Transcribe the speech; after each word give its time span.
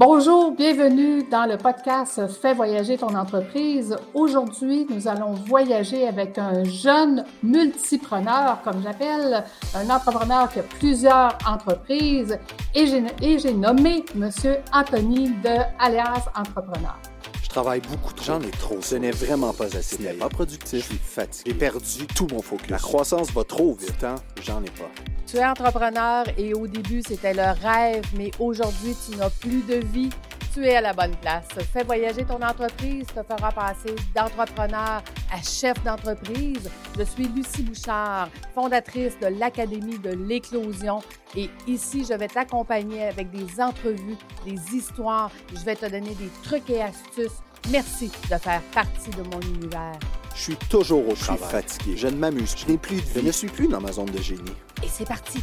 Bonjour, 0.00 0.52
bienvenue 0.52 1.24
dans 1.24 1.44
le 1.44 1.56
podcast 1.56 2.24
Fais 2.40 2.54
voyager 2.54 2.96
ton 2.96 3.16
entreprise. 3.16 3.96
Aujourd'hui, 4.14 4.86
nous 4.88 5.08
allons 5.08 5.32
voyager 5.32 6.06
avec 6.06 6.38
un 6.38 6.62
jeune 6.62 7.24
multipreneur, 7.42 8.62
comme 8.62 8.80
j'appelle, 8.80 9.42
un 9.74 9.90
entrepreneur 9.90 10.48
qui 10.52 10.60
a 10.60 10.62
plusieurs 10.62 11.36
entreprises 11.44 12.38
et 12.76 12.86
j'ai 12.86 13.54
nommé 13.54 14.04
Monsieur 14.14 14.58
Anthony 14.72 15.30
de 15.30 15.56
Alias 15.80 16.28
Entrepreneur. 16.36 16.96
Je 17.42 17.48
travaille 17.48 17.80
beaucoup 17.80 18.12
trop. 18.12 18.24
J'en 18.24 18.40
ai 18.40 18.50
trop. 18.52 18.80
Ce 18.80 18.94
n'est 18.94 19.10
vraiment 19.10 19.52
pas 19.52 19.64
assez. 19.64 19.96
Ce 19.96 20.02
n'est 20.02 20.12
pas 20.12 20.28
productif. 20.28 20.78
Je 20.78 20.84
suis 20.90 20.98
fatigué. 20.98 21.50
J'ai 21.50 21.58
perdu 21.58 22.06
tout 22.14 22.28
mon 22.30 22.40
focus. 22.40 22.70
La 22.70 22.78
croissance 22.78 23.32
va 23.32 23.42
trop 23.42 23.74
vite. 23.74 23.98
Temps, 23.98 24.14
j'en 24.42 24.62
ai 24.62 24.70
pas. 24.70 24.92
Tu 25.28 25.36
es 25.36 25.44
entrepreneur 25.44 26.24
et 26.38 26.54
au 26.54 26.66
début, 26.66 27.02
c'était 27.06 27.34
le 27.34 27.52
rêve, 27.62 28.02
mais 28.16 28.30
aujourd'hui, 28.38 28.96
tu 29.06 29.14
n'as 29.18 29.28
plus 29.28 29.60
de 29.60 29.74
vie. 29.74 30.08
Tu 30.54 30.64
es 30.64 30.76
à 30.76 30.80
la 30.80 30.94
bonne 30.94 31.14
place. 31.16 31.48
Fais 31.70 31.84
voyager 31.84 32.24
ton 32.24 32.40
entreprise, 32.40 33.06
te 33.08 33.22
fera 33.22 33.52
passer 33.52 33.94
d'entrepreneur 34.16 35.02
à 35.30 35.42
chef 35.42 35.84
d'entreprise. 35.84 36.70
Je 36.98 37.02
suis 37.02 37.28
Lucie 37.28 37.62
Bouchard, 37.62 38.30
fondatrice 38.54 39.18
de 39.20 39.26
l'Académie 39.26 39.98
de 39.98 40.14
l'éclosion 40.14 41.00
et 41.36 41.50
ici, 41.66 42.06
je 42.08 42.14
vais 42.14 42.28
t'accompagner 42.28 43.08
avec 43.08 43.30
des 43.30 43.60
entrevues, 43.60 44.16
des 44.46 44.58
histoires. 44.74 45.30
Je 45.54 45.62
vais 45.62 45.76
te 45.76 45.84
donner 45.84 46.14
des 46.14 46.30
trucs 46.42 46.70
et 46.70 46.80
astuces. 46.80 47.42
Merci 47.70 48.10
de 48.30 48.36
faire 48.38 48.62
partie 48.72 49.10
de 49.10 49.22
mon 49.24 49.40
univers. 49.42 49.98
Je 50.38 50.44
suis 50.44 50.56
toujours 50.70 51.00
au 51.00 51.14
travail. 51.14 51.40
Je 51.42 51.68
suis 51.68 51.78
fatigué. 51.78 51.96
Je 51.96 52.06
ne 52.06 52.16
m'amuse. 52.16 52.54
Je 52.56 52.70
n'ai 52.70 52.78
plus 52.78 52.94
de 52.94 53.00
vie. 53.00 53.10
Je 53.16 53.26
ne 53.26 53.32
suis 53.32 53.48
plus 53.48 53.66
dans 53.66 53.80
ma 53.80 53.90
zone 53.90 54.06
de 54.06 54.18
génie. 54.18 54.52
Et 54.84 54.86
c'est 54.86 55.04
parti. 55.04 55.40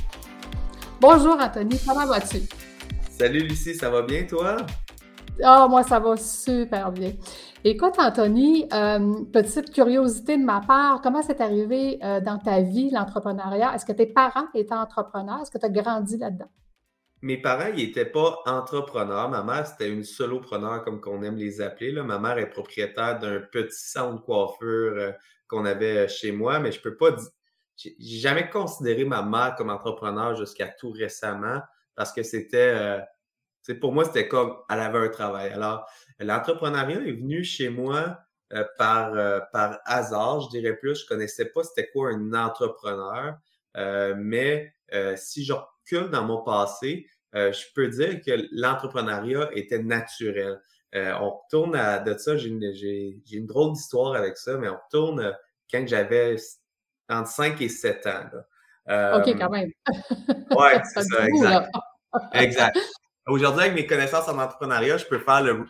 Bonjour 1.02 1.38
Anthony, 1.38 1.78
comment 1.86 2.06
vas-tu? 2.06 2.38
Salut 3.10 3.42
Lucie, 3.42 3.76
ça 3.76 3.90
va 3.90 4.04
bien 4.04 4.24
toi? 4.26 4.56
Ah, 5.44 5.68
moi, 5.70 5.84
ça 5.84 6.00
va 6.00 6.16
super 6.16 6.94
bien. 6.94 7.12
Écoute, 7.66 7.96
Anthony, 7.98 8.70
euh, 8.72 9.26
petite 9.34 9.74
curiosité 9.74 10.38
de 10.38 10.46
ma 10.46 10.62
part, 10.62 11.02
comment 11.02 11.22
c'est 11.22 11.42
arrivé 11.42 12.00
euh, 12.02 12.22
dans 12.22 12.38
ta 12.38 12.62
vie, 12.62 12.90
l'entrepreneuriat? 12.90 13.76
Est-ce 13.76 13.86
que 13.86 13.92
tes 13.92 14.06
parents 14.06 14.48
étaient 14.54 14.74
entrepreneurs? 14.74 15.42
Est-ce 15.42 15.52
que 15.52 15.58
tu 15.58 15.66
as 15.66 15.70
grandi 15.70 16.18
là-dedans? 16.18 16.50
Mes 17.26 17.38
parents, 17.38 17.72
ils 17.76 17.88
n'étaient 17.88 18.06
pas 18.06 18.40
entrepreneurs. 18.46 19.30
Ma 19.30 19.44
mère, 19.44 19.66
c'était 19.66 19.90
une 19.90 20.04
solopreneur, 20.04 20.84
comme 20.84 21.02
qu'on 21.02 21.24
aime 21.24 21.38
les 21.38 21.60
appeler. 21.60 21.92
Là. 21.92 22.04
Ma 22.04 22.20
mère 22.20 22.38
est 22.38 22.50
propriétaire 22.50 23.20
d'un 23.20 23.40
petit 23.40 23.76
centre 23.76 24.20
de 24.20 24.22
coiffure 24.22 24.94
euh, 24.96 25.12
qu'on 25.48 25.66
avait 25.66 26.08
chez 26.08 26.32
moi, 26.32 26.60
mais 26.60 26.72
je 26.72 26.82
peux 26.82 26.96
pas 26.96 27.12
dire. 27.12 27.30
J'ai 27.78 27.96
jamais 28.00 28.50
considéré 28.50 29.04
ma 29.04 29.22
mère 29.22 29.56
comme 29.58 29.70
entrepreneur 29.70 30.36
jusqu'à 30.36 30.68
tout 30.68 30.92
récemment 30.92 31.62
parce 31.96 32.14
que 32.14 32.24
c'était. 32.24 33.02
pour 33.82 33.92
moi, 33.92 34.06
c'était 34.06 34.30
comme 34.30 34.56
elle 34.70 34.80
avait 34.80 35.00
un 35.00 35.10
travail. 35.10 35.52
Alors, 35.52 35.86
l'entrepreneuriat 36.20 37.02
est 37.02 37.12
venu 37.12 37.44
chez 37.44 37.68
moi 37.68 38.18
euh, 38.54 38.64
par, 38.78 39.14
euh, 39.16 39.40
par 39.52 39.80
hasard, 39.86 40.42
je 40.42 40.50
dirais 40.50 40.78
plus. 40.78 41.02
Je 41.02 41.08
connaissais 41.08 41.46
pas 41.46 41.64
c'était 41.64 41.90
quoi 41.90 42.12
un 42.12 42.34
entrepreneur, 42.34 43.38
euh, 43.76 44.14
mais 44.18 44.72
si 45.18 45.44
je 45.44 45.52
recule 45.52 46.10
dans 46.10 46.24
mon 46.24 46.44
passé, 46.44 47.08
je 47.34 47.64
peux 47.74 47.88
dire 47.90 48.22
que 48.22 48.48
l'entrepreneuriat 48.52 49.50
était 49.54 49.80
naturel. 49.80 50.60
on 50.94 51.30
retourne 51.32 51.76
à 51.76 52.00
de 52.00 52.18
ça, 52.18 52.38
j'ai 52.38 52.50
une, 52.50 52.74
une, 53.32 53.46
drôle 53.46 53.74
d'histoire 53.74 54.16
avec 54.16 54.38
ça, 54.38 54.58
mais 54.58 54.70
on 54.70 54.78
retourne 54.78 55.36
quand 55.72 55.88
j'avais 55.88 56.38
entre 57.10 57.30
5 57.30 57.62
et 57.62 57.70
7 57.70 58.08
ans. 58.08 58.30
OK, 58.88 59.38
quand 59.38 59.50
même. 59.50 59.72
oui, 59.88 60.70
c'est 60.94 61.04
ça, 61.04 61.28
exact. 61.28 61.72
exact. 62.34 62.78
Aujourd'hui, 63.28 63.64
avec 63.64 63.74
mes 63.74 63.88
connaissances 63.88 64.28
en 64.28 64.38
entrepreneuriat, 64.38 64.98
je 64.98 65.06
peux 65.06 65.20
faire 65.20 65.42
le, 65.42 65.66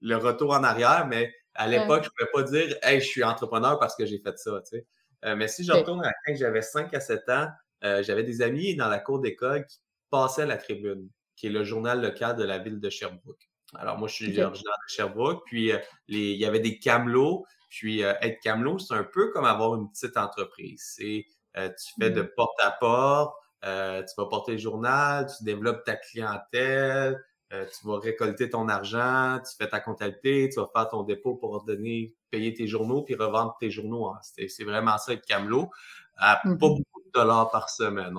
le, 0.00 0.16
retour 0.16 0.52
en 0.52 0.62
arrière, 0.62 1.06
mais 1.08 1.32
à 1.54 1.66
l'époque, 1.66 2.04
je 2.04 2.08
ne 2.08 2.26
pouvais 2.26 2.44
pas 2.44 2.50
dire 2.50 2.76
Hey, 2.82 3.00
je 3.00 3.06
suis 3.06 3.24
entrepreneur 3.24 3.78
parce 3.78 3.96
que 3.96 4.04
j'ai 4.04 4.18
fait 4.18 4.38
ça. 4.38 4.60
Tu 4.62 4.78
sais. 4.78 4.86
Euh, 5.24 5.36
mais 5.36 5.48
si 5.48 5.64
je 5.64 5.72
retourne 5.72 6.04
à 6.04 6.12
quand 6.26 6.34
j'avais 6.36 6.62
5 6.62 6.92
à 6.94 7.00
7 7.00 7.28
ans, 7.30 7.48
euh, 7.84 8.02
j'avais 8.02 8.24
des 8.24 8.42
amis 8.42 8.76
dans 8.76 8.88
la 8.88 8.98
cour 8.98 9.20
d'école 9.20 9.64
qui 9.66 9.78
passaient 10.10 10.42
à 10.42 10.46
la 10.46 10.56
tribune, 10.56 11.08
qui 11.36 11.46
est 11.46 11.50
le 11.50 11.64
journal 11.64 12.02
local 12.02 12.36
de 12.36 12.44
la 12.44 12.58
ville 12.58 12.80
de 12.80 12.90
Sherbrooke. 12.90 13.48
Alors, 13.74 13.98
moi, 13.98 14.08
je 14.08 14.14
suis 14.14 14.42
originaire 14.42 14.74
de 14.88 14.92
Sherbrooke, 14.92 15.42
puis 15.46 15.72
euh, 15.72 15.78
les, 16.08 16.32
il 16.32 16.40
y 16.40 16.44
avait 16.44 16.60
des 16.60 16.78
camelots. 16.78 17.46
Puis, 17.68 18.00
être 18.00 18.40
camelot, 18.42 18.80
c'est 18.80 18.94
un 18.94 19.04
peu 19.04 19.30
comme 19.30 19.44
avoir 19.44 19.76
une 19.76 19.88
petite 19.92 20.16
entreprise. 20.16 20.92
C'est, 20.96 21.24
tu 21.54 21.94
fais 22.00 22.10
de 22.10 22.22
mmh. 22.22 22.30
porte 22.34 22.60
à 22.60 22.72
porte, 22.72 23.32
euh, 23.64 24.02
tu 24.02 24.14
vas 24.16 24.26
porter 24.26 24.52
le 24.52 24.58
journal, 24.58 25.26
tu 25.26 25.44
développes 25.44 25.84
ta 25.84 25.96
clientèle, 25.96 27.22
euh, 27.52 27.66
tu 27.66 27.86
vas 27.86 27.98
récolter 27.98 28.48
ton 28.48 28.68
argent, 28.68 29.38
tu 29.46 29.54
fais 29.56 29.68
ta 29.68 29.80
comptabilité, 29.80 30.48
tu 30.52 30.60
vas 30.60 30.70
faire 30.74 30.88
ton 30.88 31.02
dépôt 31.02 31.34
pour 31.34 31.62
donner, 31.64 32.14
payer 32.30 32.54
tes 32.54 32.66
journaux 32.66 33.02
puis 33.02 33.14
revendre 33.16 33.56
tes 33.60 33.70
journaux. 33.70 34.12
C'est 34.22 34.64
vraiment 34.64 34.96
ça 34.98 35.12
être 35.12 35.26
camelot. 35.26 35.70
Pas 36.18 36.40
beaucoup 36.44 36.80
de 36.80 36.86
dollars 37.14 37.50
par 37.50 37.70
semaine. 37.70 38.14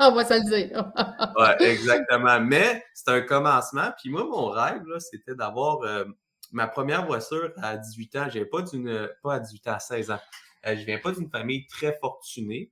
On 0.00 0.14
va, 0.14 0.24
se 0.28 0.34
le 0.34 0.68
dire. 0.68 0.92
ouais, 1.38 1.70
exactement. 1.70 2.40
Mais 2.40 2.84
c'est 2.94 3.10
un 3.10 3.20
commencement. 3.20 3.90
Puis 3.98 4.10
moi, 4.10 4.24
mon 4.24 4.48
rêve, 4.48 4.82
c'était 4.98 5.34
d'avoir 5.34 5.82
euh, 5.82 6.04
ma 6.52 6.66
première 6.66 7.06
voiture 7.06 7.52
à 7.62 7.76
18 7.76 8.16
ans. 8.16 8.26
J'ai 8.30 8.44
pas 8.44 8.62
d'une, 8.62 9.08
pas 9.22 9.34
à 9.34 9.40
18 9.40 9.68
ans, 9.68 9.72
à 9.72 9.80
16 9.80 10.10
ans. 10.10 10.20
je 10.64 10.84
viens 10.84 10.98
pas 10.98 11.12
d'une 11.12 11.30
famille 11.30 11.66
très 11.66 11.96
fortunée. 12.00 12.70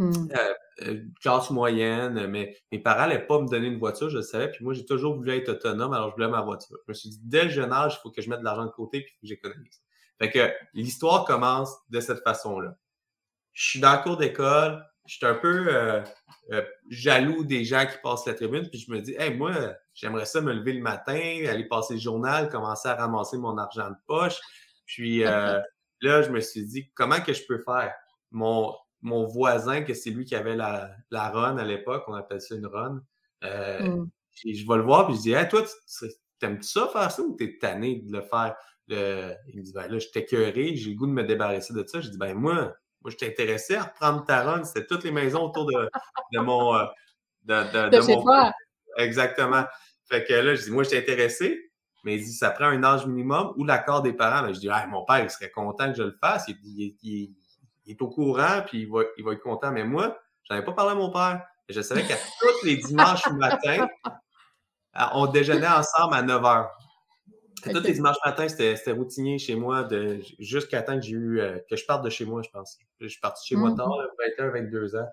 Mmh. 0.00 0.12
Euh, 0.34 0.54
euh, 0.82 1.04
classe 1.20 1.50
moyenne, 1.50 2.26
mais 2.28 2.56
mes 2.72 2.78
parents 2.78 3.00
n'allaient 3.00 3.26
pas 3.26 3.38
me 3.38 3.46
donner 3.46 3.66
une 3.66 3.78
voiture, 3.78 4.08
je 4.08 4.16
le 4.16 4.22
savais, 4.22 4.50
puis 4.50 4.64
moi, 4.64 4.72
j'ai 4.72 4.86
toujours 4.86 5.14
voulu 5.14 5.30
être 5.32 5.50
autonome, 5.50 5.92
alors 5.92 6.08
je 6.08 6.14
voulais 6.14 6.28
ma 6.28 6.40
voiture. 6.40 6.78
Je 6.86 6.92
me 6.92 6.94
suis 6.94 7.10
dit, 7.10 7.20
dès 7.22 7.44
le 7.44 7.50
jeune 7.50 7.70
âge, 7.70 7.98
il 7.98 8.00
faut 8.00 8.10
que 8.10 8.22
je 8.22 8.30
mette 8.30 8.38
de 8.40 8.44
l'argent 8.44 8.64
de 8.64 8.70
côté, 8.70 9.02
puis 9.02 9.12
que 9.20 9.26
j'économise. 9.26 9.82
Fait 10.18 10.30
que 10.30 10.50
l'histoire 10.72 11.26
commence 11.26 11.76
de 11.90 12.00
cette 12.00 12.22
façon-là. 12.22 12.78
Je 13.52 13.68
suis 13.70 13.80
dans 13.80 13.96
le 13.96 14.02
cours 14.02 14.16
d'école, 14.16 14.84
je 15.06 15.16
suis 15.16 15.26
un 15.26 15.34
peu 15.34 15.66
euh, 15.68 16.02
jaloux 16.88 17.44
des 17.44 17.64
gens 17.64 17.84
qui 17.86 17.96
passent 18.02 18.26
la 18.26 18.34
tribune, 18.34 18.68
puis 18.68 18.78
je 18.78 18.92
me 18.92 19.00
dis, 19.00 19.14
hey, 19.18 19.34
moi, 19.34 19.52
j'aimerais 19.94 20.26
ça 20.26 20.40
me 20.40 20.52
lever 20.52 20.72
le 20.74 20.82
matin, 20.82 21.18
aller 21.48 21.66
passer 21.68 21.94
le 21.94 22.00
journal, 22.00 22.48
commencer 22.48 22.88
à 22.88 22.94
ramasser 22.94 23.38
mon 23.38 23.58
argent 23.58 23.90
de 23.90 23.96
poche. 24.06 24.38
Puis 24.86 25.18
là, 25.24 25.62
je 26.02 26.30
me 26.30 26.40
suis 26.40 26.64
dit, 26.64 26.90
comment 26.94 27.20
que 27.20 27.32
je 27.32 27.44
peux 27.46 27.58
faire? 27.58 27.92
Mon, 28.30 28.72
mon 29.02 29.26
voisin, 29.26 29.82
que 29.82 29.94
c'est 29.94 30.10
lui 30.10 30.24
qui 30.24 30.34
avait 30.34 30.56
la, 30.56 30.90
la 31.10 31.30
run 31.30 31.58
à 31.58 31.64
l'époque, 31.64 32.04
on 32.06 32.14
appelle 32.14 32.40
ça 32.40 32.54
une 32.54 32.66
run. 32.66 33.02
Euh, 33.44 33.80
mm. 33.80 34.10
Je 34.44 34.66
vais 34.66 34.76
le 34.76 34.82
voir, 34.82 35.06
puis 35.06 35.16
je 35.16 35.20
dis, 35.22 35.32
hey, 35.32 35.48
toi, 35.48 35.64
t'aimes-tu 36.38 36.68
ça 36.68 36.88
faire 36.92 37.10
ça 37.10 37.22
ou 37.22 37.34
t'es 37.36 37.58
tanné 37.58 37.96
de 37.96 38.12
le 38.12 38.22
faire? 38.22 38.54
Le... 38.88 39.34
Il 39.48 39.58
me 39.58 39.62
dit, 39.62 39.72
ben 39.72 39.88
là, 39.88 39.98
je 39.98 40.08
t'écœuré, 40.08 40.76
j'ai 40.76 40.90
le 40.90 40.96
goût 40.96 41.06
de 41.06 41.12
me 41.12 41.24
débarrasser 41.24 41.72
de 41.72 41.84
ça. 41.86 42.00
Je 42.00 42.08
dis, 42.08 42.18
ben 42.18 42.34
moi, 42.34 42.74
moi, 43.02 43.10
je 43.10 43.16
t'intéressais 43.16 43.76
à 43.76 43.84
reprendre 43.84 44.24
ta 44.24 44.42
run. 44.42 44.64
C'était 44.64 44.86
toutes 44.86 45.04
les 45.04 45.12
maisons 45.12 45.44
autour 45.44 45.66
de, 45.66 45.88
de 46.32 46.40
mon. 46.40 46.74
Euh, 46.74 46.84
de, 47.44 47.88
de, 47.88 47.96
de, 47.96 48.14
mon... 48.14 48.52
Exactement. 48.98 49.64
Fait 50.08 50.24
que 50.24 50.34
là, 50.34 50.54
je 50.54 50.64
dis, 50.64 50.70
moi, 50.70 50.82
je 50.82 50.96
intéressé. 50.96 51.70
Mais 52.04 52.16
il 52.16 52.24
dit, 52.24 52.32
ça 52.32 52.50
prend 52.50 52.66
un 52.66 52.82
âge 52.82 53.06
minimum 53.06 53.52
ou 53.56 53.64
l'accord 53.64 54.02
des 54.02 54.12
parents. 54.12 54.46
Je 54.52 54.58
dis, 54.58 54.68
ah, 54.70 54.86
mon 54.86 55.04
père, 55.04 55.20
il 55.20 55.30
serait 55.30 55.50
content 55.50 55.90
que 55.90 55.98
je 55.98 56.02
le 56.02 56.16
fasse. 56.20 56.48
Il, 56.48 56.56
il, 57.02 57.34
il 57.84 57.92
est 57.92 58.02
au 58.02 58.08
courant, 58.08 58.62
puis 58.66 58.82
il 58.82 58.90
va, 58.90 59.02
il 59.18 59.24
va 59.24 59.32
être 59.32 59.42
content. 59.42 59.70
Mais 59.70 59.84
moi, 59.84 60.18
je 60.44 60.54
n'avais 60.54 60.64
pas 60.64 60.72
parlé 60.72 60.92
à 60.92 60.94
mon 60.94 61.10
père. 61.10 61.42
Je 61.68 61.80
savais 61.82 62.02
qu'à 62.02 62.16
tous 62.16 62.66
les 62.66 62.76
dimanches 62.76 63.26
matin, 63.32 63.86
on 65.12 65.26
déjeunait 65.26 65.68
ensemble 65.68 66.14
à 66.14 66.22
9 66.22 66.42
h. 66.42 66.68
Tous 67.62 67.80
les 67.80 67.92
dimanches 67.92 68.16
matin, 68.24 68.48
c'était 68.48 68.92
routinier 68.92 69.38
chez 69.38 69.54
moi 69.54 69.88
jusqu'à 70.38 70.82
temps 70.82 70.96
que 70.96 71.02
j'ai 71.04 71.12
eu 71.12 71.40
euh, 71.40 71.58
que 71.68 71.76
je 71.76 71.84
parte 71.84 72.04
de 72.04 72.10
chez 72.10 72.24
moi, 72.24 72.42
je 72.42 72.50
pense. 72.50 72.78
Je 73.00 73.08
suis 73.08 73.20
parti 73.20 73.46
chez 73.46 73.56
moi 73.56 73.74
tard, 73.74 73.90
21, 74.38 74.48
mmh 74.48 74.52
22 74.52 74.96
ans. 74.96 75.08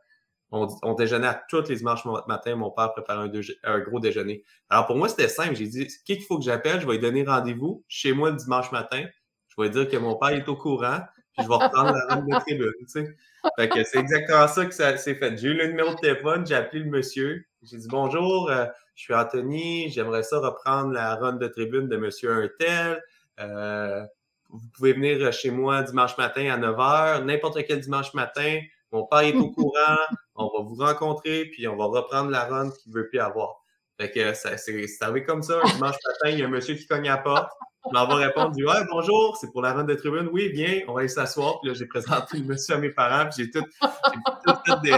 On, 0.50 0.94
déjeunait 0.94 1.28
à 1.28 1.44
tous 1.50 1.68
les 1.68 1.76
dimanches 1.76 2.06
matin. 2.28 2.56
Mon 2.56 2.72
père 2.72 2.94
préparait 2.94 3.28
un, 3.28 3.32
un 3.64 3.80
gros 3.80 4.00
déjeuner. 4.00 4.44
Alors 4.70 4.88
pour 4.88 4.96
moi, 4.96 5.10
c'était 5.10 5.28
simple. 5.28 5.56
J'ai 5.56 5.68
dit, 5.68 5.88
qui 5.88 6.16
qu'il 6.16 6.24
faut 6.24 6.38
que 6.38 6.46
j'appelle? 6.46 6.80
Je 6.80 6.88
vais 6.88 6.94
lui 6.94 7.00
donner 7.00 7.24
rendez-vous 7.24 7.84
chez 7.90 8.14
moi 8.14 8.30
le 8.30 8.38
dimanche 8.38 8.72
matin. 8.72 9.04
Je 9.50 9.62
vais 9.62 9.68
lui 9.68 9.74
dire 9.74 9.90
que 9.90 9.98
mon 9.98 10.16
père 10.16 10.30
est 10.30 10.48
au 10.48 10.56
courant 10.56 11.00
je 11.38 11.44
vais 11.48 11.54
reprendre 11.54 11.94
la 11.94 12.16
rente 12.16 12.26
de 12.26 12.40
tribune, 12.40 12.74
tu 12.80 12.88
sais. 12.88 13.16
Fait 13.56 13.70
que 13.70 13.84
c'est 13.84 14.00
exactement 14.00 14.48
ça 14.48 14.66
que 14.66 14.74
ça 14.74 14.98
s'est 14.98 15.16
fait. 15.16 15.38
J'ai 15.38 15.50
eu 15.50 15.54
le 15.54 15.68
numéro 15.68 15.94
de 15.94 16.00
téléphone, 16.00 16.46
j'ai 16.46 16.56
appelé 16.56 16.84
le 16.84 16.90
monsieur. 16.90 17.46
J'ai 17.64 17.78
dit 17.78 17.88
bonjour, 17.88 18.50
euh, 18.50 18.66
je 18.96 19.04
suis 19.04 19.14
Anthony, 19.14 19.90
j'aimerais 19.90 20.24
ça 20.24 20.40
reprendre 20.40 20.92
la 20.92 21.16
run 21.16 21.34
de 21.34 21.48
tribune 21.48 21.88
de 21.88 21.98
monsieur 21.98 22.32
Untel. 22.32 23.02
Euh, 23.40 24.04
vous 24.50 24.68
pouvez 24.76 24.94
venir 24.94 25.32
chez 25.34 25.52
moi 25.52 25.84
dimanche 25.84 26.18
matin 26.18 26.50
à 26.52 26.58
9h, 26.58 27.24
n'importe 27.24 27.66
quel 27.66 27.80
dimanche 27.80 28.14
matin. 28.14 28.60
Mon 28.92 29.06
père 29.06 29.20
est 29.20 29.36
au 29.36 29.52
courant, 29.52 29.98
on 30.36 30.46
va 30.46 30.64
vous 30.64 30.76
rencontrer, 30.76 31.46
puis 31.46 31.68
on 31.68 31.76
va 31.76 31.86
reprendre 31.86 32.32
la 32.32 32.46
run 32.46 32.72
qu'il 32.72 32.92
ne 32.92 32.98
veut 32.98 33.10
plus 33.10 33.20
avoir. 33.20 33.64
Fait 34.00 34.12
que 34.12 34.34
ça, 34.34 34.58
c'est 34.58 34.88
arrivé 35.02 35.24
comme 35.24 35.42
ça. 35.42 35.60
Un 35.64 35.74
dimanche 35.74 35.96
matin, 36.06 36.30
il 36.30 36.40
y 36.40 36.44
a 36.44 36.46
un 36.46 36.50
monsieur 36.50 36.76
qui 36.76 36.86
cogne 36.86 37.10
à 37.10 37.16
la 37.16 37.22
porte. 37.22 37.52
M'en 37.94 38.08
vais 38.08 38.26
répondre, 38.26 38.52
dit 38.52 38.64
Ouais, 38.64 38.84
bonjour, 38.90 39.38
c'est 39.40 39.52
pour 39.52 39.62
la 39.62 39.74
vente 39.74 39.88
de 39.88 39.96
tribune. 39.96 40.30
Oui, 40.32 40.50
viens, 40.50 40.82
on 40.88 40.94
va 40.94 41.02
aller 41.02 41.10
s'asseoir. 41.10 41.60
Puis 41.60 41.70
là, 41.70 41.76
j'ai 41.76 41.86
présenté 41.86 42.38
le 42.38 42.44
monsieur 42.44 42.76
à 42.76 42.78
mes 42.78 42.90
parents, 42.90 43.30
puis 43.30 43.44
j'ai 43.44 43.52
tout, 43.52 43.66
fait, 43.82 44.82
des, 44.82 44.92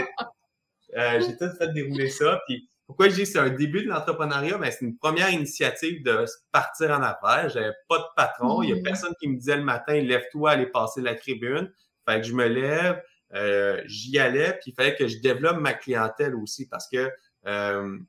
euh, 0.98 1.22
j'ai 1.22 1.38
tout 1.38 1.54
fait 1.58 1.74
dérouler 1.74 2.10
ça. 2.10 2.42
Puis 2.48 2.70
pourquoi 2.86 3.10
je 3.10 3.16
dis 3.16 3.22
que 3.22 3.28
c'est 3.28 3.40
un 3.40 3.50
début 3.50 3.84
de 3.84 3.90
l'entrepreneuriat? 3.90 4.58
Ben, 4.58 4.72
c'est 4.72 4.84
une 4.84 4.98
première 4.98 5.30
initiative 5.30 6.04
de 6.04 6.26
partir 6.52 6.90
en 6.92 7.04
affaires. 7.04 7.50
J'avais 7.50 7.74
pas 7.88 8.00
de 8.00 8.06
patron. 8.16 8.64
Il 8.64 8.70
y 8.70 8.74
a 8.74 8.76
mmh. 8.78 8.84
personne 8.84 9.14
qui 9.20 9.28
me 9.28 9.38
disait 9.38 9.58
le 9.58 9.64
matin, 9.64 9.94
lève-toi, 9.94 10.52
aller 10.52 10.66
passer 10.66 11.02
la 11.02 11.16
tribune. 11.16 11.72
Fait 12.08 12.20
que 12.20 12.26
je 12.26 12.34
me 12.34 12.48
lève, 12.48 13.02
euh, 13.36 13.82
j'y 13.86 14.18
allais, 14.18 14.54
puis 14.54 14.72
il 14.72 14.74
fallait 14.74 14.96
que 14.96 15.08
je 15.08 15.20
développe 15.20 15.58
ma 15.58 15.74
clientèle 15.74 16.34
aussi 16.36 16.68
parce 16.68 16.88
que 16.88 17.12
euh, 17.46 18.00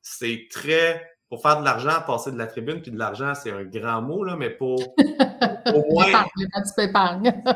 c'est 0.00 0.48
très 0.50 1.11
pour 1.32 1.40
faire 1.40 1.60
de 1.60 1.64
l'argent, 1.64 1.92
passer 2.06 2.30
de 2.30 2.36
la 2.36 2.46
tribune, 2.46 2.82
puis 2.82 2.90
de 2.90 2.98
l'argent, 2.98 3.34
c'est 3.34 3.50
un 3.50 3.64
grand 3.64 4.02
mot, 4.02 4.22
là, 4.22 4.36
mais 4.36 4.50
pour 4.50 4.78
au 4.98 5.82
moins. 5.90 6.24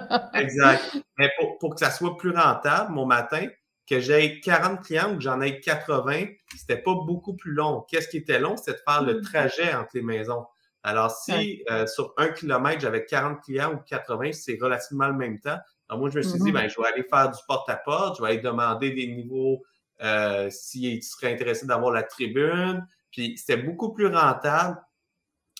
exact. 0.34 0.96
Mais 1.18 1.30
pour, 1.38 1.58
pour, 1.58 1.74
que 1.74 1.80
ça 1.80 1.90
soit 1.90 2.16
plus 2.16 2.30
rentable, 2.30 2.94
mon 2.94 3.04
matin, 3.04 3.46
que 3.86 4.00
j'ai 4.00 4.40
40 4.40 4.82
clients 4.82 5.12
ou 5.12 5.16
que 5.16 5.20
j'en 5.20 5.42
ai 5.42 5.60
80, 5.60 6.24
c'était 6.56 6.78
pas 6.78 6.94
beaucoup 6.94 7.36
plus 7.36 7.52
long. 7.52 7.84
Qu'est-ce 7.90 8.08
qui 8.08 8.16
était 8.16 8.38
long? 8.38 8.56
C'était 8.56 8.78
de 8.78 8.82
faire 8.88 9.02
le 9.02 9.18
mm. 9.18 9.20
trajet 9.20 9.74
entre 9.74 9.90
les 9.92 10.00
maisons. 10.00 10.46
Alors, 10.82 11.10
si 11.10 11.62
euh, 11.70 11.86
sur 11.86 12.14
un 12.16 12.28
kilomètre, 12.28 12.80
j'avais 12.80 13.04
40 13.04 13.42
clients 13.42 13.74
ou 13.74 13.78
80, 13.86 14.32
c'est 14.32 14.56
relativement 14.58 15.08
le 15.08 15.16
même 15.16 15.38
temps. 15.38 15.58
Alors, 15.90 16.00
moi, 16.00 16.08
je 16.08 16.16
me 16.16 16.22
suis 16.22 16.40
dit, 16.40 16.50
mm-hmm. 16.50 16.54
ben, 16.54 16.68
je 16.70 16.80
vais 16.80 16.88
aller 16.88 17.04
faire 17.10 17.30
du 17.30 17.38
porte-à-porte, 17.46 18.16
je 18.16 18.22
vais 18.22 18.28
aller 18.28 18.40
demander 18.40 18.92
des 18.92 19.08
niveaux 19.08 19.62
euh, 20.02 20.48
s'ils 20.48 21.02
seraient 21.02 21.34
intéressés 21.34 21.66
d'avoir 21.66 21.92
la 21.92 22.04
tribune. 22.04 22.86
Puis, 23.16 23.38
c'était 23.38 23.56
beaucoup 23.56 23.94
plus 23.94 24.08
rentable 24.08 24.78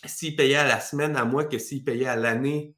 s'ils 0.05 0.37
payaient 0.37 0.57
à 0.57 0.69
la 0.69 0.79
semaine 0.79 1.17
à 1.17 1.25
moi 1.25 1.47
que 1.47 1.59
s'ils 1.59 1.83
payaient 1.83 2.07
à 2.07 2.17
l'année 2.17 2.75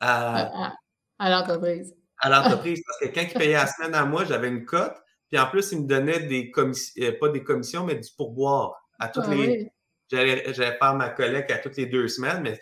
à, 0.00 0.72
à 1.18 1.30
l'entreprise 1.30 1.94
à 2.18 2.30
l'entreprise 2.30 2.82
parce 2.86 2.98
que 3.00 3.14
quand 3.14 3.26
ils 3.26 3.38
payaient 3.38 3.52
la 3.52 3.66
semaine 3.66 3.94
à 3.94 4.04
moi, 4.04 4.24
j'avais 4.24 4.48
une 4.48 4.64
cote. 4.64 4.96
Puis 5.30 5.38
en 5.38 5.46
plus, 5.46 5.72
ils 5.72 5.82
me 5.82 5.86
donnaient 5.86 6.20
des 6.20 6.50
commissions, 6.50 7.02
euh, 7.04 7.12
pas 7.18 7.28
des 7.28 7.44
commissions, 7.44 7.84
mais 7.84 7.96
du 7.96 8.08
pourboire 8.16 8.74
à 8.98 9.08
toutes 9.08 9.24
ah 9.26 9.34
les. 9.34 9.70
J'allais 10.10 10.52
faire 10.54 10.94
ma 10.94 11.10
collecte 11.10 11.50
à 11.50 11.58
toutes 11.58 11.76
les 11.76 11.86
deux 11.86 12.08
semaines, 12.08 12.42
mais 12.42 12.60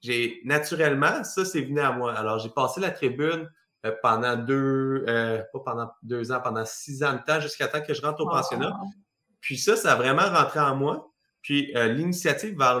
j'ai 0.00 0.40
naturellement, 0.44 1.24
ça, 1.24 1.44
c'est 1.44 1.62
venu 1.62 1.80
à 1.80 1.92
moi. 1.92 2.14
Alors, 2.14 2.38
j'ai 2.38 2.48
passé 2.48 2.80
la 2.80 2.90
tribune 2.90 3.50
euh, 3.84 3.92
pendant 4.02 4.36
deux, 4.36 5.04
euh, 5.08 5.42
pas 5.52 5.60
pendant 5.64 5.90
deux 6.02 6.32
ans, 6.32 6.40
pendant 6.40 6.64
six 6.64 7.02
ans 7.02 7.14
de 7.14 7.18
temps, 7.18 7.40
jusqu'à 7.40 7.68
temps 7.68 7.82
que 7.82 7.92
je 7.92 8.00
rentre 8.00 8.22
au 8.22 8.28
pensionnat. 8.28 8.72
Puis 9.44 9.58
ça, 9.58 9.76
ça 9.76 9.92
a 9.92 9.96
vraiment 9.96 10.30
rentré 10.30 10.58
en 10.58 10.74
moi. 10.74 11.12
Puis 11.42 11.70
l'initiative 11.74 12.56
vers 12.56 12.80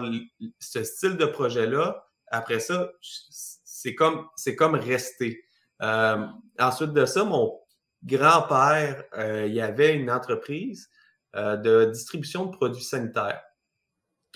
ce 0.58 0.82
style 0.82 1.18
de 1.18 1.26
projet-là, 1.26 2.06
après 2.28 2.58
ça, 2.58 2.90
c'est 3.02 3.94
comme, 3.94 4.26
c'est 4.34 4.56
comme 4.56 4.74
rester. 4.74 5.44
Euh, 5.82 6.26
ensuite 6.58 6.94
de 6.94 7.04
ça, 7.04 7.22
mon 7.22 7.60
grand-père, 8.02 9.04
euh, 9.18 9.44
il 9.46 9.52
y 9.52 9.60
avait 9.60 9.94
une 9.94 10.10
entreprise 10.10 10.88
euh, 11.36 11.56
de 11.56 11.90
distribution 11.92 12.46
de 12.46 12.56
produits 12.56 12.82
sanitaires. 12.82 13.42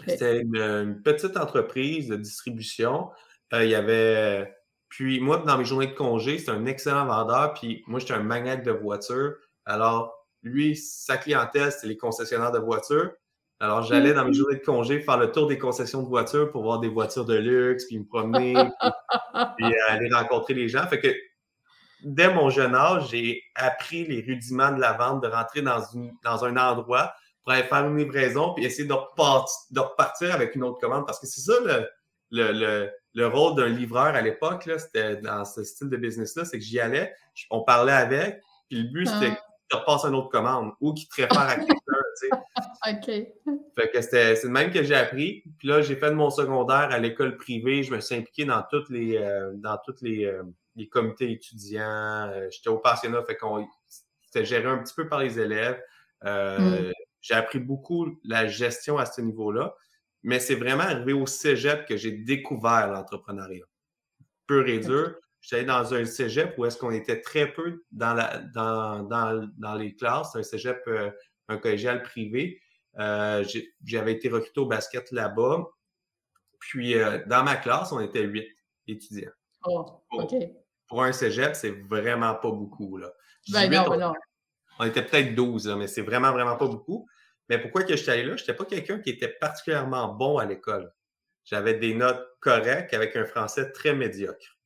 C'était 0.06 0.42
une, 0.42 1.00
petite 1.02 1.38
entreprise 1.38 2.08
de 2.08 2.16
distribution. 2.16 3.10
il 3.52 3.70
y 3.70 3.74
avait. 3.74 4.54
Puis 4.90 5.18
moi, 5.18 5.38
dans 5.38 5.56
mes 5.56 5.64
journées 5.64 5.86
de 5.86 5.94
congé, 5.94 6.38
c'était 6.38 6.50
un 6.50 6.66
excellent 6.66 7.06
vendeur. 7.06 7.54
Puis 7.54 7.82
moi, 7.86 7.98
j'étais 8.00 8.12
un 8.12 8.22
magnate 8.22 8.62
de 8.64 8.70
voitures. 8.70 9.34
Alors, 9.64 10.17
lui, 10.42 10.76
sa 10.76 11.16
clientèle, 11.16 11.72
c'était 11.72 11.88
les 11.88 11.96
concessionnaires 11.96 12.52
de 12.52 12.58
voitures. 12.58 13.12
Alors, 13.60 13.82
j'allais 13.82 14.14
dans 14.14 14.24
mes 14.24 14.30
mmh. 14.30 14.34
journées 14.34 14.56
de 14.56 14.64
congé 14.64 15.00
faire 15.00 15.18
le 15.18 15.32
tour 15.32 15.48
des 15.48 15.58
concessions 15.58 16.02
de 16.02 16.08
voitures 16.08 16.52
pour 16.52 16.62
voir 16.62 16.78
des 16.78 16.88
voitures 16.88 17.24
de 17.24 17.34
luxe, 17.34 17.86
puis 17.86 17.98
me 17.98 18.04
promener, 18.04 18.54
puis, 19.56 19.66
aller 19.88 20.08
rencontrer 20.12 20.54
les 20.54 20.68
gens. 20.68 20.86
Fait 20.86 21.00
que 21.00 21.08
dès 22.04 22.32
mon 22.32 22.50
jeune 22.50 22.74
âge, 22.76 23.08
j'ai 23.10 23.42
appris 23.56 24.06
les 24.06 24.20
rudiments 24.20 24.70
de 24.70 24.80
la 24.80 24.92
vente, 24.92 25.22
de 25.22 25.28
rentrer 25.28 25.62
dans, 25.62 25.82
une, 25.92 26.12
dans 26.22 26.44
un 26.44 26.56
endroit 26.56 27.12
pour 27.42 27.52
aller 27.52 27.64
faire 27.64 27.84
une 27.86 27.96
livraison 27.96 28.54
puis 28.54 28.64
essayer 28.64 28.86
de, 28.86 28.92
repartir, 28.92 30.32
avec 30.32 30.54
une 30.54 30.62
autre 30.62 30.78
commande. 30.78 31.04
Parce 31.04 31.18
que 31.18 31.26
c'est 31.26 31.40
ça 31.40 31.54
le, 32.30 32.90
le, 33.14 33.26
rôle 33.26 33.56
d'un 33.56 33.68
livreur 33.68 34.14
à 34.14 34.20
l'époque, 34.20 34.70
c'était 34.78 35.16
dans 35.16 35.44
ce 35.44 35.64
style 35.64 35.88
de 35.88 35.96
business-là, 35.96 36.44
c'est 36.44 36.58
que 36.58 36.64
j'y 36.64 36.78
allais, 36.78 37.12
on 37.50 37.62
parlait 37.62 37.92
avec, 37.92 38.40
puis 38.68 38.82
le 38.82 38.88
but, 38.90 39.06
c'était 39.06 39.32
ah. 39.36 39.47
Te 39.68 39.76
repasse 39.76 40.04
une 40.04 40.14
autre 40.14 40.28
commande 40.28 40.72
ou 40.80 40.94
qu'il 40.94 41.08
te 41.08 41.22
réfère 41.22 41.40
à 41.40 41.56
quelqu'un. 41.56 41.74
OK. 42.90 43.06
Fait 43.06 43.90
que 43.92 44.00
c'était 44.00 44.34
c'est 44.36 44.46
le 44.46 44.52
même 44.52 44.70
que 44.70 44.82
j'ai 44.82 44.94
appris. 44.94 45.44
Puis 45.58 45.68
là, 45.68 45.82
j'ai 45.82 45.96
fait 45.96 46.10
de 46.10 46.14
mon 46.14 46.30
secondaire 46.30 46.88
à 46.90 46.98
l'école 46.98 47.36
privée. 47.36 47.82
Je 47.82 47.94
me 47.94 48.00
suis 48.00 48.14
impliqué 48.14 48.44
dans 48.44 48.62
toutes 48.70 48.88
les 48.90 49.16
euh, 49.16 49.52
dans 49.54 49.78
toutes 49.84 50.00
les, 50.02 50.24
euh, 50.24 50.42
les 50.78 50.88
comités 50.88 51.30
étudiants. 51.30 52.28
Euh, 52.32 52.48
j'étais 52.50 52.70
au 52.70 52.78
pensionnat, 52.78 53.22
fait 53.24 53.36
qu'on 53.36 53.66
c'était 54.30 54.44
géré 54.44 54.66
un 54.66 54.78
petit 54.78 54.94
peu 54.94 55.08
par 55.08 55.20
les 55.20 55.38
élèves. 55.38 55.80
Euh, 56.24 56.88
mm. 56.88 56.92
J'ai 57.20 57.34
appris 57.34 57.58
beaucoup 57.58 58.18
la 58.24 58.46
gestion 58.46 58.96
à 58.98 59.06
ce 59.06 59.20
niveau-là, 59.20 59.74
mais 60.22 60.38
c'est 60.38 60.54
vraiment 60.54 60.84
arrivé 60.84 61.12
au 61.12 61.26
cégep 61.26 61.86
que 61.86 61.96
j'ai 61.96 62.12
découvert 62.12 62.90
l'entrepreneuriat. 62.92 63.64
Pur 64.46 64.66
et 64.68 64.78
dur. 64.78 65.14
J'étais 65.40 65.64
dans 65.64 65.94
un 65.94 66.04
cégep 66.04 66.54
où 66.58 66.64
est-ce 66.64 66.76
qu'on 66.76 66.90
était 66.90 67.20
très 67.20 67.52
peu 67.52 67.84
dans, 67.92 68.14
la, 68.14 68.38
dans, 68.38 69.02
dans, 69.04 69.48
dans 69.56 69.74
les 69.74 69.94
classes, 69.94 70.34
un 70.34 70.42
cégep, 70.42 70.82
euh, 70.88 71.10
un 71.48 71.58
collégial 71.58 72.02
privé. 72.02 72.60
J'avais 72.96 74.12
été 74.12 74.28
recruté 74.28 74.60
au 74.60 74.66
basket 74.66 75.10
là-bas. 75.12 75.66
Puis, 76.58 76.94
dans 77.26 77.44
ma 77.44 77.56
classe, 77.56 77.92
on 77.92 78.00
était 78.00 78.24
huit 78.24 78.48
étudiants. 78.88 79.30
Oh, 79.64 80.02
OK 80.10 80.34
pour 80.88 81.02
un 81.02 81.12
cégep, 81.12 81.54
c'est 81.54 81.70
vraiment 81.70 82.34
pas 82.34 82.50
beaucoup. 82.50 82.96
Là. 82.96 83.12
Ben 83.50 83.70
non, 83.70 83.88
ben 83.88 83.98
non. 83.98 84.12
On 84.80 84.84
était 84.84 85.04
peut-être 85.04 85.34
12, 85.34 85.68
mais 85.78 85.86
c'est 85.86 86.02
vraiment, 86.02 86.32
vraiment 86.32 86.56
pas 86.56 86.66
beaucoup. 86.66 87.06
Mais 87.48 87.58
pourquoi 87.58 87.84
que 87.84 87.96
j'étais 87.96 88.12
allé 88.12 88.24
là? 88.24 88.36
Je 88.36 88.42
n'étais 88.42 88.54
pas 88.54 88.64
quelqu'un 88.64 88.98
qui 88.98 89.10
était 89.10 89.28
particulièrement 89.28 90.14
bon 90.14 90.38
à 90.38 90.46
l'école. 90.46 90.92
J'avais 91.44 91.74
des 91.74 91.94
notes 91.94 92.26
correctes 92.40 92.92
avec 92.94 93.16
un 93.16 93.24
français 93.24 93.70
très 93.72 93.94
médiocre. 93.94 94.57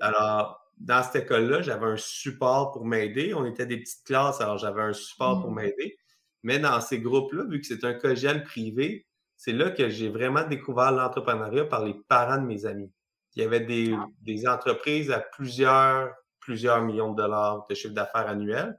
Alors, 0.00 0.60
dans 0.78 1.02
cette 1.02 1.24
école-là, 1.24 1.62
j'avais 1.62 1.86
un 1.86 1.96
support 1.96 2.72
pour 2.72 2.84
m'aider. 2.84 3.34
On 3.34 3.44
était 3.44 3.66
des 3.66 3.78
petites 3.78 4.04
classes, 4.04 4.40
alors 4.40 4.58
j'avais 4.58 4.82
un 4.82 4.92
support 4.92 5.42
pour 5.42 5.50
hmm. 5.50 5.56
m'aider. 5.56 5.98
Mais 6.42 6.58
dans 6.58 6.80
ces 6.80 7.00
groupes-là, 7.00 7.44
vu 7.44 7.60
que 7.60 7.66
c'est 7.66 7.84
un 7.84 7.94
collégial 7.94 8.44
privé, 8.44 9.06
c'est 9.36 9.52
là 9.52 9.70
que 9.70 9.88
j'ai 9.88 10.08
vraiment 10.08 10.42
découvert 10.42 10.92
l'entrepreneuriat 10.92 11.66
par 11.66 11.84
les 11.84 11.94
parents 12.08 12.38
de 12.38 12.46
mes 12.46 12.64
amis. 12.66 12.90
Il 13.36 13.42
y 13.42 13.44
avait 13.44 13.60
des, 13.60 13.92
ah. 13.92 14.06
des 14.22 14.48
entreprises 14.48 15.10
à 15.10 15.20
plusieurs, 15.20 16.12
plusieurs 16.40 16.82
millions 16.82 17.12
de 17.12 17.22
dollars 17.22 17.66
de 17.68 17.74
chiffre 17.74 17.94
d'affaires 17.94 18.28
annuel. 18.28 18.78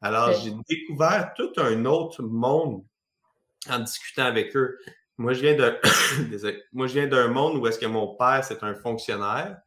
Alors, 0.00 0.32
j'ai 0.32 0.52
découvert 0.68 1.34
tout 1.36 1.52
un 1.58 1.84
autre 1.84 2.22
monde 2.22 2.84
en 3.68 3.80
discutant 3.80 4.24
avec 4.24 4.56
eux. 4.56 4.78
Moi, 5.18 5.34
je 5.34 5.40
viens 5.42 5.54
de, 5.54 5.78
moi, 6.72 6.86
je 6.86 6.94
viens 6.94 7.06
d'un 7.06 7.28
monde 7.28 7.58
où 7.58 7.66
est-ce 7.66 7.78
que 7.78 7.86
mon 7.86 8.14
père, 8.14 8.42
c'est 8.42 8.62
un 8.62 8.74
fonctionnaire, 8.74 9.60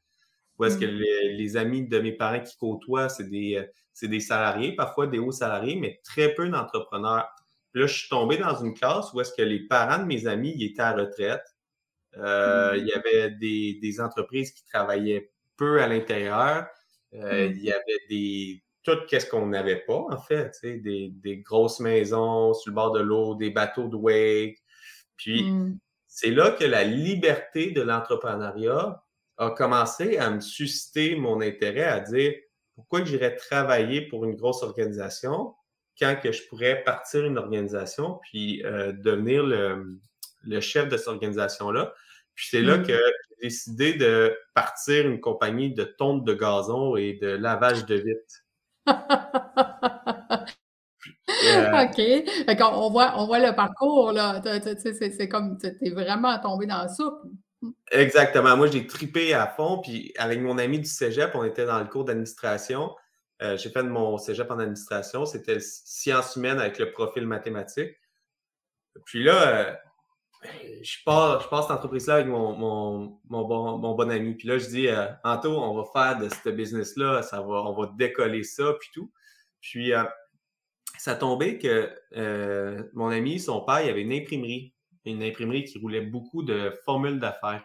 où 0.63 0.65
est-ce 0.65 0.77
que 0.77 0.85
mmh. 0.85 0.97
les, 0.97 1.33
les, 1.33 1.57
amis 1.57 1.87
de 1.87 1.99
mes 1.99 2.13
parents 2.13 2.39
qui 2.39 2.55
côtoient, 2.57 3.09
c'est 3.09 3.29
des, 3.29 3.63
des 4.01 4.19
salariés, 4.19 4.75
parfois 4.75 5.07
des 5.07 5.19
hauts 5.19 5.31
salariés, 5.31 5.75
mais 5.75 5.99
très 6.03 6.33
peu 6.33 6.47
d'entrepreneurs. 6.49 7.27
Là, 7.73 7.87
je 7.87 7.93
suis 7.93 8.09
tombé 8.09 8.37
dans 8.37 8.55
une 8.63 8.73
classe 8.73 9.11
où 9.13 9.21
est-ce 9.21 9.33
que 9.33 9.41
les 9.41 9.67
parents 9.67 9.99
de 9.99 10.05
mes 10.05 10.27
amis, 10.27 10.53
ils 10.55 10.65
étaient 10.65 10.81
à 10.81 10.93
retraite. 10.93 11.43
Euh, 12.17 12.75
il 12.77 12.85
y 12.85 12.93
avait 12.93 13.31
des, 13.31 13.79
des, 13.81 13.99
entreprises 13.99 14.51
qui 14.51 14.63
travaillaient 14.65 15.31
peu 15.57 15.81
à 15.81 15.87
l'intérieur. 15.87 16.67
Euh, 17.15 17.49
mm. 17.49 17.53
Il 17.53 17.63
y 17.63 17.71
avait 17.71 17.99
des 18.09 18.63
tout 18.83 18.97
qu'est-ce 19.07 19.25
qu'on 19.25 19.47
n'avait 19.47 19.79
pas, 19.79 20.05
en 20.09 20.17
fait, 20.17 20.57
des, 20.61 21.09
des, 21.09 21.37
grosses 21.37 21.79
maisons 21.79 22.53
sur 22.53 22.69
le 22.69 22.75
bord 22.75 22.91
de 22.91 22.99
l'eau, 22.99 23.33
des 23.33 23.49
bateaux 23.49 23.87
de 23.87 23.95
wake. 23.95 24.61
Puis 25.15 25.43
mm. 25.43 25.79
c'est 26.07 26.31
là 26.31 26.51
que 26.51 26.65
la 26.65 26.83
liberté 26.83 27.71
de 27.71 27.81
l'entrepreneuriat 27.81 29.02
a 29.37 29.49
commencé 29.51 30.17
à 30.17 30.29
me 30.29 30.39
susciter 30.39 31.15
mon 31.15 31.41
intérêt 31.41 31.83
à 31.83 31.99
dire 31.99 32.33
pourquoi 32.75 33.03
j'irais 33.03 33.35
travailler 33.35 34.01
pour 34.07 34.25
une 34.25 34.35
grosse 34.35 34.63
organisation 34.63 35.53
quand 35.99 36.15
que 36.21 36.31
je 36.31 36.47
pourrais 36.47 36.83
partir 36.83 37.25
une 37.25 37.37
organisation 37.37 38.19
puis 38.23 38.63
euh, 38.65 38.91
devenir 38.93 39.43
le, 39.43 39.99
le 40.43 40.59
chef 40.59 40.89
de 40.89 40.97
cette 40.97 41.07
organisation-là. 41.07 41.93
Puis 42.35 42.47
c'est 42.49 42.61
là 42.61 42.77
mm. 42.77 42.87
que 42.87 42.93
j'ai 42.93 43.47
décidé 43.47 43.93
de 43.93 44.35
partir 44.53 45.07
une 45.07 45.19
compagnie 45.19 45.73
de 45.73 45.83
tonte 45.83 46.25
de 46.25 46.33
gazon 46.33 46.95
et 46.95 47.13
de 47.21 47.27
lavage 47.27 47.85
de 47.85 47.95
vitres. 47.95 48.43
Euh, 51.45 51.83
OK. 51.83 51.99
on 52.61 52.89
voit, 52.89 53.13
on 53.17 53.25
voit 53.25 53.39
le 53.39 53.53
parcours, 53.53 54.11
là. 54.11 54.41
C'est 54.43 55.27
comme, 55.27 55.57
tu 55.57 55.67
es 55.81 55.89
vraiment 55.89 56.39
tombé 56.39 56.65
dans 56.65 56.83
la 56.83 56.87
soupe. 56.87 57.19
Exactement. 57.91 58.57
Moi, 58.57 58.67
j'ai 58.67 58.87
tripé 58.87 59.33
à 59.33 59.47
fond. 59.47 59.79
Puis 59.79 60.13
avec 60.17 60.39
mon 60.39 60.57
ami 60.57 60.79
du 60.79 60.89
cégep, 60.89 61.31
on 61.35 61.43
était 61.43 61.65
dans 61.65 61.79
le 61.79 61.85
cours 61.85 62.05
d'administration. 62.05 62.95
Euh, 63.41 63.57
j'ai 63.57 63.69
fait 63.69 63.83
mon 63.83 64.17
cégep 64.17 64.49
en 64.51 64.59
administration. 64.59 65.25
C'était 65.25 65.59
sciences 65.59 66.35
humaines 66.35 66.59
avec 66.59 66.79
le 66.79 66.91
profil 66.91 67.27
mathématique. 67.27 67.95
Puis 69.05 69.23
là, 69.23 69.47
euh, 69.47 69.75
je 70.81 70.97
pars, 71.05 71.41
je 71.41 71.45
cette 71.45 71.71
entreprise-là 71.71 72.15
avec 72.15 72.27
mon, 72.27 73.19
bon, 73.25 73.79
bon 73.79 74.11
ami. 74.11 74.35
Puis 74.35 74.47
là, 74.47 74.57
je 74.57 74.67
dis, 74.67 74.87
euh, 74.87 75.07
Anto, 75.23 75.49
on 75.49 75.75
va 75.75 75.85
faire 75.91 76.19
de 76.19 76.29
ce 76.29 76.49
business-là, 76.49 77.21
ça 77.23 77.41
va, 77.41 77.63
on 77.63 77.73
va 77.73 77.91
décoller 77.97 78.43
ça, 78.43 78.73
puis 78.79 78.89
tout. 78.93 79.11
Puis, 79.61 79.93
ça 80.97 81.15
tombait 81.15 81.57
que 81.57 81.89
mon 82.93 83.07
ami, 83.07 83.39
son 83.39 83.61
père, 83.61 83.81
il 83.81 83.89
avait 83.89 84.01
une 84.01 84.13
imprimerie. 84.13 84.72
Une 85.05 85.23
imprimerie 85.23 85.63
qui 85.65 85.79
roulait 85.79 86.01
beaucoup 86.01 86.43
de 86.43 86.73
formules 86.85 87.19
d'affaires, 87.19 87.63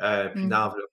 euh, 0.00 0.28
puis 0.28 0.46
mmh. 0.46 0.48
d'enveloppes. 0.48 0.90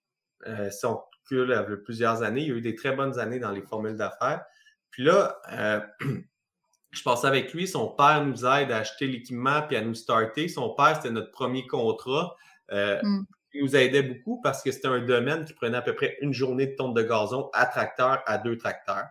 Euh, 0.47 0.69
si 0.69 0.85
on 0.85 0.99
recule 1.23 1.81
plusieurs 1.83 2.23
années, 2.23 2.41
il 2.41 2.47
y 2.47 2.51
a 2.51 2.55
eu 2.55 2.61
des 2.61 2.75
très 2.75 2.95
bonnes 2.95 3.19
années 3.19 3.39
dans 3.39 3.51
les 3.51 3.61
formules 3.61 3.95
d'affaires. 3.95 4.43
Puis 4.91 5.03
là, 5.03 5.37
euh, 5.51 5.79
je 6.91 7.03
passais 7.03 7.27
avec 7.27 7.53
lui, 7.53 7.67
son 7.67 7.87
père 7.89 8.25
nous 8.25 8.45
aide 8.45 8.71
à 8.71 8.77
acheter 8.77 9.07
l'équipement 9.07 9.61
puis 9.63 9.75
à 9.75 9.81
nous 9.81 9.95
starter. 9.95 10.47
Son 10.47 10.73
père, 10.75 10.95
c'était 10.95 11.11
notre 11.11 11.31
premier 11.31 11.67
contrat. 11.67 12.35
Mmh. 12.71 13.23
Il 13.53 13.63
nous 13.63 13.75
aidait 13.75 14.03
beaucoup 14.03 14.41
parce 14.41 14.61
que 14.61 14.71
c'était 14.71 14.87
un 14.87 14.99
domaine 14.99 15.45
qui 15.45 15.53
prenait 15.53 15.77
à 15.77 15.81
peu 15.81 15.95
près 15.95 16.17
une 16.21 16.33
journée 16.33 16.67
de 16.67 16.75
tonte 16.75 16.93
de 16.93 17.03
gazon 17.03 17.49
à 17.53 17.65
tracteur, 17.65 18.21
à 18.25 18.37
deux 18.37 18.57
tracteurs. 18.57 19.05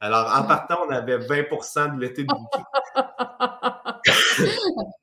Alors, 0.00 0.34
en 0.34 0.44
partant, 0.44 0.78
on 0.88 0.90
avait 0.90 1.18
20% 1.18 1.96
de 1.96 2.00
l'été 2.00 2.24
de 2.24 2.28
bouquet. 2.28 2.62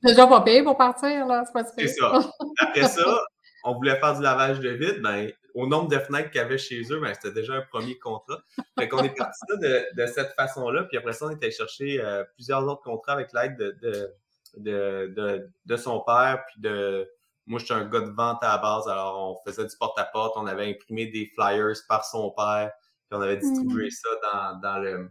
Déjà 0.03 0.27
pas 0.27 0.41
payé 0.41 0.63
pour 0.63 0.77
partir, 0.77 1.25
là. 1.25 1.43
C'est 1.77 1.87
ça. 1.87 2.19
Après 2.59 2.87
ça, 2.87 3.19
on 3.63 3.75
voulait 3.75 3.99
faire 3.99 4.15
du 4.15 4.21
lavage 4.21 4.59
de 4.59 4.69
vide. 4.69 5.01
Ben, 5.01 5.31
au 5.53 5.67
nombre 5.67 5.89
de 5.89 5.97
fenêtres 5.97 6.29
qu'il 6.29 6.39
y 6.41 6.43
avait 6.43 6.57
chez 6.57 6.81
eux, 6.91 6.99
ben, 6.99 7.13
c'était 7.13 7.33
déjà 7.33 7.53
un 7.53 7.61
premier 7.61 7.97
contrat. 7.97 8.39
Fait 8.77 8.87
qu'on 8.87 9.03
est 9.03 9.15
parti 9.15 9.39
de, 9.59 9.85
de, 9.95 10.05
cette 10.05 10.33
façon-là. 10.33 10.83
Puis 10.83 10.97
après 10.97 11.13
ça, 11.13 11.25
on 11.25 11.31
était 11.31 11.51
chercher 11.51 11.99
euh, 11.99 12.23
plusieurs 12.35 12.63
autres 12.63 12.83
contrats 12.83 13.13
avec 13.13 13.33
l'aide 13.33 13.57
de, 13.57 14.15
de, 14.57 15.49
de, 15.65 15.77
son 15.77 16.01
père. 16.01 16.43
Puis 16.47 16.61
de. 16.61 17.09
Moi, 17.45 17.59
j'étais 17.59 17.73
un 17.73 17.85
gars 17.85 18.01
de 18.01 18.11
vente 18.11 18.43
à 18.43 18.49
la 18.49 18.57
base. 18.57 18.87
Alors, 18.87 19.39
on 19.43 19.49
faisait 19.49 19.65
du 19.65 19.75
porte-à-porte. 19.77 20.33
On 20.35 20.47
avait 20.47 20.69
imprimé 20.69 21.07
des 21.07 21.31
flyers 21.33 21.77
par 21.87 22.05
son 22.05 22.31
père. 22.31 22.71
Puis 23.09 23.17
on 23.17 23.21
avait 23.21 23.37
distribué 23.37 23.87
mmh. 23.87 23.91
ça 23.91 24.09
dans, 24.21 24.59
dans, 24.59 24.79
le, 24.79 25.09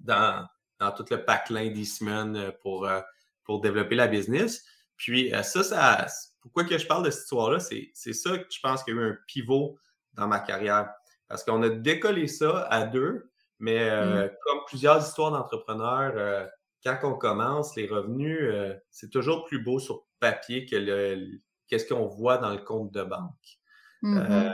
dans, 0.00 0.46
dans 0.80 0.92
tout 0.92 1.04
le 1.10 1.24
packlin 1.24 1.70
d'Eastman 1.70 2.36
euh, 2.36 2.50
pour, 2.62 2.86
euh, 2.86 3.00
pour 3.46 3.60
développer 3.60 3.94
la 3.94 4.08
business. 4.08 4.64
Puis 4.96 5.34
euh, 5.34 5.42
ça, 5.42 5.62
ça, 5.62 6.06
pourquoi 6.40 6.64
que 6.64 6.78
je 6.78 6.86
parle 6.86 7.04
de 7.04 7.10
cette 7.10 7.22
histoire-là, 7.22 7.60
c'est 7.60 8.12
ça 8.12 8.38
que 8.38 8.46
je 8.50 8.60
pense 8.60 8.84
qu'il 8.84 8.94
y 8.94 8.98
a 8.98 9.00
eu 9.00 9.10
un 9.10 9.18
pivot 9.26 9.78
dans 10.14 10.26
ma 10.26 10.40
carrière. 10.40 10.92
Parce 11.28 11.42
qu'on 11.42 11.62
a 11.62 11.68
décollé 11.68 12.28
ça 12.28 12.66
à 12.70 12.84
deux, 12.84 13.30
mais 13.58 13.90
mmh. 13.90 14.30
comme 14.44 14.58
plusieurs 14.66 15.04
histoires 15.04 15.32
d'entrepreneurs, 15.32 16.48
quand 16.84 16.98
on 17.02 17.14
commence, 17.14 17.74
les 17.74 17.88
revenus, 17.88 18.48
c'est 18.90 19.10
toujours 19.10 19.44
plus 19.44 19.58
beau 19.58 19.80
sur 19.80 20.04
papier 20.20 20.66
que 20.66 20.76
le 20.76 21.40
qu'est-ce 21.66 21.92
qu'on 21.92 22.06
voit 22.06 22.38
dans 22.38 22.52
le 22.52 22.58
compte 22.58 22.92
de 22.92 23.02
banque. 23.02 23.58
Mmh 24.02 24.52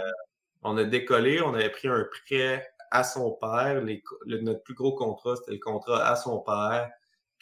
on 0.63 0.77
a 0.77 0.85
décollé, 0.85 1.43
on 1.43 1.55
avait 1.55 1.71
pris 1.71 1.89
un 1.89 2.05
prêt 2.05 2.67
à 2.91 3.05
son 3.05 3.33
père. 3.33 3.83
notre 4.27 4.63
plus 4.63 4.75
gros 4.75 4.95
contrat, 4.95 5.37
c'était 5.37 5.53
le 5.53 5.59
contrat 5.59 6.07
à 6.07 6.17
son 6.17 6.41
père. 6.41 6.91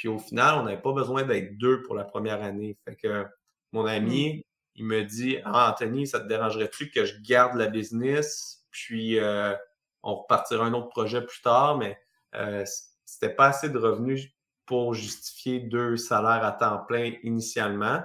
Puis 0.00 0.09
au 0.09 0.19
final, 0.19 0.54
on 0.59 0.62
n'avait 0.62 0.80
pas 0.80 0.95
besoin 0.95 1.25
d'être 1.25 1.59
deux 1.59 1.83
pour 1.83 1.95
la 1.95 2.04
première 2.04 2.42
année. 2.42 2.75
Fait 2.87 2.97
que 2.97 3.26
mon 3.73 3.85
ami, 3.85 4.38
mm. 4.38 4.42
il 4.76 4.85
me 4.87 5.04
dit 5.04 5.37
Ah, 5.45 5.71
Anthony, 5.71 6.07
ça 6.07 6.21
te 6.21 6.26
dérangerait-tu 6.26 6.90
que 6.90 7.04
je 7.04 7.21
garde 7.21 7.54
la 7.54 7.66
business? 7.66 8.64
Puis 8.71 9.19
euh, 9.19 9.54
on 10.02 10.14
repartira 10.14 10.64
un 10.64 10.73
autre 10.73 10.88
projet 10.88 11.21
plus 11.21 11.42
tard, 11.42 11.76
mais 11.76 11.99
euh, 12.35 12.64
c'était 13.04 13.35
pas 13.35 13.49
assez 13.49 13.69
de 13.69 13.76
revenus 13.76 14.30
pour 14.64 14.95
justifier 14.95 15.61
deux 15.61 15.99
salaires 15.99 16.47
à 16.47 16.52
temps 16.52 16.78
plein 16.78 17.12
initialement. 17.23 18.00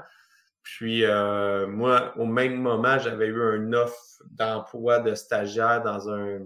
Puis 0.64 1.06
euh, 1.06 1.66
moi, 1.66 2.12
au 2.18 2.26
même 2.26 2.58
moment, 2.58 3.00
j'avais 3.00 3.28
eu 3.28 3.42
un 3.42 3.72
offre 3.72 4.22
d'emploi 4.32 5.00
de 5.00 5.16
stagiaire 5.16 5.82
dans, 5.82 6.10
un, 6.10 6.40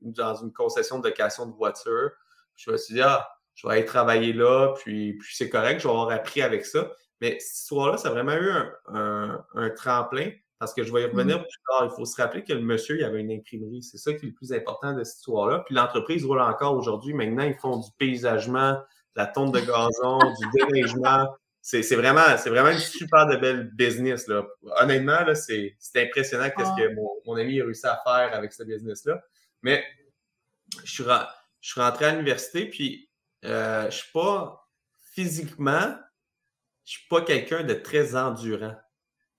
dans 0.00 0.36
une 0.36 0.52
concession 0.52 1.00
de 1.00 1.08
location 1.08 1.46
de 1.46 1.56
voiture. 1.56 2.12
Je 2.54 2.70
me 2.70 2.76
suis 2.76 2.94
dit, 2.94 3.02
ah, 3.02 3.28
je 3.56 3.66
vais 3.66 3.74
aller 3.74 3.84
travailler 3.84 4.32
là, 4.32 4.74
puis, 4.76 5.14
puis 5.14 5.34
c'est 5.34 5.48
correct, 5.48 5.80
je 5.80 5.88
vais 5.88 5.92
avoir 5.92 6.10
appris 6.10 6.42
avec 6.42 6.64
ça. 6.64 6.92
Mais 7.20 7.38
cette 7.40 7.58
histoire-là, 7.58 7.96
ça 7.96 8.08
a 8.08 8.10
vraiment 8.12 8.34
eu 8.34 8.50
un, 8.88 9.44
un, 9.54 9.70
tremplin 9.70 10.30
parce 10.58 10.74
que 10.74 10.84
je 10.84 10.92
vais 10.92 11.02
y 11.02 11.04
revenir 11.06 11.38
mm. 11.38 11.42
plus 11.42 11.58
tard. 11.66 11.88
Il 11.90 11.96
faut 11.96 12.04
se 12.04 12.20
rappeler 12.20 12.44
que 12.44 12.52
le 12.52 12.60
monsieur, 12.60 12.98
il 12.98 13.04
avait 13.04 13.20
une 13.20 13.32
imprimerie. 13.32 13.82
C'est 13.82 13.96
ça 13.96 14.12
qui 14.12 14.26
est 14.26 14.28
le 14.28 14.34
plus 14.34 14.52
important 14.52 14.92
de 14.92 15.02
cette 15.02 15.16
histoire-là. 15.16 15.64
Puis 15.66 15.74
l'entreprise 15.74 16.24
roule 16.24 16.40
encore 16.40 16.76
aujourd'hui. 16.76 17.14
Maintenant, 17.14 17.44
ils 17.44 17.54
font 17.54 17.78
du 17.78 17.88
paysagement, 17.98 18.72
de 18.72 18.78
la 19.16 19.26
tonte 19.26 19.54
de 19.54 19.60
gazon, 19.60 20.18
du 20.18 20.46
déneigement, 20.60 21.26
c'est 21.68 21.96
vraiment, 21.96 22.22
vraiment 22.46 22.70
une 22.70 22.78
super 22.78 23.26
de 23.26 23.36
belle 23.38 23.70
business. 23.74 24.28
Là. 24.28 24.46
Honnêtement, 24.80 25.24
là, 25.24 25.34
c'est 25.34 25.76
impressionnant 25.96 26.48
ce 26.56 26.80
que 26.80 26.94
mon, 27.26 27.34
ami 27.34 27.60
a 27.60 27.64
réussi 27.64 27.86
à 27.88 28.00
faire 28.04 28.32
avec 28.34 28.52
ce 28.52 28.62
business-là. 28.62 29.20
Mais 29.62 29.84
je 30.84 30.92
suis, 30.92 31.04
je 31.60 31.72
suis 31.72 31.80
rentré 31.80 32.04
à 32.04 32.12
l'université, 32.12 32.66
puis 32.66 33.10
euh, 33.44 33.82
je 33.82 33.86
ne 33.86 33.90
suis 33.90 34.12
pas 34.12 34.68
physiquement, 35.14 35.96
je 36.84 36.92
suis 36.92 37.08
pas 37.08 37.22
quelqu'un 37.22 37.64
de 37.64 37.74
très 37.74 38.16
endurant. 38.16 38.74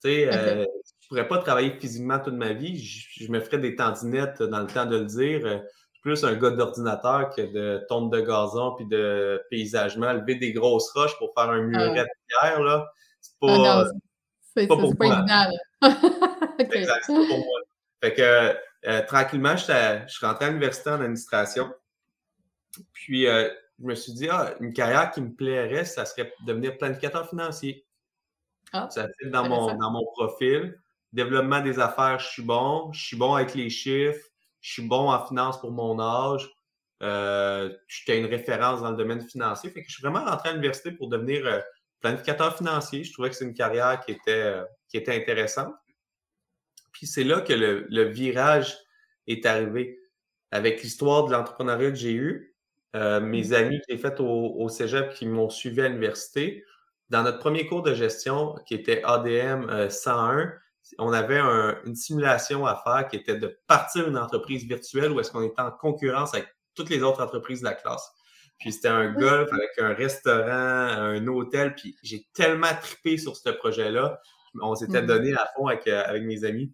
Tu 0.01 0.09
sais, 0.09 0.33
euh, 0.33 0.65
je 1.01 1.07
pourrais 1.07 1.27
pas 1.27 1.39
travailler 1.39 1.71
physiquement 1.79 2.19
toute 2.19 2.35
ma 2.35 2.53
vie. 2.53 2.77
Je, 2.77 3.25
je, 3.25 3.31
me 3.31 3.39
ferais 3.39 3.57
des 3.57 3.75
tandinettes 3.75 4.43
dans 4.43 4.59
le 4.59 4.67
temps 4.67 4.85
de 4.85 4.97
le 4.97 5.05
dire 5.05 5.63
plus 6.07 6.23
un 6.23 6.35
gars 6.35 6.51
d'ordinateur 6.51 7.29
que 7.35 7.41
de 7.41 7.85
tonte 7.89 8.11
de 8.11 8.21
gazon 8.21 8.75
puis 8.75 8.85
de 8.85 9.43
paysagement, 9.49 10.13
lever 10.13 10.35
des 10.35 10.53
grosses 10.53 10.89
roches 10.91 11.17
pour 11.17 11.33
faire 11.33 11.49
un 11.49 11.61
muret 11.61 12.03
de 12.03 12.07
pierre, 12.27 12.61
là. 12.61 12.89
C'est 13.19 13.37
pas, 13.41 13.81
ah 13.81 13.85
c'est 14.55 14.67
pas 14.67 14.77
pour 14.77 14.93
moi. 14.97 15.25
exact, 16.59 17.03
c'est 17.05 17.13
pas 17.13 17.27
pour 17.27 17.37
moi. 17.37 17.59
Fait 18.01 18.13
que 18.13 18.55
euh, 18.87 19.01
tranquillement, 19.05 19.57
je 19.57 20.05
suis 20.07 20.25
rentré 20.25 20.45
à 20.45 20.47
l'université 20.47 20.89
en 20.91 21.01
administration. 21.01 21.69
Puis 22.93 23.27
euh, 23.27 23.49
je 23.79 23.85
me 23.85 23.95
suis 23.95 24.13
dit, 24.13 24.27
ah, 24.29 24.55
une 24.59 24.73
carrière 24.73 25.11
qui 25.11 25.21
me 25.21 25.33
plairait, 25.33 25.85
ça 25.85 26.05
serait 26.05 26.33
devenir 26.45 26.77
planificateur 26.77 27.29
financier. 27.29 27.85
Ah, 28.73 28.89
ça 28.89 29.07
fait 29.19 29.29
dans 29.29 29.47
mon, 29.47 29.75
dans 29.75 29.91
mon 29.91 30.05
profil. 30.13 30.79
Développement 31.13 31.61
des 31.61 31.79
affaires, 31.79 32.19
je 32.19 32.27
suis 32.27 32.43
bon. 32.43 32.91
Je 32.91 33.05
suis 33.05 33.17
bon 33.17 33.35
avec 33.35 33.55
les 33.55 33.69
chiffres 33.69 34.27
je 34.67 34.73
suis 34.73 34.81
bon 34.81 35.09
en 35.09 35.25
finance 35.25 35.59
pour 35.61 35.71
mon 35.71 35.97
âge. 35.99 36.49
Euh, 37.01 37.73
J'étais 37.87 38.19
une 38.19 38.25
référence 38.25 38.81
dans 38.81 38.91
le 38.91 38.97
domaine 38.97 39.21
financier. 39.21 39.69
Fait 39.69 39.81
que 39.81 39.87
je 39.87 39.95
suis 39.95 40.01
vraiment 40.01 40.25
rentré 40.25 40.49
à 40.49 40.51
l'université 40.51 40.91
pour 40.91 41.07
devenir 41.07 41.45
euh, 41.45 41.59
planificateur 42.01 42.57
financier. 42.57 43.05
Je 43.05 43.13
trouvais 43.13 43.29
que 43.29 43.35
c'est 43.35 43.45
une 43.45 43.53
carrière 43.53 44.01
qui 44.05 44.11
était, 44.11 44.31
euh, 44.31 44.65
qui 44.89 44.97
était 44.97 45.15
intéressante. 45.15 45.73
Puis 46.91 47.07
c'est 47.07 47.23
là 47.23 47.39
que 47.39 47.53
le, 47.53 48.03
virage 48.09 48.77
est 49.27 49.45
arrivé. 49.45 49.99
Avec 50.51 50.81
l'histoire 50.81 51.25
de 51.25 51.31
l'entrepreneuriat 51.31 51.89
que 51.91 51.97
j'ai 51.97 52.13
eu, 52.13 52.55
euh, 52.97 53.19
mes 53.19 53.49
mm. 53.49 53.53
amis 53.53 53.79
que 53.79 53.85
j'ai 53.89 53.97
fait 53.97 54.19
au, 54.19 54.55
au 54.57 54.69
cégep 54.69 55.13
qui 55.13 55.25
m'ont 55.25 55.49
suivi 55.49 55.81
à 55.81 55.87
l'université, 55.87 56.65
dans 57.09 57.23
notre 57.23 57.39
premier 57.39 57.65
cours 57.67 57.83
de 57.83 57.93
gestion 57.93 58.55
qui 58.65 58.73
était 58.73 59.01
ADM 59.03 59.89
101, 59.89 60.51
on 60.99 61.13
avait 61.13 61.39
une 61.39 61.95
simulation 61.95 62.65
à 62.65 62.75
faire 62.83 63.07
qui 63.07 63.15
était 63.17 63.37
de 63.37 63.57
partir 63.67 64.07
une 64.07 64.17
entreprise 64.17 64.65
virtuelle 64.65 65.11
où 65.11 65.19
est-ce 65.19 65.31
qu'on 65.31 65.43
était 65.43 65.61
en 65.61 65.71
concurrence 65.71 66.33
avec 66.33 66.47
toutes 66.75 66.89
les 66.89 67.03
autres 67.03 67.21
entreprises 67.21 67.61
de 67.61 67.65
la 67.65 67.73
classe. 67.73 68.11
Puis 68.59 68.71
c'était 68.71 68.87
un 68.87 69.11
golf 69.11 69.51
avec 69.51 69.69
un 69.79 69.93
restaurant, 69.93 70.47
un 70.49 71.25
hôtel. 71.27 71.75
Puis 71.75 71.95
j'ai 72.03 72.27
tellement 72.33 72.73
trippé 72.81 73.17
sur 73.17 73.35
ce 73.35 73.49
projet-là. 73.49 74.19
On 74.61 74.75
s'était 74.75 75.01
mm. 75.01 75.07
donné 75.07 75.33
à 75.33 75.47
fond 75.55 75.67
avec, 75.67 75.87
euh, 75.87 76.03
avec 76.05 76.23
mes 76.23 76.43
amis. 76.43 76.73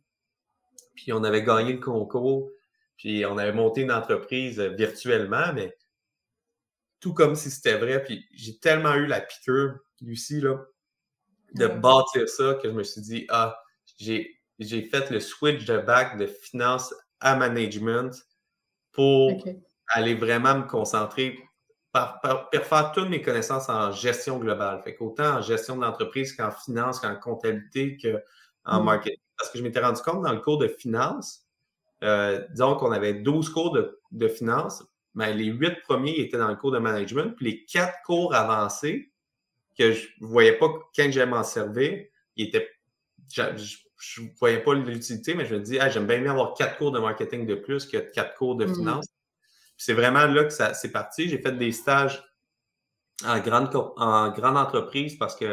Puis 0.96 1.12
on 1.12 1.24
avait 1.24 1.44
gagné 1.44 1.74
le 1.74 1.80
concours. 1.80 2.50
Puis 2.98 3.26
on 3.26 3.38
avait 3.38 3.52
monté 3.52 3.82
une 3.82 3.92
entreprise 3.92 4.60
euh, 4.60 4.70
virtuellement, 4.70 5.52
mais 5.54 5.76
tout 7.04 7.14
comme 7.14 7.36
si 7.36 7.52
c'était 7.52 7.78
vrai. 7.78 8.02
Puis 8.02 8.26
j'ai 8.34 8.58
tellement 8.58 8.96
eu 8.96 9.06
la 9.06 9.20
piqûre, 9.20 9.76
Lucie, 10.00 10.40
là, 10.40 10.58
de 11.54 11.68
bâtir 11.68 12.30
ça 12.30 12.54
que 12.56 12.70
je 12.70 12.74
me 12.74 12.84
suis 12.84 13.02
dit, 13.02 13.26
ah, 13.30 13.62
j'ai 14.00 14.40
fait 14.60 15.12
le 15.12 15.20
switch 15.20 15.66
de 15.66 15.80
bac 15.80 16.18
de 16.18 16.26
finance 16.26 16.96
à 17.20 17.36
management 17.36 18.12
pour 18.94 19.44
aller 19.90 20.16
vraiment 20.16 20.60
me 20.60 20.64
concentrer, 20.64 21.38
par, 21.92 22.22
faire 22.54 22.92
toutes 22.94 23.10
mes 23.10 23.22
connaissances 23.22 23.68
en 23.68 23.92
gestion 23.92 24.40
globale. 24.40 24.82
Fait 24.84 24.96
qu'autant 24.96 25.40
en 25.40 25.42
gestion 25.42 25.76
d'entreprise 25.76 26.34
qu'en 26.34 26.52
finance, 26.52 27.02
qu'en 27.02 27.16
comptabilité, 27.18 27.98
qu'en 27.98 28.80
mm. 28.80 28.86
marketing. 28.86 29.20
Parce 29.38 29.52
que 29.52 29.58
je 29.58 29.64
m'étais 29.64 29.82
rendu 29.82 30.02
compte 30.02 30.24
dans 30.24 30.32
le 30.32 30.40
cours 30.40 30.58
de 30.58 30.70
finance, 30.70 31.46
euh, 32.04 32.48
disons 32.52 32.76
qu'on 32.76 32.94
avait 32.94 33.14
12 33.14 33.50
cours 33.50 33.74
de, 33.74 34.00
de 34.12 34.28
finance, 34.30 34.84
mais 35.16 35.34
les 35.34 35.46
huit 35.46 35.82
premiers 35.84 36.20
étaient 36.20 36.38
dans 36.38 36.48
le 36.48 36.56
cours 36.56 36.72
de 36.72 36.80
management, 36.80 37.36
puis 37.36 37.46
les 37.46 37.66
quatre 37.66 38.02
cours 38.06 38.34
avancés 38.34 39.12
que 39.78 39.92
je 39.92 40.08
ne 40.22 40.28
voyais 40.28 40.54
pas 40.54 40.68
quand 40.96 41.12
j'allais 41.12 41.26
m'en 41.26 41.44
servir, 41.44 42.06
ils 42.36 42.48
étaient 42.48 42.70
je 43.30 44.22
ne 44.22 44.28
voyais 44.38 44.60
pas 44.60 44.74
l'utilité, 44.74 45.34
mais 45.34 45.46
je 45.46 45.56
me 45.56 45.62
dis, 45.62 45.80
ah, 45.80 45.90
j'aime 45.90 46.06
bien 46.06 46.20
mieux 46.20 46.30
avoir 46.30 46.54
quatre 46.56 46.78
cours 46.78 46.92
de 46.92 47.00
marketing 47.00 47.46
de 47.46 47.56
plus 47.56 47.86
que 47.86 47.98
quatre 47.98 48.36
cours 48.36 48.56
de 48.56 48.66
mmh. 48.66 48.76
finance. 48.76 49.06
C'est 49.78 49.94
vraiment 49.94 50.26
là 50.26 50.44
que 50.44 50.52
ça 50.52 50.74
c'est 50.74 50.92
parti. 50.92 51.30
J'ai 51.30 51.40
fait 51.40 51.54
des 51.54 51.72
stages 51.72 52.24
en 53.26 53.40
grande, 53.40 53.74
en 53.98 54.32
grande 54.32 54.58
entreprise 54.58 55.18
parce 55.18 55.36
que 55.36 55.46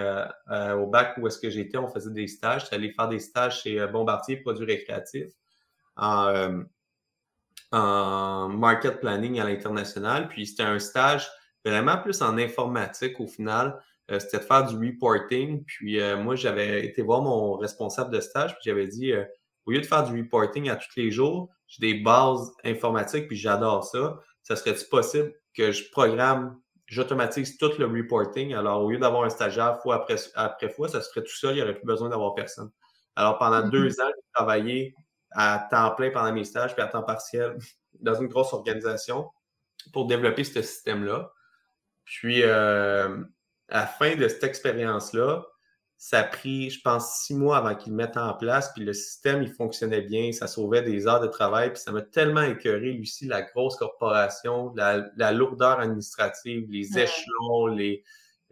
euh, 0.51 0.75
au 0.75 0.87
bac 0.87 1.17
où 1.19 1.27
est-ce 1.27 1.39
que 1.39 1.51
j'étais, 1.51 1.79
on 1.79 1.89
faisait 1.89 2.11
des 2.11 2.27
stages. 2.27 2.69
J'allais 2.71 2.93
faire 2.93 3.09
des 3.09 3.21
stages 3.21 3.63
chez 3.63 3.81
euh, 3.81 3.87
Bombardier 3.87 4.37
Produits 4.39 4.67
Récréatifs 4.67 5.33
en, 5.97 6.27
euh, 6.29 6.63
en 7.73 8.49
market 8.49 9.01
planning 9.01 9.41
à 9.41 9.45
l'international. 9.45 10.29
Puis 10.29 10.47
c'était 10.47 10.63
un 10.63 10.79
stage 10.79 11.29
vraiment 11.65 11.99
plus 11.99 12.23
en 12.23 12.39
informatique 12.39 13.21
au 13.21 13.27
final. 13.27 13.81
Euh, 14.11 14.19
c'était 14.19 14.39
de 14.39 14.45
faire 14.45 14.67
du 14.67 14.77
reporting. 14.77 15.65
Puis 15.65 16.01
euh, 16.01 16.17
moi, 16.17 16.35
j'avais 16.35 16.85
été 16.85 17.03
voir 17.03 17.23
mon 17.23 17.55
responsable 17.57 18.13
de 18.13 18.21
stage, 18.21 18.53
puis 18.55 18.63
j'avais 18.65 18.89
dit, 18.89 19.13
euh, 19.13 19.25
au 19.67 19.71
lieu 19.71 19.81
de 19.81 19.87
faire 19.87 20.05
du 20.05 20.21
reporting 20.21 20.69
à 20.69 20.77
tous 20.77 20.91
les 20.97 21.11
jours, 21.11 21.49
j'ai 21.69 21.93
des 21.93 22.01
bases 22.01 22.53
informatiques, 22.65 23.29
puis 23.29 23.37
j'adore 23.37 23.85
ça. 23.85 24.19
Ça 24.43 24.57
serait-il 24.57 24.89
possible 24.89 25.33
que 25.55 25.71
je 25.71 25.89
programme, 25.93 26.59
j'automatise 26.87 27.57
tout 27.59 27.71
le 27.79 27.87
reporting? 27.87 28.55
Alors, 28.55 28.85
au 28.85 28.91
lieu 28.91 28.99
d'avoir 28.99 29.25
un 29.25 29.31
stagiaire 29.31 29.79
fois 29.81 29.97
après, 29.97 30.17
après 30.35 30.71
fois, 30.71 30.89
ça 30.89 31.01
se 31.01 31.11
ferait 31.11 31.25
tout 31.25 31.37
seul, 31.37 31.53
il 31.53 31.57
n'y 31.57 31.63
aurait 31.63 31.77
plus 31.77 31.87
besoin 31.87 32.09
d'avoir 32.09 32.35
personne. 32.35 32.71
Alors, 33.15 33.39
pendant 33.39 33.61
mm-hmm. 33.61 33.71
deux 33.71 34.01
ans, 34.01 34.09
j'ai 34.09 34.33
travaillé 34.35 34.95
à 35.33 35.69
temps 35.71 35.95
plein 35.95 36.11
pendant 36.11 36.33
mes 36.33 36.45
stages, 36.45 36.75
puis 36.75 36.83
à 36.83 36.87
temps 36.87 37.03
partiel 37.03 37.57
dans 38.01 38.15
une 38.21 38.29
grosse 38.29 38.53
organisation 38.53 39.31
pour 39.93 40.07
développer 40.07 40.45
ce 40.45 40.63
système-là. 40.63 41.33
Puis, 42.05 42.43
euh, 42.43 43.23
à 43.69 43.81
la 43.81 43.87
fin 43.87 44.17
de 44.17 44.27
cette 44.29 44.45
expérience-là, 44.45 45.45
ça 45.97 46.21
a 46.21 46.25
pris, 46.25 46.71
je 46.71 46.81
pense, 46.81 47.21
six 47.21 47.35
mois 47.35 47.59
avant 47.59 47.75
qu'ils 47.75 47.93
le 47.93 47.97
mettent 47.97 48.17
en 48.17 48.33
place, 48.33 48.73
puis 48.73 48.85
le 48.85 48.95
système, 48.95 49.43
il 49.43 49.53
fonctionnait 49.53 50.01
bien, 50.01 50.33
ça 50.33 50.47
sauvait 50.47 50.81
des 50.81 51.07
heures 51.07 51.21
de 51.21 51.27
travail, 51.27 51.73
puis 51.73 51.81
ça 51.81 51.93
m'a 51.93 52.01
tellement 52.01 52.43
écœuré, 52.43 52.93
Lucie, 52.93 53.27
la 53.27 53.43
grosse 53.43 53.77
corporation, 53.77 54.73
la, 54.75 55.33
lourdeur 55.33 55.79
administrative, 55.79 56.67
les 56.71 56.99
échelons, 56.99 57.67
les, 57.67 58.03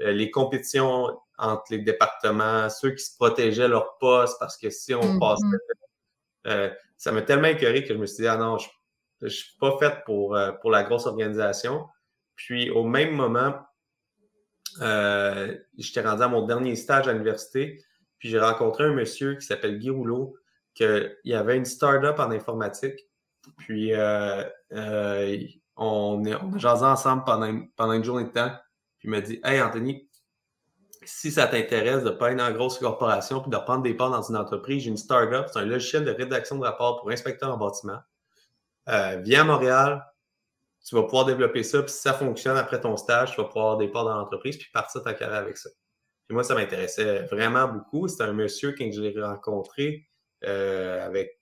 euh, 0.01 0.13
les 0.13 0.31
compétitions 0.31 1.09
entre 1.39 1.65
les 1.71 1.79
départements, 1.79 2.69
ceux 2.69 2.91
qui 2.91 3.03
se 3.03 3.17
protégeaient 3.17 3.69
leur 3.69 3.97
poste, 3.97 4.37
parce 4.39 4.59
que 4.59 4.69
si 4.69 4.95
on 4.95 5.01
mm-hmm. 5.01 5.19
passait... 5.19 5.65
Euh, 6.47 6.71
ça 6.97 7.13
m'a 7.13 7.23
tellement 7.23 7.49
écœuré 7.49 7.85
que 7.85 7.95
je 7.95 7.99
me 7.99 8.07
suis 8.07 8.23
dit, 8.23 8.29
ah 8.29 8.37
non, 8.37 8.59
je 8.59 8.69
ne 9.23 9.29
suis 9.29 9.57
pas 9.59 9.77
faite 9.79 10.05
pour, 10.05 10.37
euh, 10.37 10.53
pour 10.53 10.71
la 10.71 10.83
grosse 10.83 11.07
organisation. 11.07 11.87
Puis 12.37 12.71
au 12.71 12.85
même 12.85 13.13
moment, 13.13 13.55
euh, 14.81 15.57
j'étais 15.77 16.03
rendu 16.03 16.23
à 16.23 16.29
mon 16.29 16.47
dernier 16.47 16.77
stage 16.77 17.09
à 17.09 17.13
l'université, 17.13 17.83
puis 18.19 18.29
j'ai 18.29 18.39
rencontré 18.39 18.85
un 18.85 18.95
monsieur 18.95 19.35
qui 19.35 19.47
s'appelle 19.47 19.79
Guy 19.79 19.91
Rouleau, 19.91 20.37
qu'il 20.75 21.17
y 21.25 21.35
avait 21.35 21.57
une 21.57 21.65
start-up 21.65 22.19
en 22.19 22.31
informatique. 22.31 23.09
Puis 23.59 23.93
euh, 23.93 24.45
on, 25.77 26.23
on 26.25 26.53
a 26.55 26.59
jasé 26.59 26.85
ensemble 26.85 27.25
pendant, 27.25 27.61
pendant 27.77 27.93
une 27.93 28.05
journée 28.05 28.25
de 28.25 28.31
temps. 28.31 28.53
Puis 28.99 29.09
il 29.09 29.11
m'a 29.11 29.21
dit 29.21 29.41
Hey 29.45 29.61
Anthony, 29.61 30.08
si 31.05 31.31
ça 31.31 31.47
t'intéresse 31.47 32.03
de 32.03 32.11
ne 32.11 32.15
pas 32.15 32.33
être 32.33 32.39
dans 32.39 32.49
une 32.49 32.55
grosse 32.55 32.79
corporation 32.79 33.41
puis 33.41 33.51
de 33.51 33.57
prendre 33.57 33.83
des 33.83 33.95
parts 33.95 34.11
dans 34.11 34.23
une 34.23 34.37
entreprise, 34.37 34.83
j'ai 34.83 34.91
une 34.91 34.97
start-up, 34.97 35.47
c'est 35.53 35.59
un 35.59 35.65
logiciel 35.65 36.05
de 36.05 36.11
rédaction 36.11 36.59
de 36.59 36.65
rapport 36.65 37.01
pour 37.01 37.11
inspecteurs 37.11 37.55
en 37.55 37.57
bâtiment. 37.57 38.01
viens 38.87 39.43
à 39.43 39.45
Montréal, 39.45 40.05
tu 40.87 40.95
vas 40.95 41.03
pouvoir 41.03 41.27
développer 41.27 41.63
ça, 41.63 41.83
puis 41.83 41.93
si 41.93 42.01
ça 42.01 42.15
fonctionne 42.15 42.57
après 42.57 42.81
ton 42.81 42.97
stage, 42.97 43.33
tu 43.33 43.37
vas 43.37 43.47
pouvoir 43.47 43.67
avoir 43.67 43.79
des 43.79 43.89
parts 43.89 44.05
dans 44.05 44.17
l'entreprise, 44.17 44.57
puis 44.57 44.69
partir 44.73 45.03
ta 45.03 45.15
carrière 45.15 45.41
avec 45.41 45.57
ça. 45.59 45.71
Moi, 46.31 46.45
ça 46.45 46.55
m'intéressait 46.55 47.23
vraiment 47.23 47.69
beaucoup. 47.69 48.07
C'était 48.07 48.25
un 48.25 48.35
monsieur 48.35 48.75
quand 48.77 48.91
je 48.93 49.01
l'ai 49.01 49.19
rencontré 49.21 50.07
euh, 50.45 51.05
avec 51.05 51.41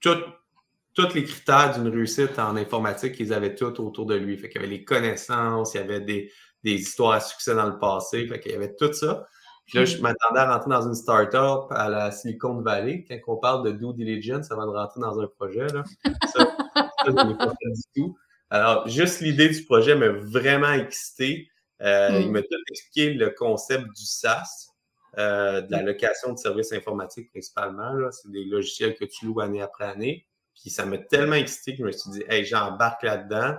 tous 0.00 1.14
les 1.14 1.24
critères 1.24 1.74
d'une 1.74 1.88
réussite 1.88 2.38
en 2.38 2.56
informatique, 2.56 3.20
ils 3.20 3.32
avaient 3.32 3.54
tout 3.54 3.80
autour 3.80 4.06
de 4.06 4.16
lui. 4.16 4.36
Fait 4.36 4.48
qu'il 4.48 4.60
y 4.60 4.64
avait 4.64 4.74
les 4.74 4.84
connaissances, 4.84 5.74
il 5.74 5.76
y 5.76 5.80
avait 5.80 6.00
des, 6.00 6.32
histoires 6.64 7.12
à 7.12 7.20
succès 7.20 7.54
dans 7.54 7.66
le 7.66 7.78
passé, 7.78 8.26
fait 8.26 8.40
qu'il 8.40 8.52
y 8.52 8.54
avait 8.54 8.74
tout 8.74 8.92
ça. 8.92 9.26
Puis 9.66 9.78
là, 9.78 9.84
je 9.84 9.98
m'attendais 9.98 10.40
à 10.40 10.54
rentrer 10.54 10.70
dans 10.70 10.88
une 10.88 10.94
start-up 10.94 11.66
à 11.70 11.90
la 11.90 12.10
Silicon 12.10 12.62
Valley. 12.62 13.04
Quand 13.06 13.18
on 13.34 13.36
parle 13.36 13.64
de 13.66 13.72
due 13.72 13.92
diligence 13.94 14.50
avant 14.50 14.66
de 14.66 14.70
rentrer 14.70 15.00
dans 15.00 15.20
un 15.20 15.26
projet, 15.26 15.66
là, 15.66 15.84
ça, 16.32 16.56
ça 16.74 16.90
je 17.06 17.12
pas 17.12 17.46
du 17.46 17.82
tout. 17.94 18.16
Alors, 18.48 18.88
juste 18.88 19.20
l'idée 19.20 19.50
du 19.50 19.62
projet 19.64 19.94
m'a 19.94 20.08
vraiment 20.08 20.72
excité. 20.72 21.50
Euh, 21.82 22.18
il 22.18 22.30
mm. 22.30 22.32
m'a 22.32 22.40
tout 22.40 22.48
expliqué 22.70 23.12
le 23.12 23.28
concept 23.30 23.84
du 23.84 24.04
SaaS, 24.06 24.70
euh, 25.18 25.60
de 25.60 25.70
la 25.70 25.82
location 25.82 26.32
de 26.32 26.38
services 26.38 26.72
informatiques 26.72 27.30
principalement. 27.30 27.92
C'est 28.10 28.30
des 28.30 28.44
logiciels 28.44 28.96
que 28.96 29.04
tu 29.04 29.26
loues 29.26 29.40
année 29.40 29.60
après 29.60 29.84
année. 29.84 30.26
Puis 30.54 30.70
ça 30.70 30.86
m'a 30.86 30.96
tellement 30.96 31.36
excité 31.36 31.72
que 31.72 31.78
je 31.78 31.84
me 31.84 31.92
suis 31.92 32.10
dit, 32.10 32.24
hey, 32.28 32.44
j'embarque 32.44 33.02
là-dedans 33.02 33.54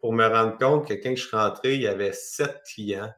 pour 0.00 0.12
me 0.12 0.26
rendre 0.26 0.56
compte 0.58 0.86
que 0.86 0.94
quand 0.94 1.10
je 1.10 1.26
suis 1.26 1.36
rentré, 1.36 1.74
il 1.74 1.82
y 1.82 1.86
avait 1.86 2.12
sept 2.12 2.60
clients, 2.72 3.12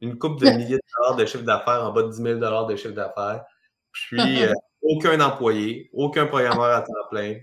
une 0.00 0.18
coupe 0.18 0.40
de 0.40 0.46
milliers 0.56 0.76
de 0.76 0.82
dollars 0.98 1.16
de 1.16 1.26
chiffre 1.26 1.44
d'affaires 1.44 1.84
en 1.84 1.92
bas 1.92 2.02
de 2.02 2.10
10 2.10 2.16
000 2.16 2.38
dollars 2.38 2.66
de 2.66 2.76
chiffre 2.76 2.94
d'affaires. 2.94 3.44
Puis 3.92 4.18
euh, 4.42 4.52
aucun 4.82 5.20
employé, 5.20 5.90
aucun 5.92 6.26
programmeur 6.26 6.64
à 6.64 6.82
temps 6.82 6.92
plein. 7.10 7.40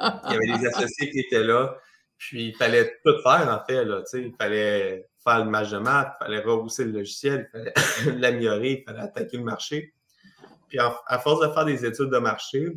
Il 0.00 0.32
y 0.32 0.34
avait 0.34 0.58
des 0.58 0.66
associés 0.74 1.10
qui 1.10 1.20
étaient 1.20 1.44
là. 1.44 1.76
Puis 2.18 2.48
il 2.48 2.56
fallait 2.56 2.98
tout 3.04 3.20
faire, 3.22 3.48
en 3.48 3.64
fait. 3.66 3.84
Là, 3.84 4.02
il 4.14 4.34
fallait 4.38 5.08
faire 5.24 5.44
le 5.44 5.50
match 5.50 5.70
de 5.70 5.78
maths, 5.78 6.14
il 6.20 6.24
fallait 6.24 6.40
repousser 6.40 6.84
le 6.84 6.92
logiciel, 6.92 7.50
il 7.54 7.72
fallait 7.80 8.18
l'améliorer, 8.18 8.70
il 8.72 8.84
fallait 8.84 9.02
attaquer 9.02 9.36
le 9.36 9.44
marché. 9.44 9.94
Puis 10.68 10.78
à 10.78 11.18
force 11.18 11.46
de 11.46 11.52
faire 11.52 11.64
des 11.64 11.84
études 11.84 12.10
de 12.10 12.18
marché, 12.18 12.72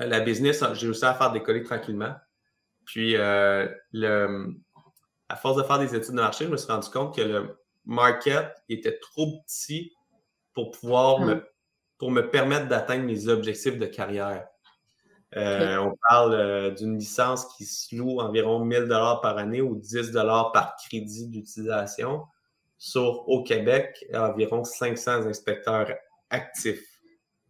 euh, 0.00 0.06
la 0.06 0.20
business, 0.20 0.64
j'ai 0.74 0.86
réussi 0.86 1.04
à 1.04 1.14
faire 1.14 1.32
décoller 1.32 1.62
tranquillement. 1.62 2.14
Puis 2.84 3.16
euh, 3.16 3.68
le, 3.92 4.54
à 5.28 5.36
force 5.36 5.56
de 5.56 5.62
faire 5.62 5.78
des 5.78 5.94
études 5.94 6.14
de 6.14 6.20
marché, 6.20 6.44
je 6.44 6.50
me 6.50 6.56
suis 6.56 6.70
rendu 6.70 6.90
compte 6.90 7.14
que 7.14 7.22
le 7.22 7.58
market 7.84 8.54
était 8.68 8.98
trop 8.98 9.40
petit 9.46 9.92
pour 10.54 10.70
pouvoir 10.70 11.20
me, 11.20 11.32
hum. 11.32 11.44
pour 11.98 12.10
me 12.10 12.28
permettre 12.28 12.68
d'atteindre 12.68 13.04
mes 13.04 13.28
objectifs 13.28 13.78
de 13.78 13.86
carrière. 13.86 14.46
Euh, 15.36 15.78
on 15.78 15.96
parle 16.10 16.34
euh, 16.34 16.70
d'une 16.70 16.98
licence 16.98 17.46
qui 17.56 17.64
se 17.64 17.96
loue 17.96 18.20
environ 18.20 18.62
1000 18.62 18.80
dollars 18.80 19.22
par 19.22 19.38
année 19.38 19.62
ou 19.62 19.76
10 19.76 20.10
dollars 20.10 20.52
par 20.52 20.76
crédit 20.76 21.28
d'utilisation. 21.28 22.24
Sur 22.76 23.28
au 23.28 23.42
Québec, 23.44 24.04
environ 24.12 24.64
500 24.64 25.26
inspecteurs 25.26 25.94
actifs. 26.30 26.91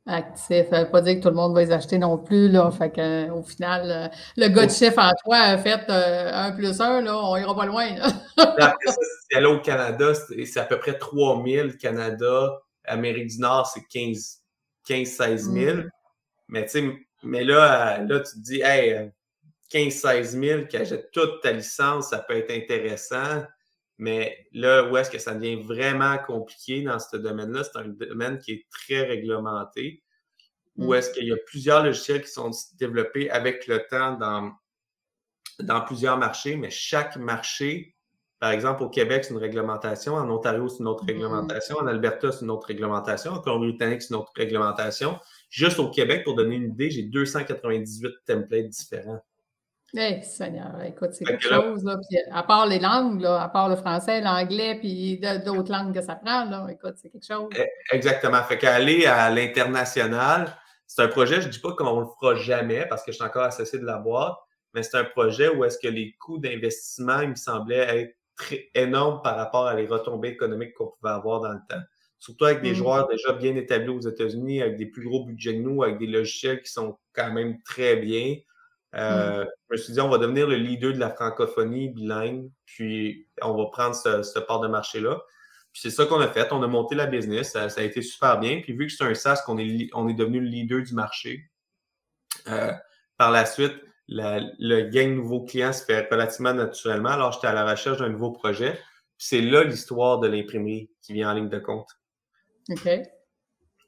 Actifs. 0.07 0.69
Ça 0.69 0.81
ne 0.81 0.85
veut 0.85 0.91
pas 0.91 1.01
dire 1.01 1.17
que 1.17 1.21
tout 1.21 1.29
le 1.29 1.35
monde 1.35 1.55
va 1.55 1.62
les 1.62 1.71
acheter 1.71 1.99
non 1.99 2.19
plus. 2.19 2.49
Là. 2.49 2.71
Fait 2.71 2.91
que, 2.91 3.01
euh, 3.01 3.35
au 3.35 3.43
final, 3.43 4.11
le 4.37 4.49
gars 4.49 4.67
de 4.67 4.73
chef 4.73 4.99
en 4.99 5.11
toi 5.25 5.37
a 5.37 5.59
fait 5.59 5.85
un 5.88 6.53
plus 6.53 6.81
un, 6.81 7.01
là, 7.03 7.17
on 7.17 7.37
ira 7.37 7.55
pas 7.55 7.67
loin. 7.67 7.87
Après 8.37 8.87
ça, 8.87 8.97
c'est 9.31 9.41
là 9.41 9.49
au 9.49 9.61
Canada, 9.61 10.12
c'est 10.15 10.61
à 10.61 10.65
peu 10.65 10.79
près 10.79 10.99
3000. 10.99 11.77
Canada, 11.77 12.62
Amérique 12.85 13.29
du 13.29 13.38
Nord, 13.38 13.67
c'est 13.67 13.83
15-16 13.93 15.53
000. 15.53 15.77
Mm. 15.77 15.91
Mais 16.49 16.65
tu 16.65 16.71
sais, 16.71 16.93
mais 17.23 17.45
là, 17.45 17.99
euh, 17.99 18.07
là, 18.07 18.21
tu 18.21 18.33
te 18.33 18.41
dis, 18.41 18.61
hey, 18.61 19.11
15-16 19.73 20.23
000 20.38 20.67
qui 20.67 20.77
achètent 20.77 21.11
toute 21.12 21.41
ta 21.43 21.53
licence, 21.53 22.11
ça 22.11 22.19
peut 22.19 22.37
être 22.37 22.51
intéressant. 22.51 23.45
Mais 24.03 24.49
là, 24.51 24.91
où 24.91 24.97
est-ce 24.97 25.12
que 25.12 25.19
ça 25.19 25.33
devient 25.33 25.62
vraiment 25.62 26.19
compliqué 26.19 26.83
dans 26.83 26.99
ce 26.99 27.17
domaine-là? 27.17 27.62
C'est 27.62 27.79
un 27.79 27.87
domaine 27.87 28.38
qui 28.38 28.51
est 28.51 28.67
très 28.69 29.03
réglementé. 29.03 30.03
Où 30.77 30.91
mm. 30.91 30.95
est-ce 30.97 31.12
qu'il 31.12 31.29
y 31.29 31.33
a 31.33 31.37
plusieurs 31.47 31.85
logiciels 31.85 32.21
qui 32.21 32.33
sont 32.33 32.51
développés 32.81 33.31
avec 33.31 33.69
le 33.69 33.87
temps 33.88 34.17
dans, 34.17 34.53
dans 35.61 35.83
plusieurs 35.83 36.19
marchés, 36.19 36.57
mais 36.57 36.69
chaque 36.69 37.15
marché, 37.17 37.95
par 38.41 38.51
exemple, 38.51 38.83
au 38.83 38.88
Québec, 38.88 39.25
c'est 39.25 39.35
une 39.35 39.38
réglementation. 39.38 40.15
En 40.15 40.29
Ontario, 40.29 40.69
c'est 40.69 40.81
une 40.81 40.88
autre 40.88 41.05
mm. 41.05 41.07
réglementation. 41.07 41.77
En 41.77 41.87
Alberta, 41.87 42.33
c'est 42.33 42.45
une 42.45 42.51
autre 42.51 42.67
réglementation. 42.67 43.31
En 43.35 43.38
Colombie-Britannique, 43.38 44.03
c'est 44.03 44.15
une 44.15 44.21
autre 44.21 44.33
réglementation. 44.35 45.17
Juste 45.49 45.79
au 45.79 45.91
Québec, 45.91 46.25
pour 46.25 46.35
donner 46.35 46.57
une 46.57 46.73
idée, 46.73 46.91
j'ai 46.91 47.05
298 47.05 48.15
templates 48.27 48.69
différents. 48.69 49.23
Eh, 49.94 50.22
Seigneur, 50.22 50.83
écoute, 50.87 51.11
c'est 51.12 51.24
quelque 51.24 51.42
chose, 51.42 51.85
là. 51.85 51.98
à 52.31 52.42
part 52.42 52.66
les 52.66 52.78
langues, 52.78 53.20
là, 53.20 53.42
à 53.42 53.48
part 53.48 53.68
le 53.68 53.76
français, 53.76 54.22
l'anglais, 54.22 54.78
puis 54.81 55.20
d'autres 55.44 55.70
langues 55.70 55.94
que 55.94 56.00
ça 56.00 56.14
prend, 56.14 56.44
là, 56.46 56.66
écoute, 56.70 56.94
c'est 56.96 57.11
quelque 57.11 57.26
chose. 57.26 57.50
Eh, 57.59 57.68
exactement. 57.94 58.42
Fait 58.44 58.57
qu'aller 58.57 59.05
à 59.05 59.28
l'international, 59.28 60.57
c'est 60.87 61.02
un 61.02 61.09
projet, 61.09 61.42
je 61.42 61.48
ne 61.48 61.52
dis 61.52 61.59
pas 61.59 61.72
qu'on 61.72 62.00
le 62.00 62.07
fera 62.18 62.35
jamais 62.37 62.87
parce 62.87 63.02
que 63.02 63.12
je 63.12 63.16
suis 63.16 63.24
encore 63.24 63.44
associé 63.44 63.78
de 63.78 63.85
la 63.85 63.98
boîte, 63.98 64.37
mais 64.72 64.83
c'est 64.83 64.96
un 64.96 65.05
projet 65.05 65.48
où 65.48 65.62
est-ce 65.64 65.78
que 65.78 65.88
les 65.88 66.14
coûts 66.18 66.38
d'investissement, 66.38 67.20
il 67.20 67.31
me 67.31 67.35
semblait 67.35 68.00
être 68.00 68.16
très 68.35 68.70
énormes 68.74 69.20
par 69.22 69.37
rapport 69.37 69.66
à 69.66 69.74
les 69.74 69.87
retombées 69.87 70.28
économiques 70.28 70.72
qu'on 70.72 70.88
pouvait 70.88 71.12
avoir 71.12 71.40
dans 71.40 71.52
le 71.52 71.61
temps 71.68 71.83
surtout 72.22 72.44
avec 72.44 72.62
des 72.62 72.70
mm. 72.70 72.74
joueurs 72.74 73.09
déjà 73.09 73.33
bien 73.33 73.57
établis 73.57 73.90
aux 73.90 74.00
États-Unis, 74.00 74.62
avec 74.62 74.76
des 74.76 74.87
plus 74.87 75.02
gros 75.02 75.24
budgets 75.24 75.57
que 75.57 75.61
nous, 75.61 75.83
avec 75.83 75.98
des 75.98 76.07
logiciels 76.07 76.62
qui 76.62 76.70
sont 76.70 76.96
quand 77.12 77.33
même 77.33 77.61
très 77.62 77.96
bien. 77.96 78.37
Euh, 78.94 79.44
mm. 79.44 79.48
Je 79.70 79.74
me 79.74 79.76
suis 79.78 79.92
dit, 79.94 80.00
on 80.00 80.09
va 80.09 80.18
devenir 80.18 80.46
le 80.46 80.57
leader 80.57 80.92
de 80.92 80.98
la 80.98 81.11
francophonie 81.11 81.90
bilingue, 81.90 82.50
puis 82.66 83.26
on 83.42 83.57
va 83.57 83.66
prendre 83.70 83.94
ce, 83.94 84.38
part 84.40 84.61
de 84.61 84.68
marché-là. 84.68 85.20
Puis 85.72 85.83
c'est 85.83 85.90
ça 85.90 86.05
qu'on 86.05 86.20
a 86.20 86.28
fait. 86.28 86.52
On 86.52 86.62
a 86.62 86.66
monté 86.66 86.94
la 86.94 87.07
business. 87.07 87.52
Ça, 87.52 87.66
a 87.74 87.83
été 87.83 88.02
super 88.02 88.38
bien. 88.38 88.61
Puis 88.61 88.74
vu 88.74 88.87
que 88.87 88.92
c'est 88.92 89.05
un 89.05 89.14
SaaS 89.14 89.42
qu'on 89.46 89.57
est, 89.59 89.88
on 89.94 90.07
est 90.09 90.14
devenu 90.14 90.40
le 90.40 90.46
leader 90.46 90.83
du 90.83 90.94
marché, 90.94 91.50
euh, 92.48 92.72
par 93.16 93.31
la 93.31 93.46
suite, 93.46 93.74
le 94.09 94.90
gain 94.90 95.09
de 95.09 95.14
nouveaux 95.14 95.44
clients 95.44 95.72
se 95.72 95.85
fait 95.85 96.09
relativement 96.11 96.52
naturellement. 96.52 97.11
Alors, 97.11 97.33
j'étais 97.33 97.46
à 97.46 97.55
la 97.55 97.70
recherche 97.70 97.98
d'un 97.98 98.09
nouveau 98.09 98.33
projet. 98.33 98.78
c'est 99.16 99.40
là 99.40 99.64
l'histoire 99.64 100.18
de 100.18 100.26
l'imprimerie 100.26 100.90
qui 101.00 101.12
vient 101.12 101.31
en 101.31 101.35
ligne 101.35 101.48
de 101.48 101.59
compte. 101.59 101.88
OK. 102.68 102.88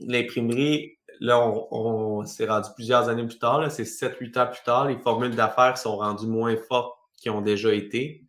L'imprimerie, 0.01 0.99
là, 1.21 1.41
on, 1.71 2.25
s'est 2.25 2.47
rendu 2.47 2.69
plusieurs 2.75 3.09
années 3.09 3.27
plus 3.27 3.39
tard, 3.39 3.71
c'est 3.71 3.85
7-8 3.85 4.39
ans 4.39 4.47
plus 4.47 4.63
tard, 4.65 4.89
les 4.89 4.99
formules 4.99 5.35
d'affaires 5.35 5.79
sont 5.79 5.97
rendues 5.97 6.27
moins 6.27 6.57
fortes 6.57 6.97
qu'ils 7.17 7.33
ont 7.33 7.41
déjà 7.41 7.73
été. 7.73 8.25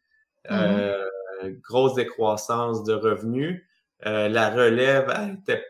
mm-hmm. 0.49 1.61
grosse 1.61 1.95
décroissance 1.95 2.83
de 2.83 2.93
revenus. 2.93 3.63
la 4.01 4.49
relève 4.49 5.11
n'était 5.27 5.63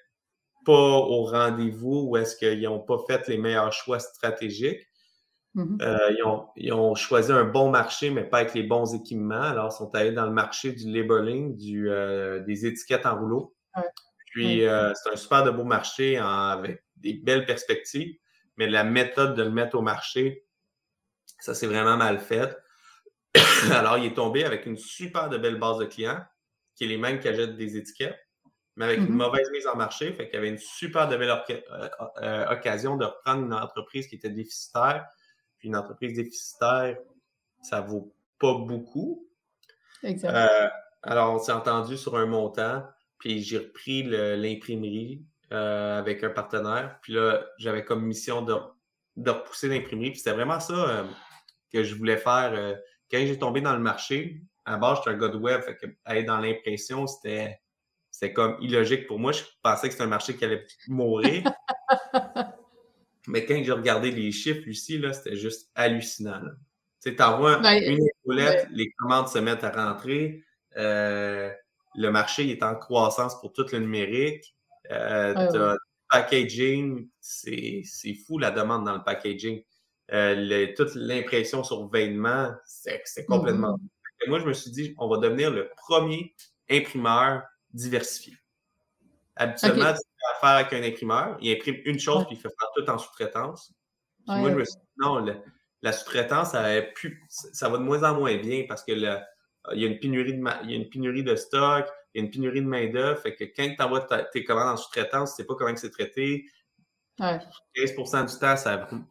pas 0.66 0.74
au 0.74 1.26
rendez-vous 1.26 2.08
ou 2.10 2.18
est-ce 2.18 2.36
qu'ils 2.36 2.64
n'ont 2.64 2.80
pas 2.80 2.98
fait 3.08 3.28
les 3.28 3.38
meilleurs 3.38 3.72
choix 3.72 4.00
stratégiques. 4.00 4.86
Mm-hmm. 5.56 5.82
Euh, 5.82 6.44
ils, 6.58 6.74
ont, 6.74 6.96
choisi 6.96 7.32
un 7.32 7.46
bon 7.46 7.70
marché, 7.70 8.10
mais 8.10 8.24
pas 8.24 8.40
avec 8.40 8.54
les 8.54 8.64
bons 8.64 8.94
équipements. 8.94 9.42
Alors, 9.42 9.72
ils 9.74 9.78
sont 9.78 9.94
allés 9.96 10.12
dans 10.12 10.26
le 10.26 10.34
marché 10.34 10.74
du 10.74 10.92
labeling, 10.92 11.56
du, 11.56 11.90
euh, 11.90 12.42
des 12.42 12.66
étiquettes 12.66 13.06
en 13.06 13.18
rouleau. 13.18 13.56
Puis, 14.34 14.68
euh, 14.68 14.92
c'est 14.96 15.14
un 15.14 15.16
super 15.16 15.46
de 15.46 15.52
beau 15.52 15.64
marché 15.64 16.18
avec 16.18 16.84
des 16.98 17.14
belles 17.14 17.46
perspectives, 17.46 18.18
mais 18.58 18.68
la 18.68 18.84
méthode 18.84 19.36
de 19.36 19.44
le 19.44 19.52
mettre 19.52 19.78
au 19.78 19.82
marché, 19.82 20.46
ça 21.40 21.54
s'est 21.54 21.68
vraiment 21.68 21.98
mal 21.98 22.20
fait. 22.20 22.58
Alors, 23.72 23.98
il 23.98 24.06
est 24.06 24.16
tombé 24.16 24.46
avec 24.46 24.66
une 24.66 24.78
super 24.78 25.30
de 25.30 25.38
belle 25.38 25.60
base 25.60 25.78
de 25.80 25.86
clients, 25.86 26.24
qui 26.76 26.86
est 26.86 26.88
les 26.88 26.98
mêmes 26.98 27.20
qui 27.20 27.28
achètent 27.28 27.58
des 27.58 27.78
étiquettes, 27.78 28.20
mais 28.76 28.86
avec 28.86 29.00
une 29.00 29.08
mm-hmm. 29.08 29.10
mauvaise 29.10 29.52
mise 29.52 29.68
en 29.68 29.76
marché. 29.76 30.14
Fait 30.14 30.26
qu'il 30.26 30.36
y 30.36 30.38
avait 30.38 30.50
une 30.50 30.58
super 30.58 31.08
de 31.08 31.18
belle 31.18 31.32
occasion 32.50 32.98
de 32.98 33.06
reprendre 33.06 33.46
une 33.46 33.54
entreprise 33.54 34.08
qui 34.08 34.16
était 34.16 34.30
déficitaire 34.30 35.06
une 35.66 35.76
entreprise 35.76 36.16
déficitaire, 36.16 36.98
ça 37.62 37.82
vaut 37.82 38.14
pas 38.40 38.54
beaucoup. 38.54 39.28
Exact. 40.04 40.34
Euh, 40.34 40.70
alors, 41.02 41.34
on 41.34 41.40
s'est 41.40 41.52
entendu 41.52 41.98
sur 41.98 42.16
un 42.16 42.26
montant, 42.26 42.84
puis 43.18 43.42
j'ai 43.42 43.58
repris 43.58 44.04
l'imprimerie 44.04 45.26
euh, 45.52 46.00
avec 46.00 46.24
un 46.24 46.30
partenaire. 46.30 46.98
Puis 47.02 47.14
là, 47.14 47.46
j'avais 47.58 47.84
comme 47.84 48.06
mission 48.06 48.42
de, 48.42 48.56
de 49.18 49.30
repousser 49.30 49.68
l'imprimerie. 49.68 50.12
Puis 50.12 50.20
c'était 50.20 50.36
vraiment 50.36 50.60
ça 50.60 50.74
euh, 50.74 51.04
que 51.72 51.84
je 51.84 51.96
voulais 51.96 52.18
faire. 52.18 52.78
quand 53.12 53.20
j'ai 53.20 53.38
tombé 53.38 53.62
dans 53.62 53.74
le 53.74 53.82
marché, 53.82 54.42
à 54.66 54.72
la 54.72 54.78
base, 54.78 54.98
j'étais 54.98 55.12
un 55.12 55.20
gars 55.20 55.28
de 55.28 55.38
web, 55.38 55.62
fait 55.62 55.78
que 55.78 55.86
aller 56.06 56.24
dans 56.24 56.40
l'impression, 56.40 57.06
c'était 57.08 57.60
comme 58.34 58.58
illogique 58.62 59.08
pour 59.08 59.20
moi. 59.20 59.32
Je 59.32 59.44
pensais 59.62 59.88
que 59.88 59.94
c'était 59.94 60.04
un 60.04 60.08
marché 60.08 60.36
qui 60.36 60.46
allait 60.46 60.66
mourir. 60.88 61.44
Mais 63.28 63.46
quand 63.46 63.62
j'ai 63.64 63.72
regardé 63.72 64.12
les 64.12 64.32
chiffres, 64.32 64.68
ici, 64.68 64.98
là, 64.98 65.14
c'était 65.14 65.36
juste 65.36 65.72
hallucinant. 65.76 66.42
Tu 66.42 67.10
sais, 67.12 67.16
t'envoies 67.16 67.58
ben, 67.60 67.82
une 67.84 68.08
épaulette, 68.08 68.68
les 68.72 68.92
commandes 68.98 69.28
se 69.28 69.40
mettent 69.40 69.64
à 69.64 69.72
rentrer. 69.72 70.44
Euh, 70.78 71.52
le 71.96 72.10
marché 72.10 72.50
est 72.50 72.64
en 72.64 72.76
croissance 72.76 73.40
pour 73.40 73.54
tout 73.54 73.66
le 73.72 73.80
numérique. 73.80 74.55
Euh, 74.92 75.76
packaging, 76.10 77.10
c'est 77.20 77.84
fou 78.26 78.38
la 78.38 78.52
demande 78.52 78.86
dans 78.86 78.96
le 78.96 79.04
packaging. 79.04 79.62
Euh, 80.12 80.68
toute 80.76 80.94
l'impression 80.96 81.64
sur 81.64 81.88
vêtements, 81.90 82.52
c'est 82.66 83.26
complètement. 83.28 83.78
Mm-hmm. 83.78 84.30
Moi, 84.30 84.40
je 84.40 84.46
me 84.46 84.54
suis 84.54 84.72
dit, 84.72 84.96
on 84.98 85.08
va 85.08 85.18
devenir 85.18 85.52
le 85.52 85.70
premier 85.76 86.34
imprimeur 86.70 87.44
diversifié. 87.74 88.38
Habituellement, 89.36 89.94
faire 90.40 90.50
avec 90.50 90.74
un 90.74 90.84
imprimeur. 90.84 91.38
Il 91.42 91.52
imprime 91.52 91.78
une 91.86 92.00
chose, 92.00 92.26
puis 92.26 92.36
il 92.36 92.40
fait 92.40 92.50
faire 92.50 92.70
tout 92.76 92.90
en 92.90 92.98
sous-traitance. 92.98 93.74
Moi, 94.28 94.50
je 94.52 94.56
me 94.56 94.64
suis 94.64 94.76
dit, 94.76 94.88
non, 94.98 95.26
la 95.82 95.92
sous-traitance, 95.92 96.52
ça, 96.52 96.64
ça 97.30 97.70
va 97.70 97.78
de 97.78 97.84
moins 97.84 98.04
en 98.04 98.16
moins 98.16 98.38
bien 98.38 98.66
parce 98.68 98.84
que 98.84 98.92
il, 98.92 99.02
y 99.02 99.86
a 99.86 99.88
une 99.88 100.00
pénurie 100.00 100.34
de 100.34 100.44
il 100.64 100.72
y 100.72 100.74
a 100.74 100.78
une 100.78 100.90
pénurie 100.90 101.24
de 101.24 101.36
stock, 101.36 101.88
il 102.16 102.20
y 102.20 102.22
a 102.22 102.26
une 102.26 102.32
pénurie 102.32 102.62
de 102.62 102.68
main-d'œuvre. 102.68 103.20
Fait 103.20 103.36
que 103.36 103.44
quand 103.44 103.76
tu 103.76 103.84
envoies 103.84 104.08
tes 104.32 104.46
commandes 104.46 104.70
en 104.70 104.78
sous-traitance, 104.78 105.36
tu 105.36 105.42
ne 105.42 105.44
sais 105.44 105.48
pas 105.48 105.56
comment 105.56 105.76
c'est 105.76 105.92
traité. 105.92 106.46
15% 107.20 108.32
du 108.32 108.40
temps, 108.40 108.56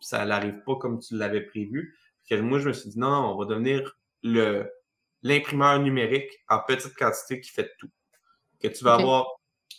ça 0.01 0.25
n'arrive 0.25 0.63
pas 0.65 0.77
comme 0.77 0.99
tu 1.01 1.17
l'avais 1.17 1.43
prévu. 1.43 1.97
moi, 2.31 2.59
je 2.59 2.69
me 2.69 2.73
suis 2.73 2.91
dit, 2.91 2.99
non, 2.99 3.33
on 3.33 3.39
va 3.39 3.45
devenir 3.45 3.97
le 4.23 4.71
l'imprimeur 5.23 5.79
numérique 5.81 6.31
en 6.49 6.61
petite 6.61 6.95
quantité 6.95 7.41
qui 7.41 7.51
fait 7.51 7.71
tout. 7.79 7.91
Que 8.61 8.69
tu 8.69 8.85
vas 8.85 8.95
avoir 8.95 9.27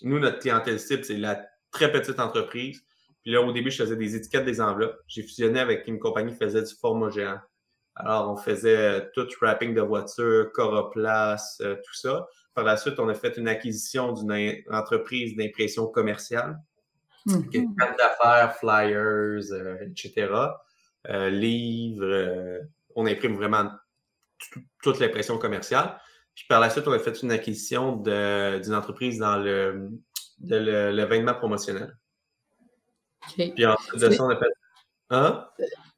nous, 0.02 0.20
notre 0.20 0.40
clientèle 0.40 0.80
cible, 0.80 1.06
c'est 1.06 1.18
la 1.18 1.46
très 1.72 1.92
petite 1.92 2.20
entreprise. 2.20 2.82
Puis 3.22 3.32
là, 3.32 3.42
au 3.42 3.52
début, 3.52 3.72
je 3.72 3.84
faisais 3.84 3.96
des 3.96 4.16
étiquettes 4.16 4.46
des 4.46 4.60
enveloppes. 4.60 4.98
J'ai 5.08 5.24
fusionné 5.24 5.60
avec 5.60 5.88
une 5.88 6.00
compagnie 6.00 6.34
qui 6.34 6.40
faisait 6.40 6.64
du 6.64 6.74
format 6.80 7.10
géant. 7.10 7.40
Alors, 7.96 8.30
on 8.30 8.36
faisait 8.36 8.78
euh, 8.78 9.02
tout 9.14 9.28
wrapping 9.42 9.74
de 9.74 9.82
voitures, 9.82 10.52
coroplace, 10.52 11.62
euh, 11.62 11.76
tout 11.76 11.94
ça. 11.94 12.28
Par 12.54 12.66
la 12.66 12.78
suite, 12.78 13.00
on 13.00 13.08
a 13.08 13.14
fait 13.14 13.38
une 13.38 13.48
acquisition 13.48 14.12
d'une 14.12 14.64
entreprise 14.70 15.36
d'impression 15.36 15.88
commerciale, 15.88 16.60
mm 17.26 17.42
d'affaires, 17.98 18.56
flyers, 18.58 19.52
euh, 19.52 19.78
etc., 19.82 20.32
livres. 21.08 22.62
on 22.96 23.06
imprime 23.06 23.36
vraiment 23.36 23.72
toute 24.82 25.00
l'impression 25.00 25.38
commerciale. 25.38 26.00
Puis 26.34 26.46
par 26.50 26.60
la 26.60 26.70
suite, 26.70 26.88
on 26.88 26.92
a 26.92 27.00
fait 27.00 27.22
une 27.22 27.32
acquisition 27.32 27.96
d'une 27.96 28.74
entreprise 28.74 29.20
dans 29.20 29.38
le, 29.38 29.90
de 30.40 31.34
promotionnel. 31.34 31.96
Puis 33.36 33.66
ensuite 33.66 34.02
de 34.02 34.10
ça, 34.10 34.24
on 34.24 34.30
a 34.30 34.38
fait. 34.38 34.52
Hein? 35.12 35.48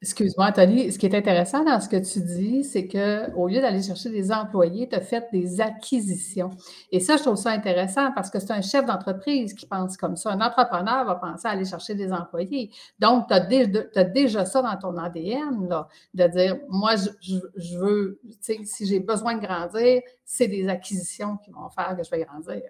Excuse-moi, 0.00 0.46
Anthony. 0.46 0.92
Ce 0.92 0.98
qui 0.98 1.06
est 1.06 1.14
intéressant 1.16 1.64
dans 1.64 1.80
ce 1.80 1.88
que 1.88 1.96
tu 1.96 2.20
dis, 2.20 2.62
c'est 2.62 2.86
qu'au 2.86 3.48
lieu 3.48 3.60
d'aller 3.60 3.82
chercher 3.82 4.10
des 4.10 4.30
employés, 4.30 4.88
tu 4.88 4.94
as 4.94 5.00
fait 5.00 5.26
des 5.32 5.60
acquisitions. 5.60 6.50
Et 6.92 7.00
ça, 7.00 7.16
je 7.16 7.22
trouve 7.22 7.34
ça 7.34 7.50
intéressant 7.50 8.12
parce 8.12 8.30
que 8.30 8.38
c'est 8.38 8.52
un 8.52 8.62
chef 8.62 8.86
d'entreprise 8.86 9.54
qui 9.54 9.66
pense 9.66 9.96
comme 9.96 10.14
ça. 10.14 10.30
Un 10.30 10.40
entrepreneur 10.40 11.04
va 11.04 11.16
penser 11.16 11.48
à 11.48 11.50
aller 11.50 11.64
chercher 11.64 11.96
des 11.96 12.12
employés. 12.12 12.70
Donc, 13.00 13.26
tu 13.26 13.34
as, 13.34 14.04
déjà 14.04 14.44
ça 14.44 14.62
dans 14.62 14.76
ton 14.76 14.96
ADN, 14.96 15.68
là, 15.68 15.88
de 16.14 16.28
dire, 16.28 16.58
moi, 16.68 16.94
je, 17.20 17.78
veux, 17.78 18.20
tu 18.22 18.36
sais, 18.40 18.60
si 18.62 18.86
j'ai 18.86 19.00
besoin 19.00 19.34
de 19.34 19.44
grandir, 19.44 20.00
c'est 20.24 20.46
des 20.46 20.68
acquisitions 20.68 21.38
qui 21.38 21.50
vont 21.50 21.68
faire 21.70 21.96
que 21.96 22.04
je 22.04 22.10
vais 22.10 22.24
grandir. 22.24 22.62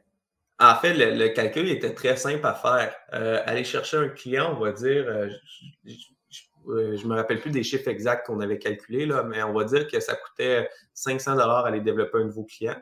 En 0.59 0.75
fait, 0.77 0.95
le, 0.95 1.29
calcul 1.29 1.69
était 1.69 1.93
très 1.93 2.17
simple 2.17 2.47
à 2.47 2.55
faire. 2.55 2.97
Euh, 3.12 3.43
aller 3.45 3.64
chercher 3.64 3.99
un 3.99 4.09
client, 4.09 4.57
on 4.57 4.61
va 4.64 4.73
dire, 4.73 5.05
euh, 5.07 5.29
euh, 6.68 6.97
je 6.97 7.05
ne 7.05 7.11
me 7.11 7.16
rappelle 7.16 7.40
plus 7.40 7.51
des 7.51 7.62
chiffres 7.62 7.88
exacts 7.88 8.27
qu'on 8.27 8.40
avait 8.40 8.59
calculés, 8.59 9.07
là, 9.07 9.23
mais 9.23 9.42
on 9.42 9.53
va 9.53 9.64
dire 9.64 9.87
que 9.88 10.01
ça 10.01 10.16
coûtait 10.16 10.68
500 10.94 11.33
dollars 11.33 11.66
aller 11.66 11.81
développer 11.81 12.18
un 12.18 12.25
nouveau 12.25 12.44
client. 12.44 12.77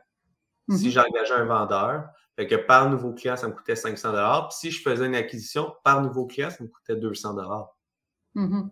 Si 0.70 0.86
mhm. 0.86 0.92
j'engageais 0.92 1.34
un 1.34 1.44
vendeur, 1.44 2.08
fait 2.36 2.46
que 2.46 2.56
par 2.56 2.90
nouveau 2.90 3.12
client, 3.12 3.36
ça 3.36 3.48
me 3.48 3.52
coûtait 3.52 3.76
500 3.76 4.10
dollars. 4.10 4.48
Puis 4.48 4.58
si 4.58 4.70
je 4.70 4.82
faisais 4.82 5.06
une 5.06 5.14
acquisition, 5.14 5.72
par 5.84 6.02
nouveau 6.02 6.26
client, 6.26 6.50
ça 6.50 6.62
me 6.62 6.68
coûtait 6.68 6.96
200 6.96 7.34
dollars. 7.34 7.76
Mhm. 8.34 8.70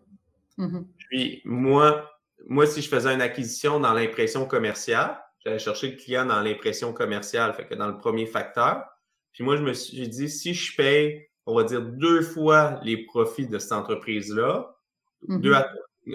Mhm. 0.58 0.88
Puis 0.98 1.40
moi, 1.44 2.10
moi, 2.46 2.66
si 2.66 2.82
je 2.82 2.88
faisais 2.88 3.12
une 3.12 3.22
acquisition 3.22 3.80
dans 3.80 3.94
l'impression 3.94 4.46
commerciale, 4.46 5.18
j'allais 5.38 5.58
chercher 5.58 5.92
le 5.92 5.96
client 5.96 6.26
dans 6.26 6.40
l'impression 6.40 6.92
commerciale, 6.92 7.54
fait 7.54 7.66
que 7.66 7.74
dans 7.74 7.88
le 7.88 7.96
premier 7.96 8.26
facteur. 8.26 8.84
Puis 9.32 9.44
moi, 9.44 9.56
je 9.56 9.62
me 9.62 9.72
suis 9.72 10.08
dit, 10.08 10.28
si 10.28 10.52
je 10.54 10.76
paye, 10.76 11.26
on 11.46 11.54
va 11.54 11.64
dire 11.64 11.82
deux 11.82 12.22
fois 12.22 12.80
les 12.82 13.04
profits 13.04 13.46
de 13.46 13.58
cette 13.58 13.72
entreprise-là, 13.72 14.73
Mm-hmm. 15.28 15.64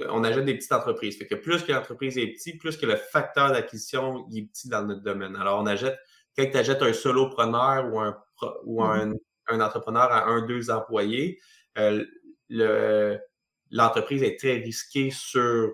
on 0.09 0.23
achète 0.23 0.45
des 0.45 0.55
petites 0.55 0.71
entreprises. 0.71 1.17
Fait 1.17 1.27
que 1.27 1.35
plus 1.35 1.63
que 1.63 1.71
l'entreprise 1.71 2.17
est 2.17 2.27
petite, 2.27 2.59
plus 2.59 2.77
que 2.77 2.85
le 2.85 2.95
facteur 2.95 3.51
d'acquisition 3.51 4.27
est 4.35 4.43
petit 4.43 4.69
dans 4.69 4.83
notre 4.85 5.01
domaine. 5.01 5.35
Alors, 5.35 5.61
on 5.61 5.65
achète, 5.65 5.97
quand 6.37 6.49
tu 6.49 6.57
achètes 6.57 6.81
un 6.81 6.93
solopreneur 6.93 7.91
ou 7.91 7.99
un, 7.99 8.17
ou 8.65 8.83
mm-hmm. 8.83 9.17
un, 9.47 9.61
entrepreneur 9.61 10.11
à 10.11 10.25
un, 10.27 10.45
deux 10.45 10.69
employés, 10.69 11.39
euh, 11.77 13.17
l'entreprise 13.71 14.23
est 14.23 14.39
très 14.39 14.57
risquée 14.57 15.11
sur 15.11 15.71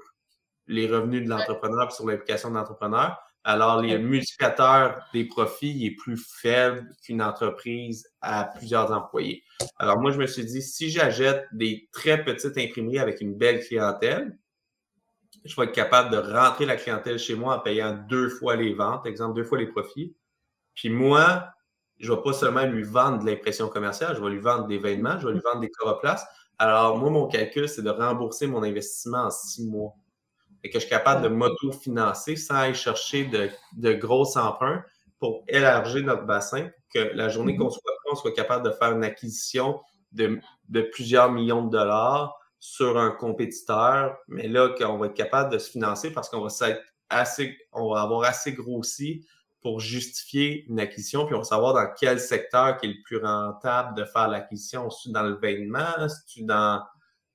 les 0.67 0.87
revenus 0.87 1.23
de 1.23 1.29
l'entrepreneur 1.29 1.87
et 1.89 1.91
sur 1.91 2.05
l'implication 2.05 2.49
de 2.49 2.55
l'entrepreneur. 2.55 3.17
Alors, 3.47 3.79
les 3.79 3.99
multiplicateurs 3.99 5.05
des 5.13 5.23
profits 5.23 5.85
est 5.85 5.91
plus 5.91 6.17
faible 6.17 6.89
qu'une 7.03 7.21
entreprise 7.21 8.09
à 8.19 8.45
plusieurs 8.45 8.91
employés. 8.91 9.43
Alors, 9.77 9.99
moi, 9.99 10.09
je 10.09 10.17
me 10.17 10.25
suis 10.25 10.43
dit, 10.43 10.63
si 10.63 10.89
j'achète 10.89 11.45
des 11.53 11.87
très 11.91 12.23
petites 12.23 12.57
imprimeries 12.57 12.97
avec 12.97 13.21
une 13.21 13.35
belle 13.35 13.63
clientèle, 13.63 14.35
je 15.43 15.55
vais 15.55 15.67
être 15.67 15.73
capable 15.73 16.09
de 16.09 16.17
rentrer 16.17 16.65
la 16.65 16.75
clientèle 16.75 17.19
chez 17.19 17.35
moi 17.35 17.57
en 17.57 17.59
payant 17.59 17.93
deux 18.09 18.29
fois 18.29 18.55
les 18.55 18.73
ventes, 18.73 19.05
exemple, 19.05 19.35
deux 19.35 19.43
fois 19.43 19.59
les 19.59 19.67
profits. 19.67 20.15
Puis 20.73 20.89
moi, 20.89 21.47
je 21.99 22.11
ne 22.11 22.15
vais 22.17 22.23
pas 22.23 22.33
seulement 22.33 22.65
lui 22.65 22.81
vendre 22.81 23.19
de 23.19 23.27
l'impression 23.27 23.69
commerciale, 23.69 24.15
je 24.15 24.23
vais 24.23 24.31
lui 24.31 24.39
vendre 24.39 24.65
des 24.65 24.79
vêtements, 24.79 25.19
je 25.19 25.27
vais 25.27 25.33
lui 25.33 25.41
vendre 25.41 25.59
des 25.59 25.69
coroplaces. 25.69 26.25
Alors, 26.57 26.97
moi, 26.97 27.11
mon 27.11 27.27
calcul, 27.27 27.69
c'est 27.69 27.83
de 27.83 27.91
rembourser 27.91 28.47
mon 28.47 28.63
investissement 28.63 29.25
en 29.25 29.29
six 29.29 29.63
mois 29.67 29.93
et 30.65 30.69
que 30.69 30.79
je 30.79 30.85
suis 30.85 30.89
capable 30.89 31.21
de 31.21 31.27
m'auto-financer 31.27 32.35
sans 32.35 32.55
aller 32.55 32.73
chercher 32.73 33.25
de, 33.25 33.49
de 33.77 33.93
gros 33.93 34.35
emprunts 34.37 34.83
pour 35.19 35.43
élargir 35.47 36.03
notre 36.03 36.25
bassin, 36.25 36.69
que 36.91 36.99
la 37.13 37.29
journée 37.29 37.53
mm-hmm. 37.53 37.57
qu'on 37.59 37.69
soit 37.69 37.81
on 38.11 38.15
soit 38.15 38.33
capable 38.33 38.65
de 38.65 38.71
faire 38.71 38.91
une 38.91 39.03
acquisition 39.03 39.79
de, 40.11 40.39
plusieurs 40.91 41.31
millions 41.31 41.65
de 41.65 41.69
dollars 41.69 42.37
sur 42.59 42.97
un 42.97 43.11
compétiteur, 43.11 44.17
mais 44.27 44.47
là, 44.47 44.69
qu'on 44.69 44.97
va 44.97 45.07
être 45.07 45.13
capable 45.13 45.51
de 45.51 45.57
se 45.57 45.69
financer 45.69 46.11
parce 46.11 46.29
qu'on 46.29 46.41
va 46.41 46.49
assez, 47.09 47.57
on 47.73 47.93
va 47.93 48.01
avoir 48.01 48.23
assez 48.23 48.53
grossi 48.53 49.25
pour 49.61 49.79
justifier 49.79 50.65
une 50.67 50.79
acquisition, 50.79 51.25
puis 51.25 51.35
on 51.35 51.39
va 51.39 51.43
savoir 51.43 51.73
dans 51.73 51.87
quel 51.99 52.19
secteur 52.19 52.77
qui 52.77 52.85
est 52.85 52.89
le 52.89 53.01
plus 53.03 53.17
rentable 53.17 53.95
de 53.97 54.05
faire 54.05 54.27
l'acquisition. 54.27 54.87
Est-ce 54.87 55.09
dans 55.09 55.23
le 55.23 55.35
vêtement? 55.35 55.95
Est-ce 55.97 56.43
dans 56.43 56.83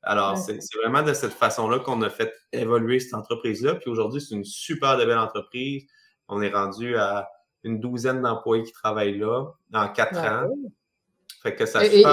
alors, 0.02 0.38
c'est 0.38 0.58
vraiment 0.82 1.02
de 1.02 1.12
cette 1.12 1.32
façon-là 1.32 1.80
qu'on 1.80 2.00
a 2.02 2.10
fait 2.10 2.32
évoluer 2.52 3.00
cette 3.00 3.14
entreprise-là. 3.14 3.74
Puis 3.74 3.90
aujourd'hui, 3.90 4.20
c'est 4.20 4.34
une 4.34 4.44
super 4.44 4.96
belle 4.96 5.18
entreprise. 5.18 5.84
On 6.28 6.40
est 6.40 6.50
rendu 6.50 6.96
à 6.96 7.28
une 7.64 7.80
douzaine 7.80 8.22
d'employés 8.22 8.62
qui 8.62 8.72
travaillent 8.72 9.18
là 9.18 9.50
en 9.74 9.88
quatre 9.88 10.18
ans. 10.18 10.48
Fait 11.42 11.54
que 11.54 11.66
ça 11.66 11.84
et, 11.84 12.04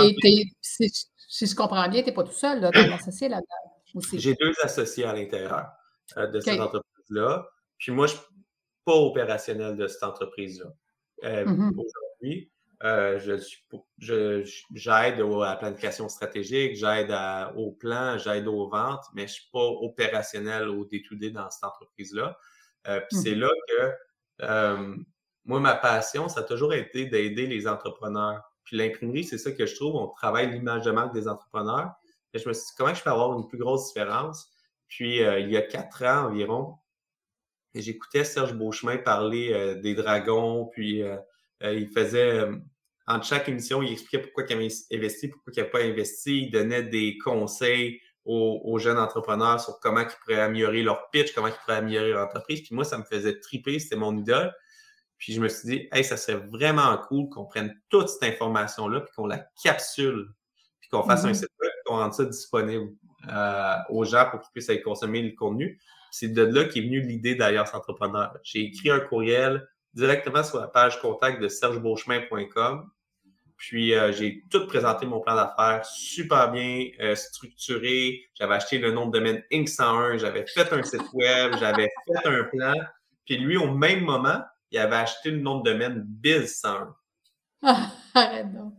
si, 0.61 1.45
je 1.45 1.55
comprends 1.55 1.87
bien, 1.89 2.01
tu 2.01 2.07
n'es 2.07 2.13
pas 2.13 2.23
tout 2.23 2.31
seul, 2.31 2.61
ton 2.71 2.91
associé 2.93 3.27
là-dedans 3.29 4.01
J'ai 4.13 4.33
deux 4.35 4.53
associés 4.63 5.03
à 5.03 5.13
l'intérieur 5.13 5.67
euh, 6.17 6.27
de 6.27 6.39
cette 6.39 6.59
entreprise-là. 6.59 7.47
Puis 7.77 7.91
moi, 7.91 8.07
je 8.07 8.13
ne 8.13 8.17
suis 8.17 8.27
pas 8.85 8.95
opérationnel 8.95 9.75
de 9.75 9.87
cette 9.87 10.03
entreprise-là. 10.03 10.67
Euh, 11.25 11.45
mm-hmm. 11.45 11.71
Aujourd'hui, 11.71 12.51
euh, 12.83 13.19
je 13.97 14.43
j'aide 14.73 15.19
à 15.19 15.49
la 15.49 15.55
planification 15.55 16.09
stratégique, 16.09 16.75
j'aide 16.75 17.13
au 17.55 17.71
plan, 17.71 18.17
j'aide 18.17 18.47
aux 18.47 18.69
ventes, 18.69 19.05
mais 19.13 19.23
je 19.23 19.33
ne 19.33 19.33
suis 19.33 19.49
pas 19.51 19.65
opérationnel 19.65 20.69
au 20.69 20.85
day 20.85 21.31
dans 21.31 21.49
cette 21.49 21.63
entreprise-là. 21.63 22.37
Euh, 22.87 22.99
puis 23.09 23.17
c'est 23.17 23.31
mm-hmm. 23.31 23.39
là 23.39 23.93
que 24.39 24.95
moi, 25.45 25.59
ma 25.59 25.75
passion, 25.75 26.27
ça 26.27 26.41
a 26.41 26.43
toujours 26.43 26.73
été 26.73 27.05
d'aider 27.05 27.47
les 27.47 27.67
entrepreneurs. 27.67 28.41
Puis 28.63 28.75
l'imprimerie, 28.75 29.23
c'est 29.23 29.37
ça 29.37 29.51
que 29.51 29.65
je 29.65 29.75
trouve, 29.75 29.95
on 29.95 30.07
travaille 30.09 30.51
l'image 30.51 30.83
de 30.83 30.91
marque 30.91 31.13
des 31.13 31.27
entrepreneurs. 31.27 31.91
Et 32.33 32.39
je 32.39 32.47
me 32.49 32.53
suis 32.53 32.65
dit, 32.65 32.73
comment 32.77 32.93
je 32.93 33.01
peux 33.01 33.09
avoir 33.09 33.37
une 33.39 33.47
plus 33.47 33.57
grosse 33.57 33.87
différence? 33.87 34.49
Puis 34.89 35.19
il 35.19 35.49
y 35.49 35.57
a 35.57 35.61
quatre 35.61 36.03
ans 36.03 36.27
environ, 36.27 36.75
j'écoutais 37.73 38.23
Serge 38.23 38.53
Beauchemin 38.53 38.97
parler 38.97 39.75
des 39.81 39.95
dragons, 39.95 40.65
puis 40.65 41.03
euh, 41.03 41.17
il 41.61 41.89
faisait, 41.89 42.39
euh, 42.39 42.55
entre 43.07 43.25
chaque 43.25 43.49
émission, 43.49 43.81
il 43.81 43.91
expliquait 43.93 44.19
pourquoi 44.19 44.43
il 44.47 44.53
avait 44.53 44.67
investi, 44.91 45.27
pourquoi 45.29 45.53
il 45.55 45.59
n'avait 45.59 45.69
pas 45.69 45.81
investi. 45.81 46.43
Il 46.43 46.51
donnait 46.51 46.83
des 46.83 47.17
conseils 47.17 47.99
aux, 48.25 48.77
jeunes 48.77 48.97
entrepreneurs 48.97 49.61
sur 49.61 49.79
comment 49.79 50.01
ils 50.01 50.07
pourraient 50.07 50.41
améliorer 50.41 50.83
leur 50.83 51.09
pitch, 51.11 51.33
comment 51.33 51.47
ils 51.47 51.53
pourraient 51.53 51.77
améliorer 51.77 52.09
leur 52.09 52.25
entreprise. 52.25 52.61
Puis 52.61 52.75
moi, 52.75 52.83
ça 52.83 52.97
me 52.97 53.03
faisait 53.03 53.39
triper, 53.39 53.79
c'était 53.79 53.95
mon 53.95 54.17
idole. 54.17 54.53
Puis 55.17 55.33
je 55.33 55.39
me 55.39 55.47
suis 55.47 55.69
dit, 55.69 55.87
hey, 55.93 56.03
ça 56.03 56.17
serait 56.17 56.37
vraiment 56.37 56.95
cool 57.07 57.29
qu'on 57.29 57.45
prenne 57.45 57.73
toute 57.89 58.09
cette 58.09 58.23
information-là, 58.23 59.01
puis 59.01 59.13
qu'on 59.15 59.27
la 59.27 59.47
capsule, 59.63 60.27
puis 60.81 60.89
qu'on 60.89 61.03
fasse 61.03 61.23
un 61.23 61.31
mm-hmm. 61.31 61.35
site 61.35 61.49
web, 61.61 61.71
qu'on 61.85 61.95
rende 61.95 62.13
ça 62.13 62.25
disponible 62.25 62.89
euh, 63.31 63.75
aux 63.89 64.03
gens 64.03 64.29
pour 64.29 64.41
qu'ils 64.41 64.51
puissent 64.51 64.69
aller 64.69 64.81
consommer 64.81 65.21
le 65.21 65.33
contenu. 65.33 65.79
C'est 66.11 66.27
de 66.27 66.41
là 66.41 66.65
qu'est 66.65 66.81
venue 66.81 67.01
l'idée 67.01 67.35
d'ailleurs 67.35 67.73
entrepreneur. 67.73 68.37
J'ai 68.43 68.59
écrit 68.59 68.91
un 68.91 68.99
courriel 68.99 69.67
directement 69.97 70.43
sur 70.43 70.59
la 70.59 70.67
page 70.67 71.01
contact 71.01 71.41
de 71.41 71.47
sergebeauchemin.com. 71.47 72.89
Puis 73.57 73.95
euh, 73.95 74.11
j'ai 74.11 74.43
tout 74.51 74.67
présenté 74.67 75.07
mon 75.07 75.19
plan 75.19 75.35
d'affaires 75.35 75.83
super 75.83 76.51
bien 76.51 76.89
euh, 77.01 77.15
structuré. 77.15 78.21
J'avais 78.35 78.55
acheté 78.55 78.77
le 78.77 78.91
nom 78.91 79.07
de 79.07 79.17
domaine 79.17 79.43
Inc 79.51 79.67
101, 79.67 80.19
j'avais 80.19 80.45
fait 80.45 80.71
un 80.71 80.83
site 80.83 81.01
web, 81.13 81.55
j'avais 81.59 81.89
fait 82.05 82.27
un 82.27 82.43
plan. 82.43 82.73
Puis 83.25 83.37
lui, 83.37 83.57
au 83.57 83.71
même 83.71 84.01
moment, 84.01 84.41
il 84.71 84.77
avait 84.77 84.97
acheté 84.97 85.31
le 85.31 85.39
nom 85.39 85.59
de 85.59 85.71
domaine 85.71 86.03
Biz 86.05 86.59
101. 86.59 86.95
arrête 88.13 88.53
donc. 88.53 88.73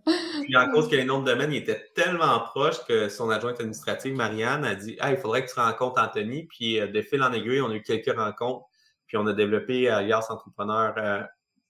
Puis 0.44 0.56
en 0.56 0.70
cause 0.70 0.88
que 0.88 0.94
les 0.94 1.04
noms 1.04 1.20
de 1.20 1.26
domaine 1.26 1.52
étaient 1.52 1.90
tellement 1.94 2.38
proches 2.40 2.84
que 2.86 3.08
son 3.08 3.30
adjointe 3.30 3.58
administrative, 3.58 4.14
Marianne, 4.14 4.64
a 4.64 4.76
dit 4.76 4.96
ah, 5.00 5.10
il 5.10 5.18
faudrait 5.18 5.44
que 5.44 5.52
tu 5.52 5.58
rencontres 5.58 6.00
Anthony. 6.00 6.44
Puis 6.44 6.78
euh, 6.78 6.86
de 6.86 7.02
fil 7.02 7.20
en 7.22 7.32
aiguille, 7.32 7.60
on 7.60 7.70
a 7.70 7.74
eu 7.74 7.82
quelques 7.82 8.16
rencontres. 8.16 8.67
Puis 9.08 9.16
on 9.16 9.26
a 9.26 9.32
développé 9.32 9.88
Alias 9.88 10.26
Entrepreneur 10.28 10.94
euh, 10.98 11.22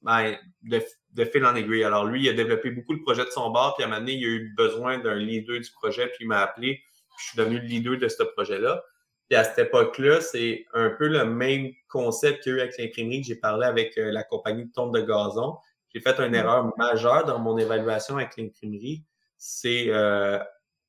ben, 0.02 0.36
de, 0.62 1.24
fil 1.24 1.44
en 1.44 1.54
aiguille. 1.54 1.84
Alors 1.84 2.04
lui, 2.04 2.24
il 2.24 2.28
a 2.28 2.32
développé 2.32 2.70
beaucoup 2.70 2.92
le 2.92 3.02
projet 3.02 3.24
de 3.24 3.30
son 3.30 3.50
bar, 3.50 3.74
puis 3.74 3.84
à 3.84 3.86
un 3.86 3.90
moment 3.90 4.00
donné, 4.00 4.14
il 4.14 4.24
a 4.24 4.28
eu 4.28 4.54
besoin 4.56 4.98
d'un 4.98 5.14
leader 5.14 5.60
du 5.60 5.70
projet, 5.72 6.08
puis 6.08 6.24
il 6.24 6.28
m'a 6.28 6.40
appelé. 6.40 6.82
Puis 7.16 7.24
je 7.24 7.24
suis 7.30 7.38
devenu 7.38 7.60
le 7.60 7.66
leader 7.66 7.96
de 7.96 8.08
ce 8.08 8.22
projet-là. 8.22 8.82
Puis 9.28 9.36
à 9.36 9.44
cette 9.44 9.58
époque-là, 9.58 10.20
c'est 10.20 10.66
un 10.74 10.90
peu 10.90 11.06
le 11.06 11.24
même 11.24 11.70
concept 11.88 12.42
qu'il 12.42 12.52
y 12.52 12.54
a 12.54 12.58
eu 12.58 12.60
avec 12.62 12.78
l'imprimerie 12.78 13.20
que 13.20 13.26
j'ai 13.26 13.36
parlé 13.36 13.66
avec 13.66 13.96
euh, 13.98 14.10
la 14.10 14.24
compagnie 14.24 14.64
de 14.64 14.72
tonte 14.72 14.92
de 14.92 15.00
gazon. 15.00 15.56
J'ai 15.94 16.00
fait 16.00 16.18
une 16.18 16.32
mm. 16.32 16.34
erreur 16.34 16.72
majeure 16.76 17.24
dans 17.24 17.38
mon 17.38 17.56
évaluation 17.58 18.16
avec 18.16 18.36
l'imprimerie. 18.36 19.04
C'est 19.36 19.86
euh, 19.88 20.38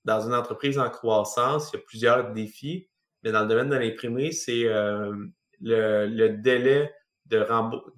dans 0.05 0.21
une 0.25 0.33
entreprise 0.33 0.79
en 0.79 0.89
croissance, 0.89 1.71
il 1.71 1.77
y 1.77 1.79
a 1.79 1.83
plusieurs 1.85 2.31
défis, 2.31 2.89
mais 3.23 3.31
dans 3.31 3.41
le 3.41 3.47
domaine 3.47 3.69
de 3.69 3.75
l'imprimerie, 3.75 4.33
c'est 4.33 4.65
le, 5.61 6.29
délai 6.29 6.93
de, 7.25 7.45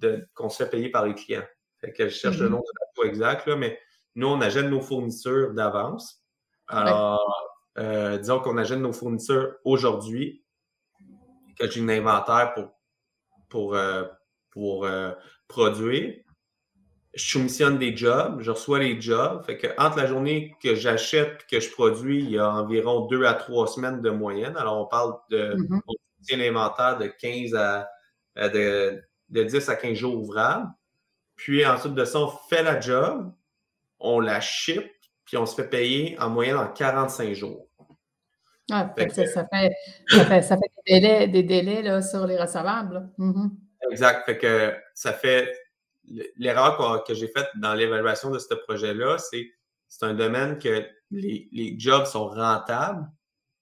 de 0.00 0.28
qu'on 0.34 0.48
se 0.48 0.62
fait 0.62 0.70
payer 0.70 0.90
par 0.90 1.06
les 1.06 1.14
clients. 1.14 1.46
Fait 1.80 1.92
que 1.92 2.08
je 2.08 2.14
cherche 2.14 2.38
le 2.38 2.46
mm-hmm. 2.46 2.50
nom 2.50 2.58
de 2.58 3.02
la 3.02 3.08
exact, 3.08 3.46
là, 3.46 3.56
mais 3.56 3.78
nous, 4.14 4.26
on 4.26 4.40
achète 4.40 4.66
nos 4.66 4.80
fournitures 4.80 5.54
d'avance. 5.54 6.22
Alors, 6.68 7.20
euh, 7.78 8.18
disons 8.18 8.40
qu'on 8.40 8.58
achète 8.58 8.78
nos 8.78 8.92
fournitures 8.92 9.54
aujourd'hui, 9.64 10.44
que 11.58 11.70
j'ai 11.70 11.82
un 11.82 11.88
inventaire 11.88 12.54
pour, 12.54 12.70
pour, 13.48 13.74
euh, 13.74 14.04
pour 14.50 14.84
euh, 14.84 15.12
produire. 15.48 16.14
Je 17.14 17.30
soumissionne 17.30 17.78
des 17.78 17.94
jobs, 17.94 18.40
je 18.40 18.50
reçois 18.50 18.78
les 18.78 19.00
jobs. 19.00 19.44
Fait 19.44 19.58
que 19.58 19.66
entre 19.78 19.98
la 19.98 20.06
journée 20.06 20.54
que 20.62 20.74
j'achète 20.74 21.42
et 21.42 21.56
que 21.56 21.60
je 21.60 21.70
produis, 21.70 22.20
il 22.20 22.30
y 22.30 22.38
a 22.38 22.50
environ 22.50 23.06
deux 23.06 23.24
à 23.24 23.34
trois 23.34 23.66
semaines 23.66 24.00
de 24.00 24.10
moyenne. 24.10 24.56
Alors, 24.56 24.80
on 24.80 24.86
parle 24.86 25.14
de 25.30 25.56
mm-hmm 26.22 26.36
l'inventaire 26.36 26.98
de 26.98 27.06
15 27.06 27.54
à, 27.54 27.88
de, 28.36 29.02
10 29.28 29.68
à 29.68 29.76
15 29.76 29.94
jours 29.94 30.14
ouvrables. 30.14 30.68
Puis 31.36 31.64
ensuite 31.66 31.94
de 31.94 32.04
ça, 32.04 32.20
on 32.20 32.28
fait 32.48 32.62
la 32.62 32.80
job, 32.80 33.32
on 33.98 34.20
la 34.20 34.40
ship, 34.40 34.90
puis 35.24 35.36
on 35.36 35.46
se 35.46 35.54
fait 35.54 35.68
payer 35.68 36.16
en 36.20 36.30
moyenne 36.30 36.56
en 36.56 36.68
45 36.68 37.32
jours. 37.34 37.68
Ah, 38.70 38.94
ça, 38.96 39.04
fait, 39.04 39.26
ça, 40.42 40.56
fait, 40.56 41.26
des 41.26 41.42
délais, 41.42 41.82
là, 41.82 42.00
sur 42.00 42.26
les 42.26 42.38
recevables. 42.38 43.08
Mm-hmm. 43.18 43.50
Exact. 43.90 44.24
Fait 44.24 44.38
que 44.38 44.74
ça 44.94 45.12
fait 45.12 45.52
l'erreur 46.36 47.04
que, 47.04 47.14
j'ai 47.14 47.28
faite 47.28 47.48
dans 47.56 47.74
l'évaluation 47.74 48.30
de 48.30 48.38
ce 48.38 48.54
projet-là, 48.54 49.18
c'est 49.18 49.50
c'est 49.92 50.06
un 50.06 50.14
domaine 50.14 50.58
que 50.58 50.88
les, 51.10 51.50
les, 51.52 51.78
jobs 51.78 52.06
sont 52.06 52.26
rentables, 52.26 53.06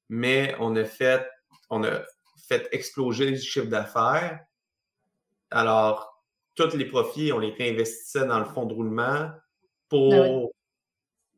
mais 0.08 0.54
on 0.60 0.76
a 0.76 0.84
fait, 0.84 1.28
on 1.70 1.82
a 1.82 2.02
fait 2.50 2.68
exploser 2.72 3.30
le 3.30 3.36
chiffre 3.36 3.66
d'affaires. 3.66 4.40
Alors, 5.50 6.24
tous 6.54 6.76
les 6.76 6.84
profits, 6.84 7.32
on 7.32 7.38
les 7.38 7.52
réinvestissait 7.52 8.26
dans 8.26 8.38
le 8.38 8.44
fonds 8.44 8.66
de 8.66 8.74
roulement 8.74 9.30
pour. 9.88 10.10
Ben 10.10 10.46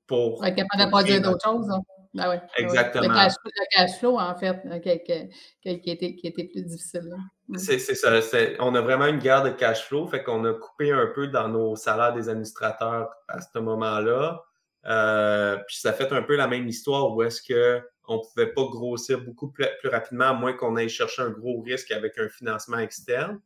pour, 0.08 0.40
ouais, 0.40 0.54
capable 0.54 0.84
de 0.84 0.90
pas 0.90 1.02
dire 1.04 1.22
d'autres 1.22 1.44
choses. 1.44 1.70
Hein. 1.70 1.80
Ben 2.12 2.28
ouais, 2.28 2.42
Exactement. 2.58 3.08
Le, 3.08 3.76
cash, 3.76 3.98
flow, 3.98 4.18
en 4.18 4.34
fait, 4.34 4.60
euh, 4.66 4.78
qui, 4.80 4.90
qui, 5.00 5.90
était, 5.90 6.14
qui, 6.14 6.26
était, 6.26 6.44
plus 6.44 6.62
difficile. 6.62 7.14
Mm. 7.48 7.56
C'est 7.56 7.78
ça. 7.78 8.10
On 8.58 8.74
a 8.74 8.80
vraiment 8.82 9.06
une 9.06 9.18
garde 9.18 9.46
de 9.46 9.52
cash 9.52 9.84
flow, 9.84 10.06
fait 10.08 10.22
qu'on 10.22 10.44
a 10.44 10.52
coupé 10.52 10.90
un 10.90 11.10
peu 11.14 11.28
dans 11.28 11.48
nos 11.48 11.76
salaires 11.76 12.12
des 12.12 12.28
administrateurs 12.28 13.08
à 13.28 13.40
ce 13.40 13.58
moment-là. 13.58 14.42
Euh, 14.84 15.56
puis 15.66 15.76
ça 15.76 15.92
fait 15.92 16.12
un 16.12 16.22
peu 16.22 16.36
la 16.36 16.48
même 16.48 16.66
histoire 16.66 17.14
où 17.14 17.22
est-ce 17.22 17.40
que 17.40 17.80
on 18.12 18.18
ne 18.18 18.22
pouvait 18.22 18.52
pas 18.52 18.64
grossir 18.64 19.20
beaucoup 19.20 19.48
plus, 19.48 19.66
rapidement, 19.84 20.26
à 20.26 20.32
moins 20.32 20.52
qu'on 20.52 20.76
aille 20.76 20.88
chercher 20.88 21.22
un 21.22 21.30
gros 21.30 21.60
risque 21.60 21.90
avec 21.90 22.18
un 22.18 22.28
financement 22.28 22.78
externe. 22.78 23.40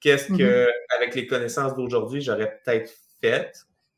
Qu'est-ce 0.00 0.28
que, 0.28 0.66
mm-hmm. 0.66 0.96
avec 0.96 1.14
les 1.14 1.26
connaissances 1.26 1.74
d'aujourd'hui, 1.74 2.20
j'aurais 2.20 2.58
peut-être 2.64 2.92
fait, 3.20 3.52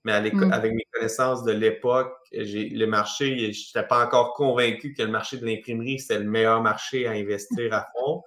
mais 0.05 0.21
mm. 0.21 0.53
avec 0.53 0.73
mes 0.73 0.87
connaissances 0.93 1.45
de 1.45 1.53
l'époque, 1.53 2.15
le 2.33 2.87
marché, 2.87 3.53
je 3.53 3.69
n'étais 3.69 3.87
pas 3.87 4.05
encore 4.05 4.35
convaincu 4.35 4.93
que 4.93 5.03
le 5.03 5.09
marché 5.09 5.39
de 5.39 5.47
l'imprimerie, 5.47 5.99
c'était 5.99 6.19
le 6.19 6.29
meilleur 6.29 6.63
marché 6.63 7.07
à 7.07 7.13
investir 7.13 7.73
à 7.73 7.89
fond. 7.95 8.23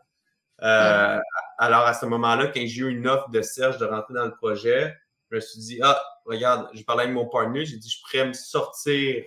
Euh, 0.64 1.20
alors, 1.60 1.82
à 1.82 1.94
ce 1.94 2.06
moment-là, 2.08 2.48
quand 2.48 2.62
j'ai 2.66 2.82
eu 2.82 2.90
une 2.90 3.08
offre 3.08 3.30
de 3.30 3.42
Serge 3.42 3.78
de 3.78 3.86
rentrer 3.86 4.16
dans 4.16 4.26
le 4.26 4.34
projet, 4.36 4.96
je 5.30 5.36
me 5.36 5.42
suis 5.42 5.60
dit, 5.60 5.80
ah, 5.84 6.02
regarde, 6.26 6.70
j'ai 6.74 6.84
parlé 6.84 7.04
avec 7.04 7.14
mon 7.14 7.28
partenaire, 7.28 7.66
j'ai 7.66 7.78
dit, 7.78 7.90
je 7.90 8.02
pourrais 8.02 8.28
me 8.28 8.34
sortir 8.34 9.24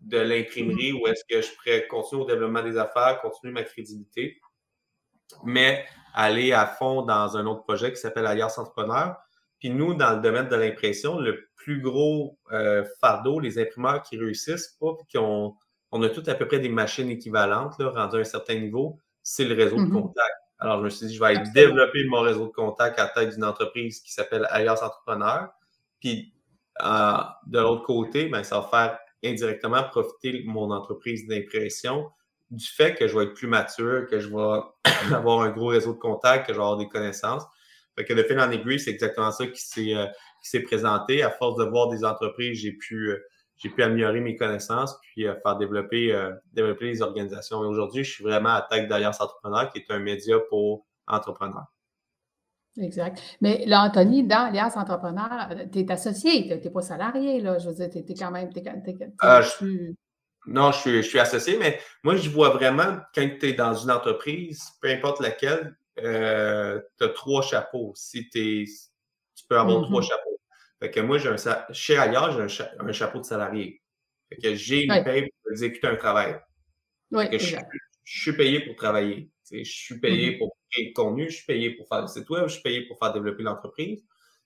de 0.00 0.18
l'imprimerie 0.18 0.92
ou 0.92 1.06
est-ce 1.06 1.24
que 1.28 1.42
je 1.42 1.54
pourrais 1.56 1.86
continuer 1.86 2.22
au 2.22 2.26
développement 2.26 2.62
des 2.62 2.76
affaires, 2.76 3.20
continuer 3.20 3.52
ma 3.52 3.62
crédibilité, 3.62 4.40
mais 5.44 5.84
aller 6.14 6.52
à 6.52 6.66
fond 6.66 7.02
dans 7.02 7.36
un 7.36 7.46
autre 7.46 7.62
projet 7.62 7.92
qui 7.92 7.98
s'appelle 7.98 8.26
Alliance 8.26 8.58
Entrepreneur. 8.58 9.16
Puis 9.58 9.70
nous, 9.70 9.94
dans 9.94 10.14
le 10.14 10.20
domaine 10.20 10.48
de 10.48 10.56
l'impression, 10.56 11.18
le 11.18 11.48
plus 11.56 11.80
gros 11.80 12.38
euh, 12.52 12.84
fardeau, 13.00 13.40
les 13.40 13.58
imprimeurs 13.58 14.02
qui 14.02 14.16
réussissent 14.16 14.76
pas, 14.80 14.94
puis 14.96 15.06
qui 15.08 15.18
ont, 15.18 15.56
on 15.90 16.02
a 16.02 16.08
toutes 16.08 16.28
à 16.28 16.34
peu 16.34 16.46
près 16.46 16.60
des 16.60 16.68
machines 16.68 17.10
équivalentes, 17.10 17.74
là, 17.78 17.90
rendues 17.90 18.18
à 18.18 18.20
un 18.20 18.24
certain 18.24 18.54
niveau, 18.54 18.98
c'est 19.22 19.44
le 19.44 19.54
réseau 19.54 19.76
de 19.76 19.82
mm-hmm. 19.82 20.02
contact. 20.02 20.36
Alors, 20.60 20.78
je 20.78 20.84
me 20.84 20.90
suis 20.90 21.06
dit, 21.06 21.14
je 21.14 21.20
vais 21.20 21.26
aller 21.26 21.50
développer 21.54 22.04
mon 22.06 22.20
réseau 22.20 22.46
de 22.46 22.52
contact 22.52 22.98
à 22.98 23.04
la 23.04 23.08
tête 23.10 23.34
d'une 23.34 23.44
entreprise 23.44 24.00
qui 24.00 24.12
s'appelle 24.12 24.46
Alliance 24.50 24.82
Entrepreneur. 24.82 25.50
Puis, 26.00 26.32
euh, 26.84 27.12
de 27.46 27.58
l'autre 27.58 27.82
côté, 27.82 28.26
ben, 28.26 28.42
ça 28.42 28.60
va 28.60 28.68
faire 28.68 28.98
indirectement 29.24 29.82
profiter 29.84 30.42
mon 30.46 30.70
entreprise 30.70 31.26
d'impression 31.26 32.10
du 32.50 32.66
fait 32.66 32.94
que 32.94 33.06
je 33.06 33.16
vais 33.16 33.24
être 33.24 33.34
plus 33.34 33.46
mature, 33.46 34.06
que 34.06 34.20
je 34.20 34.28
vais 34.28 34.60
avoir 35.14 35.42
un 35.42 35.50
gros 35.50 35.68
réseau 35.68 35.92
de 35.92 35.98
contacts, 35.98 36.46
que 36.46 36.52
je 36.52 36.58
vais 36.58 36.64
avoir 36.64 36.78
des 36.78 36.88
connaissances. 36.88 37.44
Fait 37.96 38.04
que 38.04 38.14
de 38.14 38.22
fil 38.22 38.38
en 38.38 38.50
aiguille, 38.50 38.78
c'est 38.78 38.90
exactement 38.90 39.30
ça 39.30 39.46
qui 39.46 39.60
s'est, 39.60 39.94
euh, 39.94 40.06
présenté. 40.64 41.22
À 41.22 41.30
force 41.30 41.56
de 41.56 41.64
voir 41.64 41.88
des 41.88 42.04
entreprises, 42.04 42.60
j'ai 42.60 42.72
pu, 42.72 43.10
euh, 43.10 43.18
j'ai 43.56 43.68
pu 43.68 43.82
améliorer 43.82 44.20
mes 44.20 44.36
connaissances 44.36 44.96
puis 45.02 45.26
euh, 45.26 45.34
faire 45.42 45.56
développer, 45.56 46.16
développer 46.52 46.86
les 46.86 47.02
organisations. 47.02 47.64
Et 47.64 47.66
aujourd'hui, 47.66 48.04
je 48.04 48.12
suis 48.12 48.24
vraiment 48.24 48.50
à 48.50 48.66
Tech 48.70 48.88
d'Alliance 48.88 49.20
Entrepreneur, 49.20 49.70
qui 49.70 49.80
est 49.80 49.90
un 49.90 49.98
média 49.98 50.38
pour 50.48 50.86
entrepreneurs. 51.06 51.66
Exact. 52.80 53.20
Mais 53.40 53.64
là, 53.66 53.82
Anthony, 53.82 54.24
dans 54.24 54.46
Alias 54.46 54.74
Entrepreneur, 54.76 55.48
tu 55.72 55.80
es 55.80 55.92
associé, 55.92 56.48
tu 56.48 56.54
n'es 56.54 56.70
pas 56.72 56.82
salarié, 56.82 57.40
là. 57.40 57.58
Je 57.58 57.68
veux 57.68 57.74
dire, 57.74 57.90
tu 57.90 57.98
es, 57.98 58.14
quand 58.14 58.30
même. 58.30 58.50
Ah, 59.20 59.40
non, 60.46 60.72
je 60.72 60.78
suis, 60.78 61.02
je 61.02 61.08
suis 61.08 61.18
associé, 61.18 61.58
mais 61.58 61.78
moi, 62.02 62.16
je 62.16 62.30
vois 62.30 62.50
vraiment 62.50 62.98
quand 63.14 63.28
tu 63.38 63.48
es 63.48 63.52
dans 63.52 63.74
une 63.74 63.90
entreprise, 63.90 64.62
peu 64.80 64.88
importe 64.88 65.20
laquelle, 65.20 65.76
euh, 66.02 66.80
tu 66.98 67.04
as 67.04 67.08
trois 67.10 67.42
chapeaux. 67.42 67.92
Si 67.94 68.28
tu 68.28 68.66
peux 69.48 69.58
avoir 69.58 69.82
trois 69.82 70.00
mm-hmm. 70.00 70.04
chapeaux. 70.04 70.40
Fait 70.80 70.90
que 70.90 71.00
moi, 71.00 71.18
j'ai 71.18 71.28
un, 71.28 71.36
chez 71.72 71.96
Alias, 71.96 72.30
j'ai 72.48 72.64
un, 72.78 72.92
chapeau 72.92 73.18
de 73.18 73.24
salarié. 73.24 73.82
Fait 74.28 74.36
que 74.36 74.54
j'ai 74.54 74.84
une 74.84 75.04
paye 75.04 75.28
pour 75.42 75.52
exécuter 75.52 75.88
un 75.88 75.96
travail. 75.96 76.38
Oui, 77.10 77.24
je, 77.32 77.56
suis 78.04 78.32
payé 78.32 78.60
pour 78.60 78.76
travailler. 78.76 79.30
Je 79.50 79.62
suis 79.64 79.98
payé 80.00 80.30
mm-hmm. 80.30 80.38
pour 80.38 80.56
créer 80.70 80.92
contenu, 80.92 81.30
je 81.30 81.36
suis 81.36 81.46
payé 81.46 81.70
pour 81.70 81.88
faire 81.88 82.02
le 82.02 82.06
site 82.06 82.28
web, 82.30 82.46
je 82.46 82.54
suis 82.54 82.62
payé 82.62 82.82
pour 82.86 82.98
faire 82.98 83.12
développer 83.12 83.42
l'entreprise. 83.42 84.04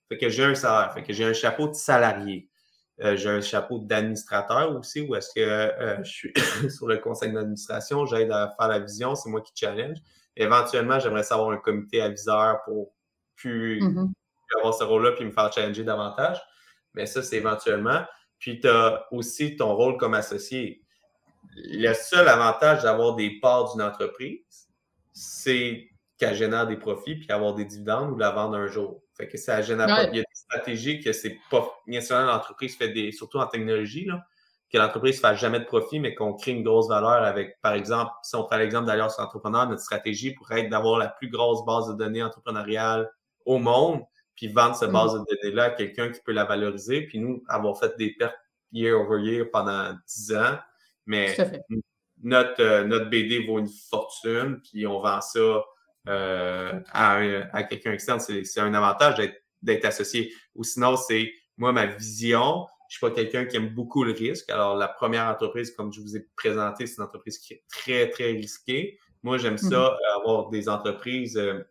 Fait 0.09 0.19
que 0.19 0.29
j'ai 0.29 0.45
un 0.45 0.55
salaire. 0.55 0.93
Fait 0.93 1.03
que 1.03 1.13
j'ai 1.13 1.25
un 1.25 1.33
chapeau 1.33 1.69
de 1.69 1.75
salarié. 1.75 2.49
Euh, 3.01 3.17
j'ai 3.17 3.31
un 3.31 3.41
chapeau 3.41 3.79
d'administrateur 3.79 4.77
aussi, 4.77 5.01
où 5.01 5.15
est-ce 5.15 5.31
que 5.35 5.41
euh, 5.41 6.05
je 6.05 6.11
suis 6.11 6.33
sur 6.71 6.87
le 6.87 6.99
conseil 6.99 7.33
d'administration, 7.33 8.07
j'aide 8.07 8.31
à 8.31 8.55
faire 8.59 8.69
la 8.69 8.79
vision, 8.79 9.15
c'est 9.15 9.31
moi 9.31 9.41
qui 9.41 9.53
challenge. 9.57 9.99
Éventuellement, 10.37 11.01
j'aimerais 11.01 11.25
savoir 11.25 11.51
un 11.51 11.57
comité 11.57 12.01
aviseur 12.01 12.63
pour 12.65 12.93
plus, 13.35 13.81
mm-hmm. 13.81 14.13
avoir 14.59 14.75
ce 14.75 14.85
rôle-là 14.85 15.13
puis 15.13 15.25
me 15.25 15.31
faire 15.31 15.53
challenger 15.53 15.85
davantage. 15.85 16.41
Mais 16.95 17.07
ça, 17.07 17.23
c'est 17.23 17.37
éventuellement. 17.37 18.05
Puis 18.39 18.61
tu 18.61 18.69
as 18.69 19.07
aussi 19.11 19.57
ton 19.57 19.75
rôle 19.75 19.97
comme 19.97 20.15
associé. 20.15 20.85
Le 21.57 21.93
seul 21.95 22.29
avantage 22.29 22.83
d'avoir 22.83 23.15
des 23.15 23.41
parts 23.41 23.73
d'une 23.73 23.83
entreprise, 23.83 24.69
c'est 25.13 25.89
qu'elle 26.19 26.35
génère 26.35 26.67
des 26.67 26.77
profits 26.77 27.17
puis 27.17 27.31
avoir 27.31 27.55
des 27.55 27.65
dividendes 27.65 28.13
ou 28.13 28.17
la 28.17 28.31
vendre 28.31 28.57
un 28.57 28.67
jour. 28.67 29.03
Fait 29.15 29.29
que 29.29 29.37
ça 29.37 29.61
génère 29.63 29.87
pas. 29.87 30.05
Il 30.05 30.17
y 30.17 30.21
a 30.21 30.23
des 30.23 30.27
stratégies 30.35 31.01
que 31.01 31.13
c'est 31.13 31.37
pas. 31.51 31.69
Bien 31.87 32.01
sûr, 32.01 32.17
l'entreprise 32.19 32.77
fait 32.77 32.89
des. 32.89 33.13
Surtout 33.13 33.39
en 33.39 33.47
technologie, 33.47 34.05
là, 34.05 34.25
que 34.73 34.79
l'entreprise 34.79 35.17
ne 35.17 35.21
fasse 35.21 35.39
jamais 35.39 35.61
de 35.61 35.65
profit, 35.65 36.01
mais 36.01 36.15
qu'on 36.15 36.33
crée 36.33 36.53
une 36.53 36.63
grosse 36.63 36.89
valeur 36.89 37.25
avec, 37.25 37.61
par 37.61 37.75
exemple, 37.75 38.11
si 38.23 38.35
on 38.37 38.45
prend 38.45 38.57
l'exemple 38.57 38.87
d'Alliance 38.87 39.19
Entrepreneur, 39.19 39.69
notre 39.69 39.83
stratégie 39.83 40.33
pourrait 40.33 40.61
être 40.61 40.71
d'avoir 40.71 40.99
la 40.99 41.09
plus 41.09 41.29
grosse 41.29 41.65
base 41.67 41.89
de 41.89 41.95
données 41.95 42.23
entrepreneuriale 42.23 43.11
au 43.45 43.59
monde, 43.59 44.01
puis 44.35 44.49
vendre 44.49 44.75
cette 44.75 44.89
mm. 44.89 44.93
base 44.93 45.13
de 45.13 45.19
données-là 45.19 45.65
à 45.65 45.71
quelqu'un 45.71 46.11
qui 46.11 46.21
peut 46.25 46.33
la 46.33 46.45
valoriser, 46.45 47.03
puis 47.03 47.19
nous, 47.19 47.43
avoir 47.49 47.79
fait 47.79 47.95
des 47.99 48.15
pertes 48.15 48.37
year 48.73 48.99
over 48.99 49.21
year 49.21 49.47
pendant 49.53 49.93
10 50.09 50.35
ans, 50.35 50.59
mais 51.05 51.37
notre, 52.23 52.63
euh, 52.63 52.85
notre 52.85 53.11
BD 53.11 53.45
vaut 53.47 53.59
une 53.59 53.71
fortune, 53.91 54.61
puis 54.63 54.87
on 54.87 55.01
vend 55.01 55.21
ça 55.21 55.65
euh, 56.09 56.81
à, 56.93 57.17
à 57.53 57.63
quelqu'un 57.65 57.93
externe, 57.93 58.21
c'est 58.21 58.61
un 58.61 58.75
avantage 58.75 59.17
d'être 59.63 59.85
associé. 59.85 60.33
Ou 60.55 60.65
sinon, 60.65 60.97
c'est 60.97 61.33
moi, 61.57 61.73
ma 61.73 61.87
vision. 61.87 62.67
Je 62.89 62.99
suis 62.99 63.01
pas 63.01 63.11
quelqu'un 63.11 63.47
qui 63.47 63.57
aime 63.57 63.69
beaucoup 63.69 64.05
le 64.05 64.13
risque. 64.13 64.51
Alors, 64.51 64.77
la 64.77 64.89
première 64.89 65.27
entreprise, 65.27 65.71
comme 65.71 65.93
je 65.93 66.01
vous 66.01 66.17
ai 66.17 66.29
présenté, 66.37 66.87
c'est 66.87 66.97
une 66.97 67.05
entreprise 67.05 67.39
qui 67.39 67.55
est 67.55 67.65
très, 67.69 68.11
très 68.11 68.33
risquée. 68.33 68.99
Moi, 69.23 69.39
j'aime 69.39 69.57
ça, 69.59 69.69
mm-hmm. 69.69 70.21
avoir 70.21 70.51
des 70.51 70.69
entreprises 70.69 71.39
euh, 71.39 71.63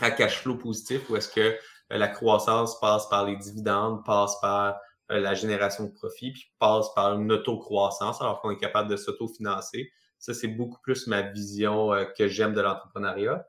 à 0.00 0.10
cash 0.10 0.40
flow 0.40 0.56
positif 0.56 1.08
où 1.08 1.16
est-ce 1.16 1.28
que 1.28 1.40
euh, 1.40 1.56
la 1.90 2.08
croissance 2.08 2.78
passe 2.80 3.08
par 3.08 3.24
les 3.24 3.36
dividendes, 3.36 4.04
passe 4.04 4.38
par 4.40 4.78
la 5.10 5.34
génération 5.34 5.84
de 5.84 5.92
profit, 5.92 6.32
puis 6.32 6.52
passe 6.58 6.86
par 6.94 7.20
une 7.20 7.30
auto-croissance, 7.32 8.20
alors 8.20 8.40
qu'on 8.40 8.50
est 8.50 8.56
capable 8.56 8.90
de 8.90 8.96
s'auto-financer. 8.96 9.90
Ça, 10.18 10.32
c'est 10.32 10.48
beaucoup 10.48 10.80
plus 10.82 11.06
ma 11.06 11.22
vision 11.22 11.90
que 12.16 12.28
j'aime 12.28 12.54
de 12.54 12.60
l'entrepreneuriat. 12.60 13.46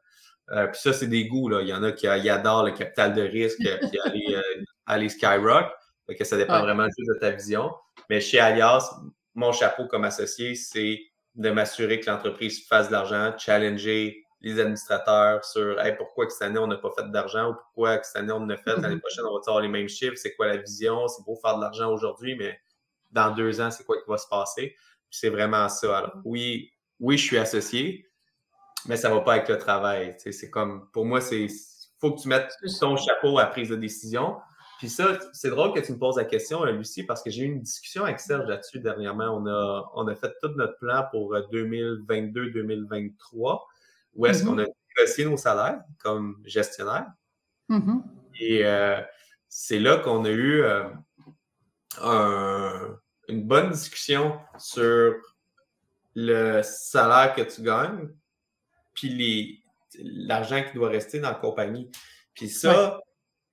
Euh, 0.52 0.68
puis 0.68 0.80
ça, 0.80 0.94
c'est 0.94 1.08
des 1.08 1.28
goûts. 1.28 1.50
Là. 1.50 1.62
Il 1.62 1.68
y 1.68 1.74
en 1.74 1.84
a 1.84 1.92
qui, 1.92 2.08
adorent 2.08 2.64
le 2.64 2.72
capital 2.72 3.14
de 3.14 3.22
risque 3.22 3.58
qui 3.60 3.68
aller, 4.06 4.36
euh, 4.36 4.64
aller 4.86 5.10
skyrock. 5.10 5.72
que 6.18 6.24
ça 6.24 6.38
dépend 6.38 6.62
vraiment 6.62 6.86
juste 6.86 7.10
de 7.10 7.20
ta 7.20 7.32
vision. 7.32 7.72
Mais 8.10 8.22
chez 8.22 8.40
Alias, 8.40 8.96
mon 9.34 9.52
chapeau 9.52 9.88
comme 9.88 10.04
associé, 10.04 10.56
c'est 10.56 11.00
de 11.36 11.50
m'assurer 11.50 12.00
que 12.00 12.10
l'entreprise 12.10 12.66
fasse 12.68 12.88
de 12.88 12.94
l'argent, 12.94 13.34
challenger 13.38 14.25
les 14.46 14.62
administrateurs 14.62 15.44
sur 15.44 15.76
pourquoi 15.98 16.30
cette 16.30 16.44
année 16.44 16.60
on 16.60 16.68
n'a 16.68 16.78
pas 16.78 16.92
fait 16.98 17.12
d'argent 17.12 17.50
ou 17.50 17.54
pourquoi 17.56 18.02
cette 18.04 18.16
année 18.16 18.32
on 18.32 18.38
en 18.38 18.50
a 18.50 18.56
fait, 18.56 18.78
l'année 18.78 18.96
mm-hmm. 18.96 19.00
prochaine 19.00 19.26
on 19.26 19.34
va 19.34 19.42
avoir 19.46 19.62
les 19.62 19.68
mêmes 19.68 19.90
chiffres, 19.90 20.16
c'est 20.16 20.34
quoi 20.36 20.48
la 20.48 20.58
vision, 20.58 21.10
c'est 21.10 21.26
beau 21.26 21.36
faire 21.36 21.58
de 21.58 21.62
l'argent 21.62 21.92
aujourd'hui, 21.92 22.38
mais 22.38 22.58
dans 23.12 23.32
deux 23.32 23.60
ans, 23.60 23.72
c'est 23.72 23.84
quoi 23.84 23.98
qui 23.98 24.10
va 24.10 24.18
se 24.18 24.28
passer? 24.28 24.76
c'est 25.16 25.30
vraiment 25.30 25.70
ça. 25.70 25.98
Alors, 25.98 26.12
oui, 26.26 26.74
oui, 27.00 27.18
je 27.18 27.24
suis 27.24 27.38
associé, 27.38 28.10
mais 28.86 28.98
ça 28.98 29.10
va 29.10 29.22
pas 29.22 29.34
avec 29.34 29.50
le 29.50 29.58
travail. 29.58 30.16
C'est 30.18 30.50
comme, 30.50 30.90
pour 30.92 31.06
moi, 31.06 31.22
c'est 31.22 31.48
faut 32.00 32.14
que 32.14 32.22
tu 32.22 32.28
mettes 32.28 32.52
ton 32.80 32.98
chapeau 32.98 33.40
à 33.40 33.46
prise 33.46 33.70
de 33.70 33.78
décision. 33.78 34.36
Puis 34.80 34.90
ça, 34.90 35.18
c'est 35.32 35.50
drôle 35.50 35.72
que 35.74 35.80
tu 35.80 35.94
me 35.94 35.98
poses 35.98 36.18
la 36.18 36.26
question, 36.26 36.66
Lucie, 36.66 37.04
parce 37.04 37.24
que 37.24 37.30
j'ai 37.30 37.44
eu 37.44 37.46
une 37.46 37.62
discussion 37.62 38.04
avec 38.04 38.20
Serge 38.20 38.46
là-dessus 38.46 38.80
dernièrement. 38.80 39.30
On 39.30 39.48
a, 39.48 39.90
on 39.96 40.06
a 40.08 40.16
fait 40.16 40.34
tout 40.42 40.50
notre 40.50 40.78
plan 40.80 41.06
pour 41.12 41.34
2022-2023, 41.34 43.54
euh, 43.54 43.58
où 44.16 44.26
est-ce 44.26 44.44
qu'on 44.44 44.58
a 44.58 44.64
mm-hmm. 44.64 44.74
négocié 44.98 45.26
nos 45.26 45.38
salaires 45.38 45.82
comme 46.00 46.42
gestionnaire. 46.46 47.08
Mm-hmm. 47.70 48.02
Et 48.40 48.66
euh, 48.66 49.02
c'est 49.48 49.80
là 49.80 49.98
qu'on 49.98 50.26
a 50.26 50.32
eu 50.32 50.64
une 53.28 53.48
bonne 53.48 53.72
discussion 53.72 54.40
sur 54.58 55.16
le 56.16 56.62
salaire 56.64 57.34
que 57.36 57.42
tu 57.42 57.62
gagnes, 57.62 58.10
puis 58.94 59.64
l'argent 60.00 60.64
qui 60.64 60.74
doit 60.76 60.90
rester 60.90 61.20
dans 61.20 61.30
la 61.30 61.36
compagnie. 61.36 61.92
Puis 62.34 62.50
ça, 62.50 63.02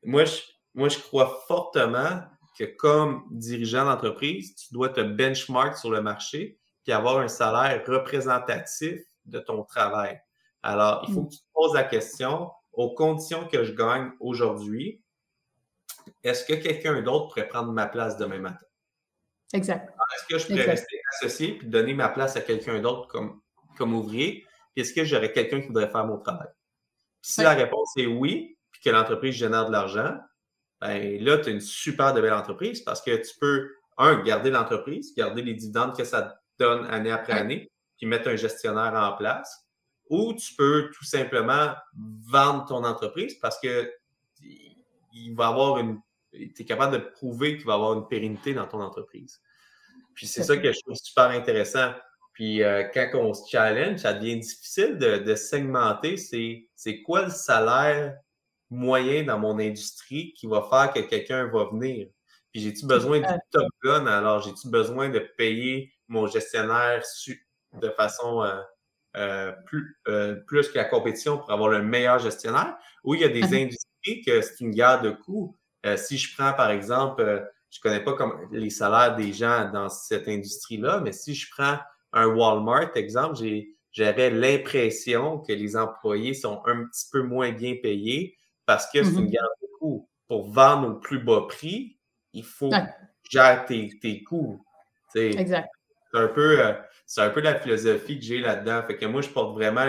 moi, 0.04 0.24
je, 0.24 0.40
moi, 0.74 0.88
je 0.88 0.98
crois 0.98 1.42
fortement 1.46 2.22
que 2.58 2.64
comme 2.64 3.24
dirigeant 3.30 3.84
d'entreprise, 3.84 4.54
tu 4.54 4.72
dois 4.72 4.90
te 4.90 5.00
benchmark 5.00 5.76
sur 5.76 5.90
le 5.90 6.02
marché 6.02 6.58
puis 6.84 6.92
avoir 6.92 7.18
un 7.18 7.28
salaire 7.28 7.82
représentatif 7.86 9.00
de 9.24 9.38
ton 9.38 9.62
travail. 9.64 10.20
Alors, 10.62 11.04
il 11.08 11.14
faut 11.14 11.22
mm. 11.22 11.28
que 11.28 11.32
tu 11.34 11.38
te 11.38 11.52
poses 11.54 11.74
la 11.74 11.84
question, 11.84 12.50
aux 12.72 12.94
conditions 12.94 13.46
que 13.48 13.64
je 13.64 13.72
gagne 13.72 14.12
aujourd'hui, 14.20 15.02
est-ce 16.22 16.44
que 16.44 16.54
quelqu'un 16.54 17.02
d'autre 17.02 17.28
pourrait 17.28 17.48
prendre 17.48 17.72
ma 17.72 17.86
place 17.86 18.16
demain 18.16 18.38
matin? 18.38 18.66
Exact. 19.52 19.88
Est-ce 19.88 20.26
que 20.26 20.38
je 20.38 20.46
pourrais 20.46 20.70
rester 20.70 21.00
associé 21.14 21.58
puis 21.58 21.68
donner 21.68 21.94
ma 21.94 22.08
place 22.08 22.36
à 22.36 22.40
quelqu'un 22.40 22.80
d'autre 22.80 23.08
comme, 23.08 23.40
comme 23.76 23.94
ouvrier? 23.94 24.46
est-ce 24.74 24.94
que 24.94 25.04
j'aurais 25.04 25.32
quelqu'un 25.32 25.60
qui 25.60 25.66
voudrait 25.66 25.90
faire 25.90 26.06
mon 26.06 26.18
travail? 26.18 26.48
si 27.22 27.42
la 27.42 27.54
réponse 27.54 27.96
est 27.96 28.06
oui, 28.06 28.58
puis 28.72 28.80
que 28.82 28.90
l'entreprise 28.90 29.34
génère 29.34 29.66
de 29.66 29.72
l'argent, 29.72 30.18
ben 30.80 31.22
là, 31.22 31.38
tu 31.38 31.48
as 31.48 31.52
une 31.52 31.60
super 31.60 32.12
de 32.12 32.20
belle 32.20 32.32
entreprise 32.32 32.80
parce 32.82 33.00
que 33.00 33.14
tu 33.14 33.38
peux, 33.40 33.70
un, 33.96 34.20
garder 34.22 34.50
l'entreprise, 34.50 35.14
garder 35.14 35.42
les 35.42 35.54
dividendes 35.54 35.96
que 35.96 36.02
ça 36.04 36.36
donne 36.58 36.84
année 36.86 37.12
après 37.12 37.34
année, 37.34 37.70
puis 37.96 38.06
mettre 38.06 38.28
un 38.28 38.36
gestionnaire 38.36 38.94
en 38.94 39.16
place. 39.16 39.61
Ou 40.12 40.34
tu 40.34 40.54
peux 40.54 40.90
tout 40.94 41.06
simplement 41.06 41.72
vendre 42.28 42.66
ton 42.66 42.84
entreprise 42.84 43.34
parce 43.40 43.58
que 43.58 43.90
il 45.14 45.34
va 45.34 45.48
avoir 45.48 45.78
une. 45.78 46.00
Tu 46.32 46.52
es 46.60 46.64
capable 46.66 46.92
de 46.92 46.98
prouver 46.98 47.56
qu'il 47.56 47.64
va 47.64 47.74
avoir 47.74 47.94
une 47.94 48.06
pérennité 48.06 48.52
dans 48.52 48.66
ton 48.66 48.82
entreprise. 48.82 49.40
Puis 50.14 50.26
c'est 50.26 50.42
ça 50.42 50.58
que 50.58 50.70
je 50.70 50.80
trouve 50.80 50.96
super 50.96 51.30
intéressant. 51.30 51.92
Puis 52.34 52.62
euh, 52.62 52.84
quand 52.92 53.08
on 53.14 53.32
se 53.32 53.48
challenge, 53.50 54.00
ça 54.00 54.12
devient 54.12 54.38
difficile 54.38 54.98
de, 54.98 55.34
segmenter 55.34 56.18
c'est 56.18 57.02
quoi 57.02 57.22
le 57.22 57.30
salaire 57.30 58.18
moyen 58.68 59.24
dans 59.24 59.38
mon 59.38 59.58
industrie 59.58 60.34
qui 60.34 60.46
va 60.46 60.62
faire 60.68 60.92
que 60.92 61.00
quelqu'un 61.08 61.46
va 61.46 61.70
venir. 61.70 62.08
Puis 62.52 62.60
j'ai-tu 62.60 62.84
besoin 62.84 63.20
du 63.20 63.34
top 63.50 63.66
gun, 63.82 64.06
alors 64.06 64.42
j'ai-tu 64.42 64.68
besoin 64.68 65.08
de 65.08 65.20
payer 65.38 65.90
mon 66.08 66.26
gestionnaire 66.26 67.02
de 67.72 67.88
façon 67.88 68.42
euh, 68.42 68.60
euh, 69.16 69.52
plus, 69.66 69.96
plus 70.46 70.68
que 70.68 70.78
la 70.78 70.84
compétition 70.84 71.38
pour 71.38 71.50
avoir 71.50 71.68
le 71.68 71.82
meilleur 71.82 72.18
gestionnaire? 72.18 72.76
Ou 73.04 73.14
il 73.14 73.20
y 73.20 73.24
a 73.24 73.28
des 73.28 73.42
uh-huh. 73.42 73.64
industries 73.64 74.22
que 74.24 74.40
c'est 74.40 74.60
une 74.60 74.70
guerre 74.70 75.02
de 75.02 75.10
coûts. 75.10 75.56
si 75.96 76.18
je 76.18 76.34
prends 76.36 76.52
par 76.52 76.70
exemple, 76.70 77.50
je 77.72 77.78
ne 77.78 77.82
connais 77.82 78.04
pas 78.04 78.12
comme 78.12 78.48
les 78.52 78.70
salaires 78.70 79.16
des 79.16 79.32
gens 79.32 79.70
dans 79.72 79.88
cette 79.88 80.28
industrie-là, 80.28 81.00
mais 81.02 81.12
si 81.12 81.34
je 81.34 81.50
prends 81.50 81.78
un 82.12 82.26
Walmart, 82.26 82.94
exemple, 82.96 83.36
j'avais 83.92 84.30
l'impression 84.30 85.38
que 85.38 85.52
les 85.52 85.76
employés 85.76 86.34
sont 86.34 86.62
un 86.66 86.84
petit 86.84 87.06
peu 87.10 87.22
moins 87.22 87.52
bien 87.52 87.76
payés 87.82 88.36
parce 88.66 88.90
que 88.90 89.02
c'est 89.02 89.10
une 89.10 89.26
mm-hmm. 89.26 89.30
garde 89.30 89.50
de 89.62 89.66
coûts. 89.78 90.08
Pour 90.28 90.50
vendre 90.50 90.88
au 90.88 90.94
plus 90.94 91.18
bas 91.18 91.46
prix, 91.48 91.98
il 92.34 92.44
faut 92.44 92.70
gérer 93.30 93.64
tes, 94.00 94.22
coûts. 94.22 94.64
exact. 95.14 95.68
C'est 96.12 96.18
un, 96.18 96.28
peu, 96.28 96.60
euh, 96.60 96.74
un 97.20 97.30
peu 97.30 97.40
la 97.40 97.58
philosophie 97.58 98.18
que 98.18 98.24
j'ai 98.24 98.38
là-dedans. 98.38 98.82
Fait 98.86 98.96
que 98.96 99.06
moi, 99.06 99.22
je 99.22 99.28
porte 99.28 99.54
vraiment 99.54 99.84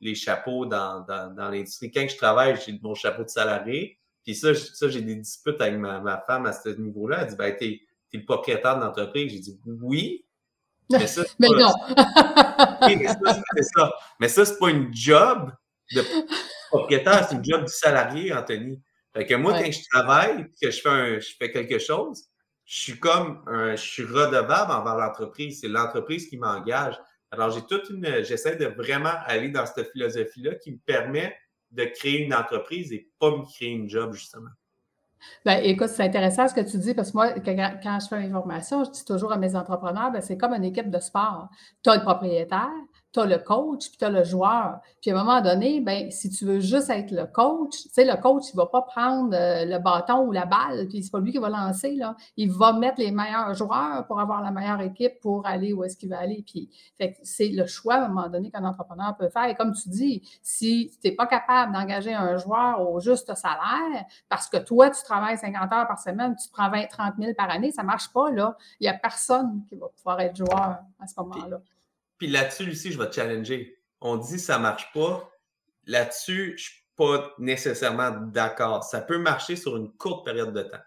les, 0.00 0.14
chapeaux 0.14 0.66
dans, 0.66 1.00
dans, 1.00 1.48
l'industrie. 1.50 1.90
Quand 1.90 2.06
je 2.08 2.16
travaille, 2.16 2.58
j'ai 2.64 2.78
mon 2.82 2.94
chapeau 2.94 3.24
de 3.24 3.28
salarié. 3.28 3.98
Puis 4.24 4.34
ça, 4.34 4.54
ça 4.54 4.88
j'ai 4.88 5.00
des 5.00 5.14
disputes 5.14 5.60
avec 5.60 5.78
ma, 5.78 6.22
femme 6.26 6.46
à 6.46 6.52
ce 6.52 6.68
niveau-là. 6.70 7.22
Elle 7.22 7.28
dit 7.28 7.36
ben, 7.36 7.56
T'es 7.56 7.80
es 8.12 8.16
le 8.18 8.24
propriétaire 8.24 8.76
de 8.76 8.84
l'entreprise. 8.84 9.32
J'ai 9.32 9.38
dit 9.38 9.58
Oui, 9.64 10.26
mais, 10.90 11.06
ça, 11.06 11.22
non. 11.40 11.72
mais 12.86 13.06
ça, 13.06 13.42
c'est 13.56 13.62
ça. 13.62 13.92
Mais 14.20 14.28
ça, 14.28 14.44
c'est 14.44 14.58
pas 14.58 14.70
une 14.70 14.94
job 14.94 15.52
de 15.92 16.02
propriétaire, 16.68 17.26
c'est 17.28 17.36
une 17.36 17.44
job 17.44 17.64
du 17.64 17.72
salarié, 17.72 18.32
Anthony. 18.32 18.80
Fait 19.14 19.26
que 19.26 19.34
moi, 19.34 19.52
quand 19.52 19.70
je 19.70 19.80
travaille, 19.90 20.46
que 20.60 20.70
je 20.70 20.80
fais, 20.80 21.20
je 21.20 21.34
fais 21.38 21.50
quelque 21.50 21.78
chose, 21.78 22.24
je 22.66 22.80
suis 22.80 22.98
comme 22.98 23.42
je 23.48 23.76
suis 23.76 24.04
redevable 24.04 24.72
envers 24.72 24.96
l'entreprise. 24.96 25.60
C'est 25.60 25.68
l'entreprise 25.68 26.28
qui 26.28 26.36
m'engage. 26.36 26.98
Alors, 27.30 27.50
j'ai 27.50 27.62
toute 27.62 27.88
une. 27.90 28.04
J'essaie 28.24 28.56
de 28.56 28.66
vraiment 28.66 29.12
aller 29.24 29.50
dans 29.50 29.66
cette 29.66 29.90
philosophie-là 29.92 30.56
qui 30.56 30.72
me 30.72 30.78
permet 30.78 31.34
de 31.70 31.84
créer 31.84 32.24
une 32.24 32.34
entreprise 32.34 32.92
et 32.92 33.08
pas 33.18 33.30
me 33.30 33.44
créer 33.44 33.70
une 33.70 33.88
job, 33.88 34.12
justement. 34.12 34.50
Ben, 35.44 35.60
écoute, 35.64 35.88
c'est 35.88 36.04
intéressant 36.04 36.46
ce 36.46 36.54
que 36.54 36.60
tu 36.60 36.78
dis 36.78 36.94
parce 36.94 37.10
que 37.10 37.16
moi, 37.16 37.32
quand, 37.40 37.98
je 38.00 38.08
fais 38.08 38.20
mes 38.20 38.30
formations, 38.30 38.84
je 38.84 38.90
dis 38.90 39.04
toujours 39.04 39.32
à 39.32 39.38
mes 39.38 39.56
entrepreneurs, 39.56 40.12
ben, 40.12 40.20
c'est 40.20 40.36
comme 40.36 40.52
une 40.52 40.64
équipe 40.64 40.90
de 40.90 41.00
sport. 41.00 41.48
Tu 41.82 41.90
as 41.90 41.96
le 41.96 42.02
propriétaire, 42.02 42.70
tu 43.16 43.20
as 43.22 43.26
le 43.26 43.38
coach, 43.38 43.88
puis 43.88 43.96
tu 43.98 44.04
as 44.04 44.10
le 44.10 44.24
joueur. 44.24 44.80
Puis 45.00 45.10
à 45.10 45.14
un 45.14 45.24
moment 45.24 45.40
donné, 45.40 45.80
ben, 45.80 46.10
si 46.10 46.28
tu 46.28 46.44
veux 46.44 46.60
juste 46.60 46.90
être 46.90 47.10
le 47.10 47.26
coach, 47.26 47.82
tu 47.82 47.88
sais, 47.90 48.04
le 48.04 48.20
coach, 48.20 48.44
il 48.52 48.56
ne 48.56 48.62
va 48.62 48.66
pas 48.66 48.82
prendre 48.82 49.34
euh, 49.34 49.64
le 49.64 49.78
bâton 49.78 50.26
ou 50.26 50.32
la 50.32 50.44
balle, 50.44 50.86
puis 50.88 51.02
c'est 51.02 51.10
pas 51.10 51.20
lui 51.20 51.32
qui 51.32 51.38
va 51.38 51.48
lancer. 51.48 51.94
Là. 51.94 52.14
Il 52.36 52.50
va 52.52 52.74
mettre 52.74 53.00
les 53.00 53.10
meilleurs 53.10 53.54
joueurs 53.54 54.06
pour 54.06 54.20
avoir 54.20 54.42
la 54.42 54.50
meilleure 54.50 54.80
équipe 54.82 55.20
pour 55.20 55.46
aller 55.46 55.72
où 55.72 55.82
est-ce 55.84 55.96
qu'il 55.96 56.10
va 56.10 56.18
aller. 56.18 56.44
Puis 56.46 56.68
c'est 57.22 57.48
le 57.48 57.66
choix 57.66 57.94
à 57.94 58.04
un 58.04 58.08
moment 58.08 58.28
donné 58.28 58.50
qu'un 58.50 58.64
entrepreneur 58.64 59.16
peut 59.16 59.28
faire. 59.28 59.46
Et 59.46 59.54
comme 59.54 59.72
tu 59.72 59.88
dis, 59.88 60.22
si 60.42 60.92
tu 61.00 61.08
n'es 61.08 61.14
pas 61.14 61.26
capable 61.26 61.72
d'engager 61.72 62.12
un 62.12 62.36
joueur 62.36 62.80
au 62.80 63.00
juste 63.00 63.34
salaire, 63.34 64.04
parce 64.28 64.48
que 64.48 64.58
toi, 64.58 64.90
tu 64.90 65.02
travailles 65.02 65.38
50 65.38 65.72
heures 65.72 65.88
par 65.88 65.98
semaine, 65.98 66.36
tu 66.36 66.50
prends 66.50 66.70
20, 66.70 66.86
30 66.86 67.14
000 67.18 67.32
par 67.34 67.50
année, 67.50 67.72
ça 67.72 67.82
ne 67.82 67.86
marche 67.86 68.12
pas. 68.12 68.30
Là. 68.30 68.56
Il 68.80 68.84
n'y 68.84 68.88
a 68.88 68.94
personne 68.94 69.62
qui 69.68 69.74
va 69.76 69.86
pouvoir 69.96 70.20
être 70.20 70.36
joueur 70.36 70.78
à 71.00 71.06
ce 71.06 71.18
moment-là. 71.20 71.60
Puis 72.18 72.28
là-dessus, 72.28 72.64
Lucie, 72.64 72.92
je 72.92 72.98
vais 72.98 73.08
te 73.08 73.14
challenger. 73.14 73.78
On 74.00 74.16
dit 74.16 74.38
ça 74.38 74.58
ne 74.58 74.62
marche 74.62 74.92
pas. 74.92 75.30
Là-dessus, 75.84 76.48
je 76.48 76.52
ne 76.52 76.56
suis 76.58 76.82
pas 76.96 77.30
nécessairement 77.38 78.10
d'accord. 78.10 78.84
Ça 78.84 79.00
peut 79.00 79.18
marcher 79.18 79.56
sur 79.56 79.76
une 79.76 79.92
courte 79.92 80.24
période 80.24 80.52
de 80.52 80.62
temps. 80.62 80.78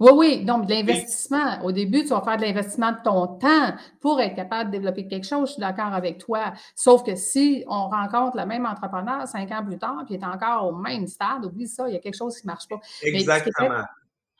Oui, 0.00 0.10
oui. 0.14 0.44
Donc, 0.44 0.68
l'investissement. 0.68 1.62
Au 1.62 1.70
début, 1.70 2.02
tu 2.02 2.08
vas 2.08 2.20
faire 2.20 2.36
de 2.36 2.42
l'investissement 2.42 2.92
de 2.92 2.98
ton 3.04 3.26
temps 3.38 3.74
pour 4.00 4.20
être 4.20 4.34
capable 4.34 4.70
de 4.70 4.78
développer 4.78 5.06
quelque 5.06 5.26
chose. 5.26 5.48
Je 5.48 5.52
suis 5.52 5.60
d'accord 5.60 5.94
avec 5.94 6.18
toi. 6.18 6.52
Sauf 6.74 7.04
que 7.04 7.14
si 7.14 7.64
on 7.68 7.88
rencontre 7.88 8.36
le 8.36 8.44
même 8.44 8.66
entrepreneur 8.66 9.26
cinq 9.28 9.52
ans 9.52 9.64
plus 9.64 9.78
tard, 9.78 10.02
puis 10.04 10.16
il 10.16 10.20
est 10.20 10.26
encore 10.26 10.66
au 10.66 10.72
même 10.72 11.06
stade, 11.06 11.44
oublie 11.44 11.68
ça, 11.68 11.88
il 11.88 11.94
y 11.94 11.96
a 11.96 12.00
quelque 12.00 12.16
chose 12.16 12.36
qui 12.36 12.46
ne 12.46 12.52
marche 12.52 12.66
pas. 12.68 12.80
Exactement. 13.02 13.84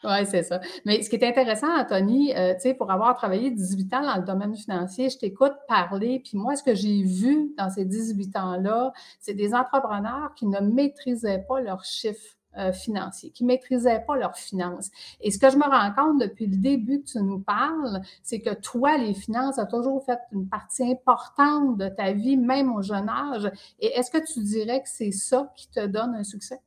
Oui, 0.04 0.26
c'est 0.26 0.42
ça. 0.42 0.60
Mais 0.84 1.02
ce 1.02 1.08
qui 1.08 1.16
est 1.16 1.26
intéressant, 1.26 1.68
Anthony, 1.78 2.34
euh, 2.36 2.52
tu 2.54 2.60
sais, 2.60 2.74
pour 2.74 2.90
avoir 2.90 3.16
travaillé 3.16 3.50
18 3.50 3.94
ans 3.94 4.02
dans 4.02 4.16
le 4.16 4.24
domaine 4.24 4.54
financier, 4.54 5.08
je 5.08 5.16
t'écoute 5.16 5.54
parler, 5.66 6.20
puis 6.22 6.36
moi, 6.36 6.56
ce 6.56 6.62
que 6.62 6.74
j'ai 6.74 7.02
vu 7.02 7.54
dans 7.56 7.70
ces 7.70 7.86
18 7.86 8.36
ans-là, 8.36 8.92
c'est 9.18 9.32
des 9.32 9.54
entrepreneurs 9.54 10.34
qui 10.36 10.46
ne 10.46 10.60
maîtrisaient 10.60 11.44
pas 11.48 11.60
leurs 11.60 11.84
chiffres 11.84 12.36
euh, 12.58 12.72
financiers, 12.72 13.30
qui 13.30 13.44
ne 13.44 13.48
maîtrisaient 13.48 14.04
pas 14.06 14.16
leurs 14.16 14.36
finances. 14.36 14.90
Et 15.22 15.30
ce 15.30 15.38
que 15.38 15.50
je 15.50 15.56
me 15.56 15.64
rends 15.64 15.92
compte 15.92 16.20
depuis 16.20 16.46
le 16.46 16.56
début 16.58 17.00
que 17.00 17.10
tu 17.12 17.18
nous 17.18 17.40
parles, 17.40 18.00
c'est 18.22 18.40
que 18.40 18.54
toi, 18.54 18.98
les 18.98 19.14
finances, 19.14 19.58
a 19.58 19.64
toujours 19.64 20.04
fait 20.04 20.20
une 20.32 20.48
partie 20.48 20.84
importante 20.84 21.78
de 21.78 21.88
ta 21.88 22.12
vie, 22.12 22.36
même 22.36 22.72
au 22.72 22.82
jeune 22.82 23.08
âge. 23.08 23.50
Et 23.80 23.86
est-ce 23.98 24.10
que 24.10 24.24
tu 24.24 24.40
dirais 24.40 24.82
que 24.82 24.88
c'est 24.88 25.12
ça 25.12 25.50
qui 25.56 25.68
te 25.70 25.84
donne 25.86 26.14
un 26.14 26.24
succès? 26.24 26.60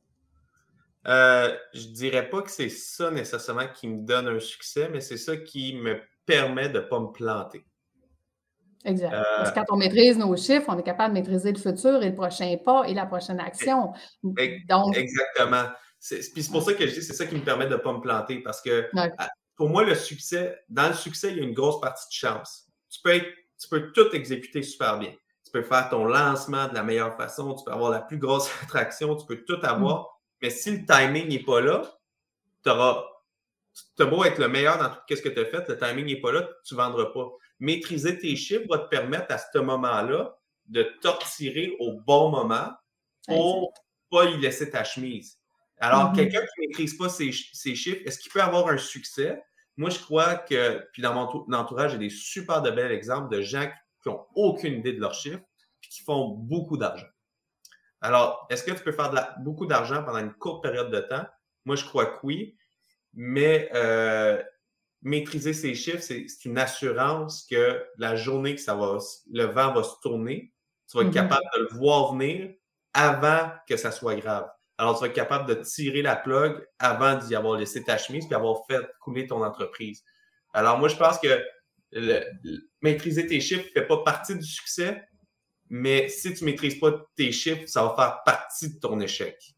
Euh, 1.06 1.54
je 1.74 1.88
ne 1.88 1.92
dirais 1.94 2.28
pas 2.28 2.42
que 2.42 2.50
c'est 2.50 2.68
ça 2.68 3.10
nécessairement 3.10 3.68
qui 3.68 3.88
me 3.88 4.04
donne 4.04 4.28
un 4.28 4.40
succès, 4.40 4.88
mais 4.90 5.00
c'est 5.00 5.16
ça 5.16 5.36
qui 5.36 5.76
me 5.76 6.00
permet 6.26 6.68
de 6.68 6.80
ne 6.80 6.84
pas 6.84 7.00
me 7.00 7.12
planter. 7.12 7.64
Exact. 8.84 9.10
Parce 9.10 9.50
que 9.50 9.58
euh, 9.58 9.62
quand 9.64 9.74
on 9.74 9.76
maîtrise 9.76 10.18
nos 10.18 10.36
chiffres, 10.36 10.66
on 10.68 10.78
est 10.78 10.82
capable 10.82 11.14
de 11.14 11.20
maîtriser 11.20 11.52
le 11.52 11.58
futur 11.58 12.02
et 12.02 12.10
le 12.10 12.14
prochain 12.14 12.56
pas 12.64 12.84
et 12.86 12.94
la 12.94 13.06
prochaine 13.06 13.40
action. 13.40 13.92
Donc... 14.22 14.38
Exactement. 14.38 15.64
C'est 15.98 16.50
pour 16.50 16.62
ça 16.62 16.74
que 16.74 16.86
je 16.86 16.94
dis 16.94 17.02
c'est 17.02 17.14
ça 17.14 17.26
qui 17.26 17.34
me 17.34 17.44
permet 17.44 17.66
de 17.66 17.72
ne 17.72 17.76
pas 17.76 17.92
me 17.92 18.00
planter. 18.00 18.40
Parce 18.40 18.60
que 18.60 18.88
pour 19.56 19.68
moi, 19.68 19.84
le 19.84 19.94
succès, 19.94 20.56
dans 20.68 20.88
le 20.88 20.94
succès, 20.94 21.32
il 21.32 21.38
y 21.38 21.40
a 21.40 21.42
une 21.42 21.54
grosse 21.54 21.80
partie 21.80 22.06
de 22.08 22.12
chance. 22.12 22.66
Tu 22.88 23.00
peux, 23.02 23.20
tu 23.60 23.68
peux 23.68 23.92
tout 23.92 24.14
exécuter 24.14 24.62
super 24.62 24.98
bien. 24.98 25.12
Tu 25.44 25.50
peux 25.50 25.62
faire 25.62 25.88
ton 25.88 26.04
lancement 26.04 26.68
de 26.68 26.74
la 26.74 26.82
meilleure 26.82 27.16
façon, 27.16 27.54
tu 27.54 27.64
peux 27.64 27.72
avoir 27.72 27.90
la 27.90 28.00
plus 28.00 28.18
grosse 28.18 28.48
attraction, 28.62 29.16
tu 29.16 29.26
peux 29.26 29.44
tout 29.44 29.58
avoir. 29.62 30.02
Mm. 30.02 30.17
Mais 30.42 30.50
si 30.50 30.70
le 30.70 30.86
timing 30.86 31.28
n'est 31.28 31.42
pas 31.42 31.60
là, 31.60 31.82
tu 32.62 32.70
auras. 32.70 33.04
Beau 33.98 34.24
être 34.24 34.38
le 34.38 34.48
meilleur 34.48 34.78
dans 34.78 34.88
tout 34.88 35.16
ce 35.16 35.22
que 35.22 35.28
tu 35.28 35.38
as 35.38 35.44
fait, 35.44 35.68
le 35.68 35.78
timing 35.78 36.06
n'est 36.06 36.20
pas 36.20 36.32
là, 36.32 36.48
tu 36.64 36.74
ne 36.74 36.78
vendras 36.78 37.06
pas. 37.06 37.28
Maîtriser 37.60 38.18
tes 38.18 38.34
chiffres 38.34 38.66
va 38.68 38.78
te 38.78 38.88
permettre 38.88 39.32
à 39.32 39.38
ce 39.38 39.58
moment-là 39.58 40.36
de 40.66 40.82
t'en 41.00 41.16
au 41.78 41.92
bon 42.00 42.30
moment 42.30 42.70
pour 43.26 43.72
ne 44.12 44.16
pas 44.16 44.24
y 44.24 44.38
laisser 44.38 44.70
ta 44.70 44.84
chemise. 44.84 45.38
Alors, 45.80 46.12
mm-hmm. 46.12 46.16
quelqu'un 46.16 46.40
qui 46.40 46.60
ne 46.60 46.66
maîtrise 46.68 46.96
pas 46.96 47.08
ses, 47.08 47.30
chiffres, 47.32 48.00
est-ce 48.04 48.18
qu'il 48.18 48.32
peut 48.32 48.42
avoir 48.42 48.68
un 48.68 48.78
succès? 48.78 49.40
Moi, 49.76 49.90
je 49.90 49.98
crois 50.00 50.36
que, 50.36 50.84
puis 50.92 51.02
dans 51.02 51.14
mon 51.14 51.54
entourage, 51.54 51.92
j'ai 51.92 51.98
des 51.98 52.10
super 52.10 52.62
de 52.62 52.70
bels 52.70 52.90
exemples 52.90 53.34
de 53.34 53.42
gens 53.42 53.70
qui 54.02 54.08
n'ont 54.08 54.26
aucune 54.34 54.74
idée 54.74 54.92
de 54.92 55.00
leurs 55.00 55.14
chiffres 55.14 55.38
et 55.38 55.88
qui 55.88 56.02
font 56.02 56.30
beaucoup 56.30 56.76
d'argent. 56.76 57.06
Alors, 58.00 58.46
est-ce 58.50 58.62
que 58.62 58.70
tu 58.70 58.82
peux 58.82 58.92
faire 58.92 59.12
beaucoup 59.40 59.66
d'argent 59.66 60.02
pendant 60.02 60.18
une 60.18 60.32
courte 60.34 60.62
période 60.62 60.90
de 60.90 61.00
temps? 61.00 61.26
Moi, 61.64 61.76
je 61.76 61.84
crois 61.84 62.06
que 62.06 62.18
oui. 62.22 62.56
Mais 63.14 63.68
euh, 63.74 64.40
maîtriser 65.02 65.52
ces 65.52 65.74
chiffres, 65.74 66.02
c'est 66.02 66.26
une 66.44 66.58
assurance 66.58 67.46
que 67.50 67.84
la 67.96 68.16
journée 68.16 68.54
que 68.54 68.60
ça 68.60 68.74
va, 68.74 68.98
le 69.32 69.44
vent 69.44 69.72
va 69.72 69.82
se 69.82 69.94
tourner, 70.02 70.52
tu 70.88 70.96
vas 70.96 71.04
être 71.04 71.10
mm-hmm. 71.10 71.14
capable 71.14 71.44
de 71.56 71.60
le 71.62 71.78
voir 71.78 72.12
venir 72.12 72.54
avant 72.94 73.50
que 73.68 73.76
ça 73.76 73.90
soit 73.90 74.16
grave. 74.16 74.48
Alors, 74.78 74.94
tu 74.94 75.00
vas 75.00 75.08
être 75.08 75.14
capable 75.14 75.48
de 75.48 75.54
tirer 75.54 76.02
la 76.02 76.14
plug 76.14 76.64
avant 76.78 77.16
d'y 77.16 77.34
avoir 77.34 77.58
laissé 77.58 77.82
ta 77.82 77.98
chemise 77.98 78.26
puis 78.26 78.34
avoir 78.34 78.64
fait 78.66 78.80
couler 79.00 79.26
ton 79.26 79.44
entreprise. 79.44 80.04
Alors, 80.52 80.78
moi, 80.78 80.88
je 80.88 80.96
pense 80.96 81.18
que 81.18 81.42
maîtriser 82.80 83.26
tes 83.26 83.40
chiffres 83.40 83.64
ne 83.66 83.80
fait 83.80 83.86
pas 83.86 83.98
partie 84.04 84.36
du 84.36 84.44
succès, 84.44 85.02
mais 85.70 86.08
si 86.08 86.34
tu 86.34 86.44
maîtrises 86.44 86.78
pas 86.78 86.92
tes 87.16 87.32
chiffres, 87.32 87.66
ça 87.66 87.82
va 87.82 87.94
faire 87.94 88.22
partie 88.24 88.74
de 88.74 88.78
ton 88.78 89.00
échec. 89.00 89.54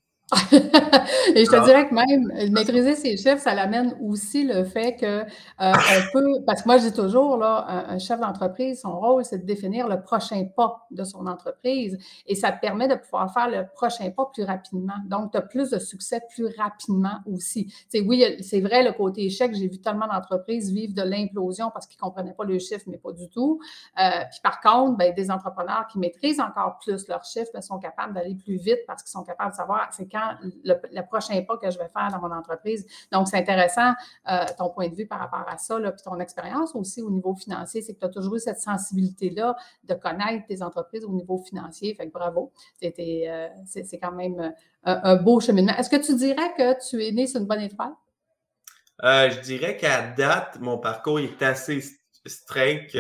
Et 0.53 1.45
je 1.45 1.51
te 1.51 1.65
dirais 1.65 1.89
que 1.89 1.95
même 1.95 2.53
maîtriser 2.53 2.95
ses 2.95 3.17
chiffres, 3.17 3.39
ça 3.41 3.55
l'amène 3.55 3.97
aussi 4.01 4.45
le 4.45 4.65
fait 4.65 4.95
que 4.95 5.23
euh, 5.61 5.73
peut, 6.13 6.25
parce 6.47 6.63
que 6.63 6.69
moi 6.69 6.79
je 6.79 6.85
dis 6.85 6.93
toujours, 6.93 7.37
là, 7.37 7.67
un, 7.89 7.99
chef 7.99 8.21
d'entreprise, 8.21 8.81
son 8.81 8.99
rôle, 8.99 9.25
c'est 9.25 9.39
de 9.39 9.45
définir 9.45 9.89
le 9.89 10.01
prochain 10.01 10.45
pas 10.57 10.87
de 10.91 11.03
son 11.03 11.27
entreprise 11.27 11.99
et 12.27 12.35
ça 12.35 12.53
te 12.53 12.61
permet 12.61 12.87
de 12.87 12.95
pouvoir 12.95 13.33
faire 13.33 13.49
le 13.49 13.67
prochain 13.75 14.11
pas 14.11 14.31
plus 14.33 14.45
rapidement. 14.45 14.95
Donc, 15.07 15.33
tu 15.33 15.39
as 15.39 15.43
plus 15.43 15.71
de 15.71 15.79
succès 15.79 16.21
plus 16.33 16.47
rapidement 16.57 17.19
aussi. 17.27 17.73
C'est, 17.89 18.01
oui, 18.01 18.25
c'est 18.41 18.61
vrai, 18.61 18.85
le 18.85 18.93
côté 18.93 19.25
échec, 19.25 19.55
j'ai 19.55 19.69
vu 19.69 19.81
tellement 19.81 20.07
d'entreprises 20.07 20.71
vivre 20.73 20.95
de 20.95 21.03
l'implosion 21.03 21.71
parce 21.73 21.87
qu'ils 21.87 21.99
ne 21.99 22.03
comprenaient 22.03 22.35
pas 22.35 22.45
le 22.45 22.59
chiffre, 22.59 22.85
mais 22.87 22.99
pas 22.99 23.13
du 23.13 23.29
tout. 23.29 23.61
Euh, 23.99 24.03
puis 24.31 24.41
par 24.43 24.61
contre, 24.61 24.97
ben, 24.97 25.13
des 25.15 25.31
entrepreneurs 25.31 25.87
qui 25.91 25.99
maîtrisent 25.99 26.41
encore 26.41 26.79
plus 26.79 27.09
leurs 27.09 27.25
chiffres 27.25 27.51
ben, 27.53 27.63
sont 27.63 27.79
capables 27.79 28.15
d'aller 28.15 28.35
plus 28.37 28.57
vite 28.57 28.81
parce 28.87 29.03
qu'ils 29.03 29.11
sont 29.11 29.25
capables 29.25 29.51
de 29.51 29.57
savoir 29.57 29.89
c'est 29.93 30.09
quand 30.11 30.20
le, 30.43 31.03
prochain 31.03 31.43
pas 31.43 31.57
que 31.57 31.71
je 31.71 31.79
vais 31.79 31.89
faire 31.89 32.09
dans 32.11 32.21
mon 32.21 32.35
entreprise. 32.35 32.87
Donc, 33.13 33.29
c'est 33.29 33.39
intéressant 33.39 33.93
euh, 34.31 34.45
ton 34.59 34.71
point 34.71 34.89
de 34.89 34.95
vue 34.95 35.07
par 35.07 35.19
rapport 35.19 35.45
à 35.49 35.59
ça, 35.59 35.79
puis 35.79 36.03
ton 36.03 36.19
expérience 36.21 36.75
aussi 36.75 37.03
au 37.03 37.11
niveau 37.11 37.35
financier, 37.35 37.83
c'est 37.83 37.95
que 37.95 38.01
tu 38.01 38.07
as 38.07 38.11
toujours 38.11 38.37
eu 38.37 38.41
cette 38.41 38.61
sensibilité-là 38.61 39.57
de 39.85 39.95
connaître 39.95 40.47
tes 40.47 40.63
entreprises 40.63 41.05
au 41.05 41.13
niveau 41.13 41.39
financier. 41.39 41.95
Fait 41.95 42.07
que 42.07 42.13
bravo, 42.13 42.53
euh, 42.83 43.49
c'est 43.67 43.99
quand 44.01 44.13
même 44.13 44.41
euh, 44.41 44.51
un, 44.85 45.17
beau 45.17 45.41
cheminement. 45.41 45.75
Est-ce 45.77 45.91
que 45.91 46.05
tu 46.05 46.15
dirais 46.17 46.55
que 46.57 46.89
tu 46.89 47.05
es 47.05 47.13
né 47.13 47.27
sur 47.27 47.41
une 47.41 47.47
bonne 47.47 47.61
étoile? 47.61 47.93
je 49.03 49.41
dirais 49.41 49.79
qu'à 49.79 50.09
date, 50.09 50.59
mon 50.61 50.77
parcours 50.77 51.21
est 51.21 51.41
assez 51.41 51.83
straight 52.27 52.95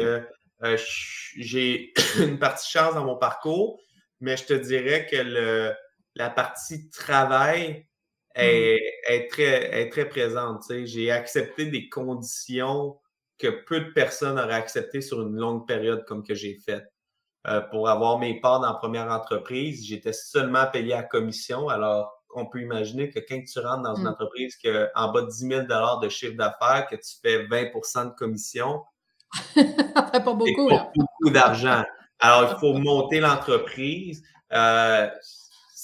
j'ai 1.36 1.92
une 2.18 2.38
partie 2.38 2.70
chance 2.70 2.94
dans 2.94 3.04
mon 3.04 3.16
parcours, 3.16 3.80
mais 4.20 4.36
je 4.36 4.44
te 4.44 4.54
dirais 4.54 5.06
que 5.10 5.16
le, 5.16 5.74
la 6.20 6.30
partie 6.30 6.90
travail 6.90 7.86
est, 8.34 8.78
mm. 9.08 9.28
très, 9.28 9.80
est 9.80 9.90
très 9.90 10.08
présente. 10.08 10.64
J'ai 10.84 11.10
accepté 11.10 11.66
des 11.66 11.88
conditions 11.88 12.98
que 13.38 13.48
peu 13.48 13.80
de 13.80 13.90
personnes 13.92 14.38
auraient 14.38 14.54
acceptées 14.54 15.00
sur 15.00 15.22
une 15.22 15.34
longue 15.34 15.66
période 15.66 16.04
comme 16.06 16.22
que 16.22 16.34
j'ai 16.34 16.58
fait. 16.58 16.84
Euh, 17.46 17.62
pour 17.62 17.88
avoir 17.88 18.18
mes 18.18 18.38
parts 18.38 18.60
dans 18.60 18.66
la 18.66 18.74
première 18.74 19.10
entreprise, 19.10 19.86
j'étais 19.86 20.12
seulement 20.12 20.66
payé 20.70 20.92
à 20.92 21.02
commission. 21.02 21.70
Alors, 21.70 22.12
on 22.34 22.44
peut 22.44 22.60
imaginer 22.60 23.08
que 23.08 23.18
quand 23.18 23.42
tu 23.42 23.58
rentres 23.58 23.82
dans 23.82 23.96
une 23.96 24.04
mm. 24.04 24.08
entreprise 24.08 24.56
que, 24.62 24.88
en 24.94 25.10
bas 25.10 25.22
de 25.22 25.28
10 25.28 25.66
000 25.66 26.00
de 26.02 26.08
chiffre 26.10 26.36
d'affaires, 26.36 26.86
que 26.88 26.96
tu 26.96 27.16
fais 27.22 27.46
20 27.46 27.62
de 28.04 28.14
commission, 28.14 28.82
pas 29.54 30.20
beaucoup, 30.20 30.68
pas 30.68 30.92
beaucoup 30.94 31.30
d'argent. 31.30 31.82
Alors, 32.18 32.52
il 32.52 32.58
faut 32.60 32.74
monter 32.78 33.20
l'entreprise. 33.20 34.22
Euh, 34.52 35.08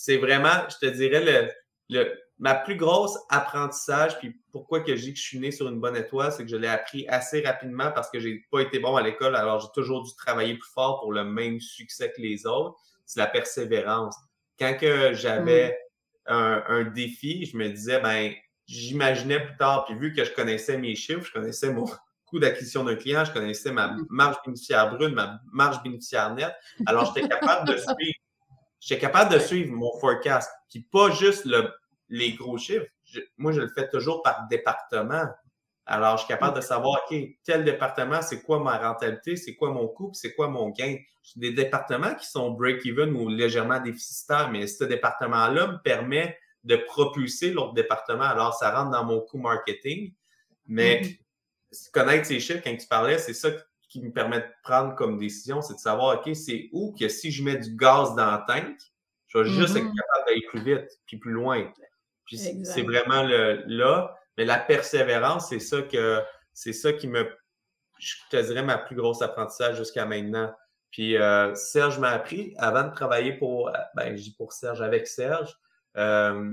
c'est 0.07 0.19
vraiment, 0.19 0.63
je 0.69 0.87
te 0.87 0.93
dirais, 0.95 1.51
le, 1.89 2.13
ma 2.39 2.55
plus 2.55 2.77
grosse 2.77 3.19
apprentissage, 3.29 4.17
puis 4.21 4.37
pourquoi 4.53 4.81
que 4.81 4.95
je 4.95 5.03
dis 5.03 5.13
que 5.15 5.19
je 5.19 5.25
suis 5.25 5.41
né 5.41 5.51
sur 5.51 5.67
une 5.69 5.81
bonne 5.81 5.97
étoile, 5.97 6.31
c'est 6.31 6.45
que 6.45 6.49
je 6.49 6.57
l'ai 6.57 6.69
appris 6.69 7.09
assez 7.09 7.41
rapidement 7.41 7.91
parce 7.91 8.09
que 8.09 8.21
j'ai 8.21 8.47
pas 8.53 8.61
été 8.61 8.79
bon 8.79 8.95
à 8.95 9.03
l'école, 9.03 9.35
alors 9.35 9.59
j'ai 9.59 9.67
toujours 9.75 10.05
dû 10.05 10.11
travailler 10.17 10.55
plus 10.55 10.71
fort 10.73 11.01
pour 11.01 11.13
le 11.13 11.25
même 11.25 11.59
succès 11.59 12.13
que 12.15 12.23
les 12.23 12.47
autres. 12.47 12.77
C'est 13.05 13.19
la 13.19 13.27
persévérance. 13.27 14.15
Quand 14.61 14.77
que 14.79 15.13
j'avais 15.13 15.77
mm. 16.29 16.33
un, 16.33 16.85
défi, 16.85 17.45
je 17.45 17.57
me 17.57 17.69
disais, 17.69 17.99
ben, 17.99 18.33
j'imaginais 18.69 19.41
plus 19.41 19.57
tard, 19.57 19.87
puis 19.87 19.97
vu 19.97 20.13
que 20.15 20.25
je 20.25 20.33
connaissais 20.33 20.79
mes 20.79 20.95
chiffres, 20.95 21.25
je 21.25 21.33
connaissais 21.33 21.73
mon 21.73 21.85
coût 22.27 22.39
d'acquisition 22.39 22.85
d'un 22.85 22.95
client, 22.95 23.25
je 23.25 23.33
connaissais 23.33 23.73
ma 23.73 23.89
mm. 23.89 24.07
marge 24.09 24.37
bénéficiaire 24.45 24.89
brune, 24.95 25.15
ma 25.15 25.41
marge 25.53 25.83
bénéficiaire 25.83 26.33
nette. 26.33 26.55
Alors, 26.87 27.13
j'étais 27.13 27.27
capable 27.27 27.67
de 27.67 27.77
suivre. 27.77 28.21
J'étais 28.87 29.01
capable 29.01 29.35
de 29.35 29.41
suivre 29.41 29.73
mon 29.73 29.93
forecast. 29.99 30.49
Puis 30.71 30.87
pas 30.93 31.11
juste 31.11 31.45
les 32.09 32.35
gros 32.35 32.57
chiffres. 32.57 32.87
moi, 33.37 33.51
je 33.51 33.61
le 33.61 33.69
fais 33.69 33.89
toujours 33.89 34.23
par 34.23 34.47
département. 34.49 35.25
Alors, 35.87 36.17
je 36.17 36.23
suis 36.23 36.29
capable 36.29 36.57
de 36.57 36.61
savoir, 36.61 37.01
OK, 37.11 37.17
tel 37.43 37.65
département, 37.65 38.23
c'est 38.23 38.43
quoi 38.43 38.61
ma 38.61 38.79
rentabilité, 38.79 39.35
c'est 39.35 39.57
quoi 39.57 39.73
mon 39.73 39.89
coût, 39.89 40.11
c'est 40.15 40.35
quoi 40.35 40.49
mon 40.49 40.69
gain? 40.71 40.99
Des 41.35 41.51
départements 41.51 42.15
qui 42.15 42.27
sont 42.27 42.53
break-even 42.53 43.11
ou 43.17 43.29
légèrement 43.29 43.81
déficitaires, 43.81 44.51
mais 44.53 44.69
ce 44.69 44.85
département-là 44.85 45.67
me 45.67 45.79
permet 45.83 46.39
de 46.63 46.77
propulser 46.77 47.51
l'autre 47.51 47.75
département. 47.75 48.25
Alors, 48.25 48.55
ça 48.55 48.71
rentre 48.71 48.93
dans 48.93 49.05
mon 49.05 49.21
coût 49.21 49.39
marketing. 49.39 50.13
Mais 50.69 51.01
mm-hmm. 51.01 51.91
connaître 51.91 52.27
ces 52.27 52.39
chiffres, 52.39 52.63
quand 52.63 52.77
tu 52.77 52.87
parlais, 52.87 53.19
c'est 53.19 53.35
ça 53.35 53.51
qui 53.89 54.03
me 54.03 54.13
permet 54.13 54.41
de 54.41 54.47
prendre 54.63 54.95
comme 54.95 55.19
décision, 55.19 55.63
c'est 55.63 55.75
de 55.75 55.79
savoir, 55.79 56.19
OK, 56.19 56.35
c'est 56.35 56.69
où 56.73 56.95
que 56.99 57.09
si 57.09 57.31
je 57.31 57.43
mets 57.43 57.57
du 57.57 57.77
gaz 57.77 58.15
dans 58.15 58.31
la 58.31 58.45
tank, 58.47 58.77
je 59.29 59.39
vais 59.39 59.49
juste 59.49 59.77
être 59.77 59.85
mm-hmm. 59.85 59.97
capable 59.97 60.27
d'aller 60.27 60.47
plus 60.49 60.61
vite, 60.61 61.01
puis 61.07 61.19
plus 61.19 61.33
loin. 61.33 61.73
Puis 62.27 62.39
c'est 62.39 62.83
vraiment 62.83 63.23
le, 63.23 63.63
là. 63.67 64.15
Mais 64.37 64.45
la 64.45 64.59
persévérance, 64.59 65.49
c'est 65.49 65.61
ça 65.61 65.83
que 65.83 66.23
c'est 66.53 66.73
ça 66.73 66.93
qui 66.93 67.09
me, 67.09 67.31
je 67.99 68.15
te 68.31 68.37
dirais, 68.37 68.63
ma 68.63 68.79
plus 68.79 68.97
grosse 68.97 69.23
apprentissage 69.23 69.77
jusqu'à 69.77 70.05
maintenant. 70.05 70.53
Puis 70.91 71.17
euh, 71.17 71.55
Serge 71.55 71.99
m'a 71.99 72.11
appris, 72.11 72.55
avant 72.59 72.85
de 72.85 72.93
travailler 72.93 73.35
pour, 73.35 73.71
ben, 73.95 74.17
je 74.17 74.23
dis 74.23 74.35
pour 74.37 74.53
Serge, 74.53 74.83
avec 74.83 75.07
Serge, 75.07 75.55
euh, 75.97 76.53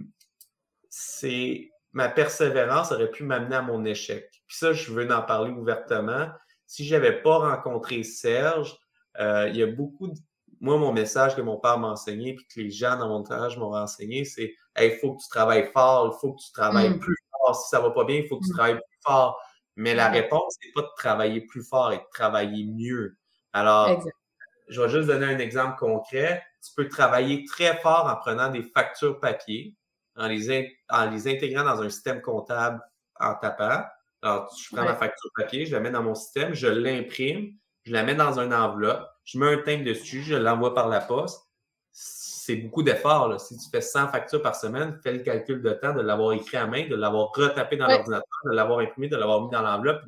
c'est 0.89 1.71
ma 1.93 2.09
persévérance 2.09 2.91
aurait 2.91 3.11
pu 3.11 3.23
m'amener 3.23 3.55
à 3.55 3.61
mon 3.61 3.85
échec. 3.85 4.29
Puis 4.47 4.57
ça, 4.57 4.73
je 4.73 4.91
veux 4.91 5.09
en 5.11 5.21
parler 5.21 5.51
ouvertement. 5.51 6.27
Si 6.73 6.85
je 6.85 6.95
n'avais 6.95 7.21
pas 7.21 7.37
rencontré 7.37 8.01
Serge, 8.01 8.75
euh, 9.19 9.47
il 9.49 9.57
y 9.57 9.61
a 9.61 9.67
beaucoup 9.67 10.07
de. 10.07 10.15
Moi, 10.59 10.75
mon 10.79 10.91
message 10.91 11.35
que 11.35 11.41
mon 11.41 11.57
père 11.57 11.77
m'a 11.77 11.89
enseigné, 11.89 12.33
puis 12.33 12.47
que 12.47 12.61
les 12.61 12.71
gens 12.71 12.97
dans 12.97 13.09
mon 13.09 13.17
entourage 13.17 13.59
m'ont 13.59 13.75
enseigné, 13.75 14.25
c'est 14.25 14.55
il 14.81 14.97
faut 14.99 15.13
que 15.13 15.21
tu 15.21 15.29
travailles 15.29 15.69
fort, 15.71 16.11
il 16.11 16.19
faut 16.19 16.33
que 16.33 16.41
tu 16.41 16.51
travailles 16.51 16.89
mm. 16.89 16.99
plus 16.99 17.15
si 17.53 17.69
ça 17.69 17.79
va 17.79 17.91
pas 17.91 18.05
bien, 18.05 18.15
il 18.15 18.27
faut 18.27 18.39
que 18.39 18.45
tu 18.45 18.49
mm. 18.49 18.55
travailles 18.55 18.75
plus 18.77 18.99
fort. 19.05 19.39
Mais 19.75 19.93
la 19.93 20.09
réponse, 20.09 20.55
c'est 20.59 20.71
pas 20.73 20.81
de 20.81 20.89
travailler 20.97 21.41
plus 21.41 21.61
fort 21.61 21.91
et 21.91 21.97
de 21.97 22.07
travailler 22.11 22.65
mieux. 22.65 23.17
Alors, 23.51 24.03
je 24.67 24.81
vais 24.81 24.89
juste 24.89 25.09
donner 25.09 25.27
un 25.27 25.37
exemple 25.37 25.77
concret. 25.77 26.43
Tu 26.65 26.73
peux 26.75 26.87
travailler 26.87 27.45
très 27.45 27.77
fort 27.81 28.07
en 28.07 28.15
prenant 28.15 28.49
des 28.49 28.63
factures 28.63 29.19
papier, 29.19 29.75
en 30.15 30.27
les, 30.27 30.75
en 30.89 31.07
les 31.11 31.27
intégrant 31.27 31.65
dans 31.65 31.83
un 31.83 31.89
système 31.91 32.21
comptable 32.21 32.81
en 33.19 33.35
tapant. 33.35 33.83
Alors, 34.23 34.49
je 34.57 34.75
prends 34.75 34.85
ma 34.85 34.95
facture 34.95 35.29
papier, 35.35 35.65
je 35.65 35.73
la 35.73 35.79
mets 35.79 35.91
dans 35.91 36.03
mon 36.03 36.15
système, 36.15 36.53
je 36.53 36.67
l'imprime, 36.67 37.51
je 37.83 37.93
la 37.93 38.03
mets 38.03 38.15
dans 38.15 38.39
une 38.39 38.53
enveloppe, 38.53 39.07
je 39.25 39.37
mets 39.37 39.53
un 39.53 39.57
timbre 39.57 39.83
dessus, 39.83 40.23
je 40.23 40.35
l'envoie 40.35 40.73
par 40.73 40.87
la 40.87 41.01
poste 41.01 41.41
c'est 42.43 42.57
beaucoup 42.57 42.83
d'efforts. 42.83 43.39
Si 43.39 43.57
tu 43.57 43.69
fais 43.69 43.79
100 43.79 44.09
factures 44.09 44.41
par 44.41 44.55
semaine, 44.55 44.99
fais 45.01 45.13
le 45.13 45.19
calcul 45.19 45.61
de 45.61 45.71
temps 45.71 45.93
de 45.93 46.01
l'avoir 46.01 46.33
écrit 46.33 46.57
à 46.57 46.67
main, 46.67 46.87
de 46.87 46.95
l'avoir 46.95 47.29
retapé 47.33 47.77
dans 47.77 47.87
l'ordinateur, 47.87 48.25
de 48.45 48.55
l'avoir 48.55 48.79
imprimé, 48.79 49.07
de 49.07 49.15
l'avoir 49.15 49.43
mis 49.43 49.49
dans 49.49 49.61
l'enveloppe. 49.61 50.03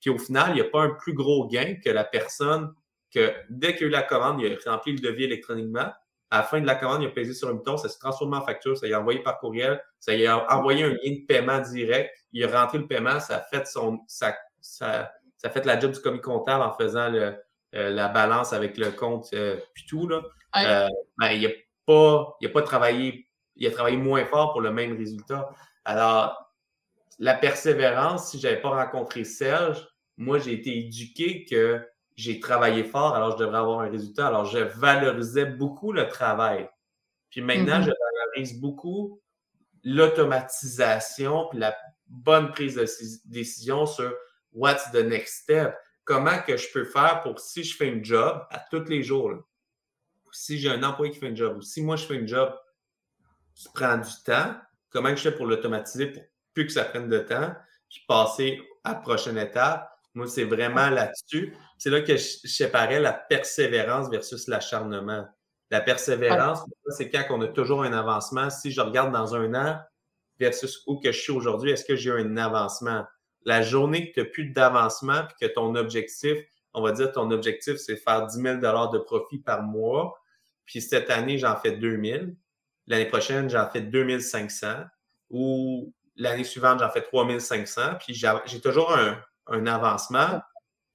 Puis 0.00 0.10
au 0.10 0.18
final, 0.18 0.50
il 0.50 0.54
n'y 0.54 0.60
a 0.62 0.64
pas 0.64 0.82
un 0.82 0.90
plus 0.90 1.12
gros 1.12 1.46
gain 1.46 1.76
que 1.84 1.90
la 1.90 2.02
personne 2.02 2.74
que 3.14 3.32
dès 3.50 3.76
qu'il 3.76 3.84
a 3.84 3.88
eu 3.88 3.90
la 3.90 4.02
commande, 4.02 4.40
il 4.40 4.52
a 4.52 4.72
rempli 4.72 4.92
le 4.92 4.98
devis 4.98 5.24
électroniquement. 5.24 5.92
À 6.30 6.38
la 6.38 6.42
fin 6.44 6.60
de 6.60 6.66
la 6.66 6.76
commande, 6.76 7.02
il 7.02 7.08
a 7.08 7.10
pesé 7.10 7.34
sur 7.34 7.48
un 7.48 7.54
bouton, 7.54 7.76
ça 7.76 7.88
s'est 7.88 7.98
transformé 7.98 8.36
en 8.36 8.42
facture, 8.42 8.76
ça 8.76 8.86
y 8.86 8.92
a 8.92 9.00
envoyé 9.00 9.20
par 9.20 9.38
courriel, 9.38 9.82
ça 9.98 10.14
y 10.14 10.26
a 10.26 10.52
envoyé 10.56 10.84
un 10.84 10.90
lien 10.90 11.12
de 11.12 11.26
paiement 11.26 11.58
direct, 11.58 12.10
il 12.32 12.44
a 12.44 12.60
rentré 12.60 12.78
le 12.78 12.86
paiement, 12.86 13.18
ça 13.18 13.38
a 13.38 13.40
fait 13.40 13.66
son 13.66 14.00
ça, 14.06 14.36
ça, 14.60 15.10
ça 15.36 15.50
fait 15.50 15.64
la 15.66 15.78
job 15.78 15.92
du 15.92 16.00
commis 16.00 16.20
comptable 16.20 16.62
en 16.62 16.72
faisant 16.72 17.08
le, 17.08 17.36
euh, 17.74 17.90
la 17.90 18.08
balance 18.08 18.52
avec 18.52 18.76
le 18.76 18.90
compte 18.90 19.28
euh, 19.32 19.56
puis 19.74 19.86
tout. 19.86 20.08
Là. 20.08 20.22
Euh, 20.56 20.88
ben, 21.18 21.30
il 21.30 21.42
n'a 21.42 21.50
pas, 21.86 22.36
il 22.40 22.48
a 22.48 22.50
pas 22.50 22.62
travaillé, 22.62 23.28
il 23.56 23.66
a 23.66 23.70
travaillé 23.70 23.96
moins 23.96 24.24
fort 24.24 24.52
pour 24.52 24.60
le 24.60 24.72
même 24.72 24.96
résultat. 24.96 25.48
Alors, 25.84 26.52
la 27.18 27.34
persévérance, 27.34 28.30
si 28.30 28.40
je 28.40 28.48
n'avais 28.48 28.60
pas 28.60 28.70
rencontré 28.70 29.24
Serge, 29.24 29.86
moi, 30.16 30.38
j'ai 30.38 30.52
été 30.52 30.76
éduqué 30.78 31.44
que 31.44 31.80
j'ai 32.16 32.40
travaillé 32.40 32.84
fort, 32.84 33.14
alors 33.14 33.32
je 33.32 33.44
devrais 33.44 33.58
avoir 33.58 33.80
un 33.80 33.88
résultat. 33.88 34.26
Alors, 34.26 34.44
je 34.44 34.58
valorisais 34.58 35.46
beaucoup 35.46 35.92
le 35.92 36.08
travail. 36.08 36.68
Puis 37.30 37.40
maintenant, 37.40 37.80
mm-hmm. 37.80 37.84
je 37.84 38.34
valorise 38.34 38.60
beaucoup 38.60 39.20
l'automatisation 39.84 41.48
puis 41.48 41.58
la 41.58 41.76
bonne 42.06 42.50
prise 42.50 42.74
de 42.74 42.86
décision 43.26 43.86
sur 43.86 44.12
what's 44.52 44.90
the 44.92 44.96
next 44.96 45.42
step. 45.42 45.74
Comment 46.04 46.40
que 46.42 46.56
je 46.56 46.66
peux 46.72 46.84
faire 46.84 47.20
pour 47.22 47.38
si 47.38 47.62
je 47.62 47.76
fais 47.76 47.88
une 47.88 48.04
job 48.04 48.44
à 48.50 48.58
tous 48.58 48.84
les 48.88 49.02
jours, 49.02 49.32
si 50.32 50.58
j'ai 50.58 50.70
un 50.70 50.82
employé 50.82 51.12
qui 51.12 51.18
fait 51.18 51.28
un 51.28 51.34
job 51.34 51.56
ou 51.58 51.62
si 51.62 51.82
moi 51.82 51.96
je 51.96 52.04
fais 52.04 52.16
une 52.16 52.28
job 52.28 52.52
qui 53.54 53.68
prend 53.72 53.96
du 53.96 54.10
temps, 54.24 54.56
comment 54.90 55.10
je 55.10 55.22
fais 55.22 55.32
pour 55.32 55.46
l'automatiser 55.46 56.06
pour 56.06 56.22
plus 56.52 56.66
que 56.66 56.72
ça 56.72 56.84
prenne 56.84 57.08
de 57.08 57.18
temps, 57.18 57.54
puis 57.88 58.02
passer 58.08 58.60
à 58.84 58.92
la 58.92 58.98
prochaine 58.98 59.38
étape? 59.38 59.89
Moi, 60.14 60.26
c'est 60.26 60.44
vraiment 60.44 60.90
là-dessus. 60.90 61.54
C'est 61.78 61.90
là 61.90 62.00
que 62.00 62.16
je, 62.16 62.38
séparais 62.44 63.00
la 63.00 63.12
persévérance 63.12 64.10
versus 64.10 64.48
l'acharnement. 64.48 65.26
La 65.70 65.80
persévérance, 65.80 66.60
c'est 66.88 67.10
quand 67.10 67.24
on 67.30 67.40
a 67.42 67.48
toujours 67.48 67.84
un 67.84 67.92
avancement. 67.92 68.50
Si 68.50 68.72
je 68.72 68.80
regarde 68.80 69.12
dans 69.12 69.36
un 69.36 69.54
an 69.54 69.80
versus 70.38 70.82
où 70.86 70.98
que 70.98 71.12
je 71.12 71.20
suis 71.20 71.32
aujourd'hui, 71.32 71.70
est-ce 71.70 71.84
que 71.84 71.94
j'ai 71.94 72.10
un 72.10 72.36
avancement? 72.36 73.04
La 73.44 73.62
journée 73.62 74.10
que 74.10 74.14
tu 74.14 74.20
n'as 74.20 74.26
plus 74.26 74.50
d'avancement 74.50 75.22
puis 75.26 75.48
que 75.48 75.54
ton 75.54 75.74
objectif, 75.76 76.38
on 76.74 76.82
va 76.82 76.92
dire 76.92 77.12
ton 77.12 77.30
objectif, 77.30 77.76
c'est 77.76 77.96
faire 77.96 78.26
10 78.26 78.42
000 78.42 78.56
de 78.56 78.98
profit 78.98 79.38
par 79.38 79.62
mois, 79.62 80.20
puis 80.70 80.80
cette 80.80 81.10
année, 81.10 81.36
j'en 81.36 81.56
fais 81.56 81.72
2000. 81.72 82.36
L'année 82.86 83.06
prochaine, 83.06 83.50
j'en 83.50 83.68
fais 83.68 83.80
2500. 83.80 84.84
Ou 85.30 85.92
l'année 86.14 86.44
suivante, 86.44 86.78
j'en 86.78 86.90
fais 86.90 87.02
3500. 87.02 87.96
Puis 87.98 88.14
j'ai 88.14 88.60
toujours 88.60 88.92
un, 88.96 89.20
avancement. 89.66 90.40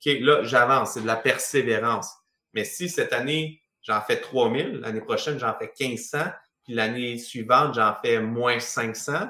là, 0.05 0.43
j'avance. 0.43 0.93
C'est 0.93 1.01
de 1.01 1.07
la 1.07 1.15
persévérance. 1.15 2.11
Mais 2.53 2.63
si 2.63 2.89
cette 2.89 3.13
année, 3.13 3.61
j'en 3.81 4.01
fais 4.01 4.19
3000, 4.19 4.79
l'année 4.79 5.01
prochaine, 5.01 5.39
j'en 5.39 5.53
fais 5.57 5.71
1500, 5.79 6.19
puis 6.63 6.73
l'année 6.73 7.17
suivante, 7.17 7.75
j'en 7.75 7.95
fais 8.03 8.19
moins 8.19 8.59
500, 8.59 9.29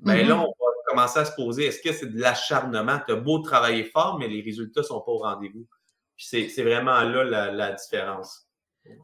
bien 0.00 0.16
là, 0.16 0.22
mm-hmm. 0.22 0.32
on 0.32 0.46
va 0.46 0.66
commencer 0.88 1.18
à 1.20 1.24
se 1.24 1.34
poser, 1.34 1.66
est-ce 1.66 1.80
que 1.80 1.92
c'est 1.92 2.12
de 2.12 2.20
l'acharnement? 2.20 3.00
Tu 3.06 3.12
as 3.12 3.16
beau 3.16 3.38
travailler 3.38 3.84
fort, 3.84 4.18
mais 4.18 4.28
les 4.28 4.42
résultats 4.42 4.80
ne 4.80 4.86
sont 4.86 5.00
pas 5.00 5.12
au 5.12 5.18
rendez-vous. 5.18 5.66
Puis 6.16 6.26
c'est 6.50 6.62
vraiment 6.62 7.02
là 7.02 7.24
la 7.50 7.72
différence. 7.72 8.45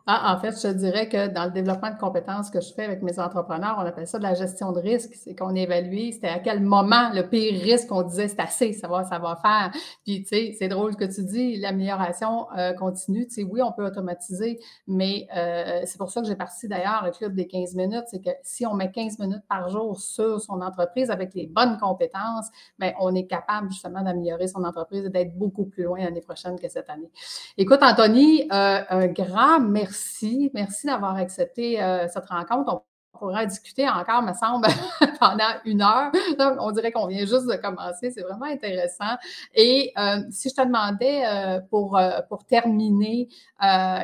Ah, 0.04 0.34
en 0.34 0.40
fait, 0.40 0.60
je 0.60 0.72
dirais 0.72 1.08
que 1.08 1.28
dans 1.28 1.44
le 1.44 1.52
développement 1.52 1.90
de 1.90 1.98
compétences 1.98 2.50
que 2.50 2.60
je 2.60 2.72
fais 2.72 2.84
avec 2.84 3.02
mes 3.02 3.20
entrepreneurs, 3.20 3.76
on 3.78 3.86
appelle 3.86 4.08
ça 4.08 4.18
de 4.18 4.24
la 4.24 4.34
gestion 4.34 4.72
de 4.72 4.80
risque. 4.80 5.12
C'est 5.14 5.36
qu'on 5.36 5.54
évalue, 5.54 6.10
c'était 6.10 6.28
à 6.28 6.40
quel 6.40 6.60
moment 6.60 7.10
le 7.14 7.28
pire 7.28 7.60
risque, 7.62 7.86
on 7.92 8.02
disait 8.02 8.26
c'est 8.26 8.40
assez, 8.40 8.72
ça 8.72 8.88
va, 8.88 9.04
ça 9.04 9.20
va 9.20 9.36
faire. 9.36 9.70
Puis, 10.04 10.22
tu 10.22 10.28
sais, 10.30 10.56
c'est 10.58 10.66
drôle 10.66 10.96
que 10.96 11.04
tu 11.04 11.22
dis, 11.22 11.56
l'amélioration 11.56 12.48
euh, 12.58 12.72
continue. 12.72 13.26
Tu 13.28 13.34
sais, 13.34 13.42
oui, 13.44 13.62
on 13.62 13.70
peut 13.70 13.86
automatiser, 13.86 14.58
mais 14.88 15.28
euh, 15.36 15.82
c'est 15.84 15.98
pour 15.98 16.10
ça 16.10 16.20
que 16.20 16.26
j'ai 16.26 16.34
parti 16.34 16.66
d'ailleurs 16.66 17.04
le 17.04 17.12
club 17.12 17.34
des 17.34 17.46
15 17.46 17.76
minutes. 17.76 18.04
C'est 18.08 18.20
que 18.20 18.30
si 18.42 18.66
on 18.66 18.74
met 18.74 18.90
15 18.90 19.20
minutes 19.20 19.44
par 19.48 19.68
jour 19.68 20.00
sur 20.00 20.40
son 20.40 20.60
entreprise 20.62 21.12
avec 21.12 21.32
les 21.34 21.46
bonnes 21.46 21.78
compétences, 21.78 22.48
bien, 22.76 22.92
on 22.98 23.14
est 23.14 23.26
capable 23.26 23.70
justement 23.70 24.02
d'améliorer 24.02 24.48
son 24.48 24.64
entreprise 24.64 25.04
et 25.06 25.10
d'être 25.10 25.38
beaucoup 25.38 25.66
plus 25.66 25.84
loin 25.84 26.00
l'année 26.00 26.22
prochaine 26.22 26.58
que 26.58 26.68
cette 26.68 26.90
année. 26.90 27.10
Écoute, 27.56 27.80
Anthony, 27.82 28.48
euh, 28.52 28.80
un 28.88 29.06
grand 29.06 29.60
merci. 29.72 30.50
Merci 30.54 30.86
d'avoir 30.86 31.16
accepté 31.16 31.82
euh, 31.82 32.06
cette 32.08 32.26
rencontre. 32.26 32.84
On 33.14 33.18
pourra 33.18 33.46
discuter 33.46 33.88
encore, 33.88 34.22
me 34.22 34.32
semble, 34.32 34.66
pendant 35.20 35.52
une 35.64 35.82
heure. 35.82 36.10
On 36.38 36.70
dirait 36.72 36.92
qu'on 36.92 37.06
vient 37.06 37.20
juste 37.20 37.46
de 37.46 37.56
commencer. 37.56 38.10
C'est 38.10 38.22
vraiment 38.22 38.46
intéressant. 38.46 39.16
Et 39.54 39.92
euh, 39.98 40.18
si 40.30 40.48
je 40.48 40.54
te 40.54 40.66
demandais 40.66 41.24
euh, 41.26 41.60
pour, 41.70 42.00
pour 42.28 42.44
terminer, 42.44 43.28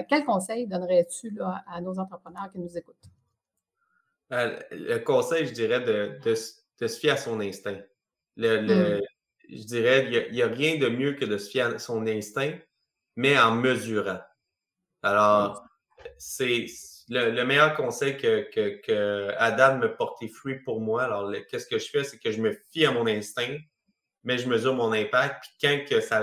quel 0.09 0.25
conseil 0.25 0.67
donnerais-tu 0.67 1.39
à 1.41 1.81
nos 1.81 1.99
entrepreneurs 1.99 2.51
qui 2.53 2.59
nous 2.59 2.77
écoutent? 2.77 2.97
le 4.31 4.99
conseil, 4.99 5.47
je 5.47 5.55
dirais, 5.55 5.81
de, 5.81 6.21
de, 6.23 6.35
se 6.35 6.99
fier 6.99 7.13
à 7.13 7.17
son 7.17 7.41
instinct. 7.41 7.79
Le, 8.37 8.99
hmm. 8.99 9.01
Je 9.49 9.63
dirais, 9.63 10.05
il 10.29 10.35
n'y 10.35 10.43
a, 10.43 10.47
a, 10.47 10.49
rien 10.51 10.77
de 10.77 10.89
mieux 10.91 11.15
que 11.15 11.25
de 11.25 11.39
se 11.39 11.49
fier 11.49 11.63
à 11.63 11.79
son 11.79 12.07
instinct, 12.07 12.53
mais 13.17 13.39
en 13.39 13.53
mesurant. 13.53 14.19
Alors, 15.03 15.65
c'est 16.19 16.67
le, 17.09 17.45
meilleur 17.45 17.75
conseil 17.75 18.17
que, 18.17 18.51
que, 18.51 19.33
Adam 19.39 19.79
me 19.79 19.95
portait 19.97 20.29
fruit 20.29 20.61
pour 20.61 20.81
moi. 20.81 21.05
Alors, 21.05 21.33
qu'est-ce 21.51 21.67
que 21.67 21.79
je 21.79 21.89
fais? 21.89 22.05
C'est 22.05 22.19
que 22.19 22.31
je 22.31 22.41
me 22.41 22.53
fie 22.71 22.87
à 22.87 22.93
mon 22.93 23.07
instinct, 23.07 23.57
mais 24.25 24.39
je 24.39 24.49
mesure 24.49 24.75
mon 24.75 24.93
impact. 24.93 25.43
Puis 25.43 25.69
quand 25.69 25.85
que, 25.89 26.01
ça, 26.01 26.21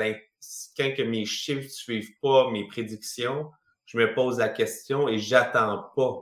quand 0.78 0.94
que 0.96 1.04
mes 1.04 1.26
chiffres 1.26 1.64
ne 1.64 1.70
suivent 1.70 2.20
pas 2.22 2.52
mes 2.52 2.68
prédictions, 2.68 3.52
je 3.86 3.98
me 3.98 4.14
pose 4.14 4.40
la 4.40 4.50
question 4.50 5.08
et 5.08 5.18
j'attends 5.18 5.92
pas. 5.96 6.22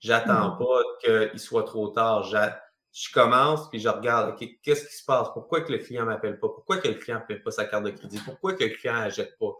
J'attends 0.00 0.56
pas 0.56 0.82
qu'il 1.30 1.38
soit 1.38 1.64
trop 1.64 1.88
tard. 1.88 2.24
Je 2.24 3.12
commence, 3.12 3.70
puis 3.70 3.78
je 3.78 3.88
regarde, 3.88 4.36
qu'est-ce 4.62 4.86
qui 4.86 4.94
se 4.94 5.04
passe? 5.04 5.28
Pourquoi 5.32 5.62
que 5.62 5.72
le 5.72 5.78
client 5.78 6.04
m'appelle 6.04 6.38
pas? 6.38 6.48
Pourquoi 6.48 6.78
que 6.78 6.88
le 6.88 6.94
client 6.94 7.20
ne 7.20 7.24
paie 7.24 7.40
pas 7.40 7.52
sa 7.52 7.64
carte 7.64 7.84
de 7.84 7.90
crédit? 7.90 8.18
Pourquoi 8.24 8.54
que 8.54 8.64
le 8.64 8.70
client 8.70 8.94
n'achète 8.94 9.38
pas? 9.38 9.52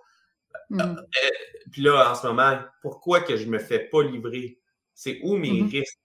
Euh, 0.72 0.94
puis 1.70 1.82
là, 1.82 2.11
en 2.11 2.14
ce 2.14 2.26
moment, 2.26 2.59
pourquoi 2.80 3.20
que 3.20 3.36
je 3.36 3.46
me 3.46 3.59
fais 3.59 3.80
pas 3.80 4.03
livrer? 4.03 4.59
C'est 4.94 5.20
où 5.22 5.36
mes 5.36 5.62
risques? 5.62 5.98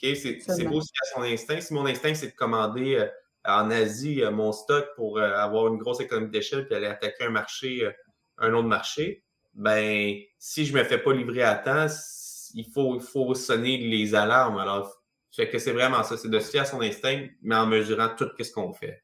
C'est 0.00 0.64
beau 0.64 0.80
à 0.80 1.14
son 1.14 1.22
instinct. 1.22 1.60
Si 1.60 1.74
mon 1.74 1.86
instinct, 1.86 2.14
c'est 2.14 2.28
de 2.28 2.34
commander 2.34 2.96
euh, 2.96 3.06
en 3.44 3.70
Asie 3.70 4.22
euh, 4.22 4.30
mon 4.30 4.52
stock 4.52 4.86
pour 4.96 5.20
avoir 5.20 5.68
une 5.68 5.78
grosse 5.78 6.00
économie 6.00 6.30
d'échelle 6.30 6.66
puis 6.66 6.74
aller 6.74 6.86
attaquer 6.86 7.24
un 7.24 7.30
marché, 7.30 7.88
un 8.38 8.52
autre 8.54 8.68
marché, 8.68 9.24
ben 9.54 10.16
si 10.38 10.64
je 10.64 10.72
ne 10.72 10.78
me 10.78 10.84
fais 10.84 10.98
pas 10.98 11.12
livrer 11.12 11.42
à 11.42 11.56
temps, 11.56 11.86
il 12.54 12.66
faut, 12.72 12.96
il 12.96 13.02
faut 13.02 13.34
sonner 13.34 13.76
les 13.78 14.14
alarmes. 14.14 14.58
Alors, 14.58 15.02
fait 15.30 15.48
que 15.48 15.58
c'est 15.58 15.72
vraiment 15.72 16.02
ça, 16.02 16.16
c'est 16.16 16.28
de 16.28 16.38
se 16.38 16.50
fier 16.50 16.60
à 16.60 16.64
son 16.64 16.80
instinct, 16.80 17.26
mais 17.42 17.56
en 17.56 17.66
mesurant 17.66 18.10
tout 18.16 18.30
ce 18.38 18.52
qu'on 18.52 18.72
fait. 18.72 19.02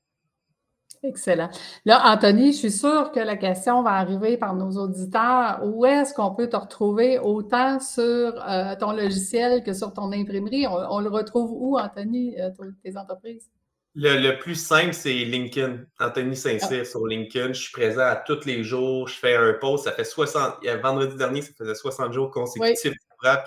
Excellent. 1.03 1.49
Là, 1.85 2.03
Anthony, 2.13 2.53
je 2.53 2.59
suis 2.59 2.71
sûre 2.71 3.13
que 3.13 3.21
la 3.21 3.37
question 3.37 3.83
va 3.83 3.93
arriver 3.93 4.37
par 4.37 4.55
nos 4.55 4.71
auditeurs. 4.73 5.61
Où 5.65 5.87
est-ce 5.87 6.13
qu'on 6.13 6.35
peut 6.35 6.49
te 6.49 6.57
retrouver 6.57 7.19
autant 7.19 7.79
sur 7.81 8.03
euh, 8.03 8.75
ton 8.79 8.93
logiciel 8.93 9.63
que 9.63 9.73
sur 9.73 9.93
ton 9.93 10.13
imprimerie? 10.13 10.67
On, 10.67 11.01
le 11.01 11.09
retrouve 11.09 11.51
où, 11.53 11.79
Anthony, 11.79 12.41
euh, 12.41 12.51
tes 12.83 12.97
entreprises? 12.97 13.49
Le, 13.95 14.39
plus 14.39 14.55
simple, 14.55 14.93
c'est 14.93 15.13
LinkedIn. 15.13 15.81
Anthony 15.99 16.37
Saint-Cyr 16.37 16.87
sur 16.87 17.07
LinkedIn. 17.07 17.53
Je 17.53 17.63
suis 17.63 17.73
présent 17.73 18.03
à 18.03 18.17
tous 18.17 18.45
les 18.45 18.63
jours. 18.63 19.09
Je 19.09 19.15
fais 19.15 19.37
un 19.37 19.55
post. 19.55 19.85
Ça 19.85 19.93
fait 19.93 20.05
60. 20.05 20.65
Vendredi 20.83 21.17
dernier, 21.17 21.43
ça 21.43 21.53
faisait 21.57 21.75
60 21.75 22.13
jours 22.13 22.31
consécutifs 22.31 22.95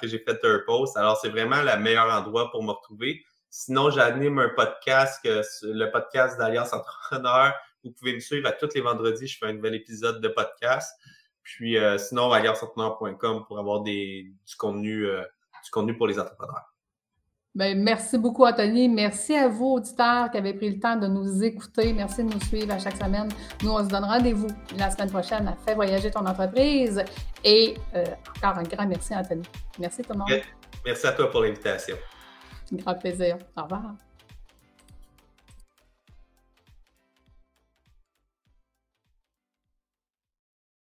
que 0.01 0.07
j'ai 0.07 0.19
fait 0.19 0.39
un 0.43 0.59
post. 0.65 0.97
Alors, 0.97 1.17
c'est 1.21 1.29
vraiment 1.29 1.61
le 1.61 1.81
meilleur 1.81 2.11
endroit 2.11 2.51
pour 2.51 2.63
me 2.63 2.71
retrouver. 2.71 3.23
Sinon, 3.53 3.89
j'anime 3.89 4.39
un 4.39 4.47
podcast, 4.47 5.19
le 5.61 5.91
podcast 5.91 6.37
d'Alliance 6.37 6.71
Entrepreneur. 6.71 7.53
Vous 7.83 7.91
pouvez 7.91 8.15
me 8.15 8.21
suivre 8.21 8.47
à 8.47 8.53
tous 8.53 8.69
les 8.73 8.79
vendredis. 8.79 9.27
Je 9.27 9.37
fais 9.37 9.47
un 9.47 9.53
nouvel 9.53 9.75
épisode 9.75 10.21
de 10.21 10.29
podcast. 10.29 10.97
Puis 11.43 11.77
euh, 11.77 11.97
sinon, 11.97 12.31
allianceentrepreneur.com 12.31 13.43
pour 13.45 13.59
avoir 13.59 13.81
des, 13.81 14.31
du, 14.47 14.55
contenu, 14.55 15.05
euh, 15.05 15.23
du 15.65 15.69
contenu 15.69 15.97
pour 15.97 16.07
les 16.07 16.17
entrepreneurs. 16.17 16.73
Bien, 17.53 17.75
merci 17.75 18.17
beaucoup, 18.17 18.45
Anthony. 18.45 18.87
Merci 18.87 19.35
à 19.35 19.49
vous, 19.49 19.73
auditeurs, 19.73 20.31
qui 20.31 20.37
avez 20.37 20.53
pris 20.53 20.69
le 20.73 20.79
temps 20.79 20.95
de 20.95 21.07
nous 21.07 21.43
écouter. 21.43 21.91
Merci 21.91 22.23
de 22.23 22.33
nous 22.33 22.39
suivre 22.39 22.71
à 22.71 22.79
chaque 22.79 22.95
semaine. 22.95 23.27
Nous, 23.63 23.69
on 23.71 23.83
se 23.83 23.89
donne 23.89 24.05
rendez-vous 24.05 24.47
la 24.77 24.89
semaine 24.91 25.11
prochaine 25.11 25.45
à 25.49 25.57
Fais 25.65 25.75
voyager 25.75 26.09
ton 26.09 26.25
entreprise. 26.25 27.03
Et 27.43 27.75
euh, 27.95 28.05
encore 28.37 28.59
un 28.59 28.63
grand 28.63 28.87
merci, 28.87 29.13
Anthony. 29.13 29.43
Merci 29.77 30.03
tout 30.03 30.13
le 30.13 30.19
monde. 30.19 30.29
Merci 30.85 31.05
à 31.05 31.11
toi 31.11 31.29
pour 31.29 31.41
l'invitation. 31.41 31.97
Grand 32.71 32.95
plaisir. 32.95 33.37
Au 33.57 33.63
revoir. 33.63 33.95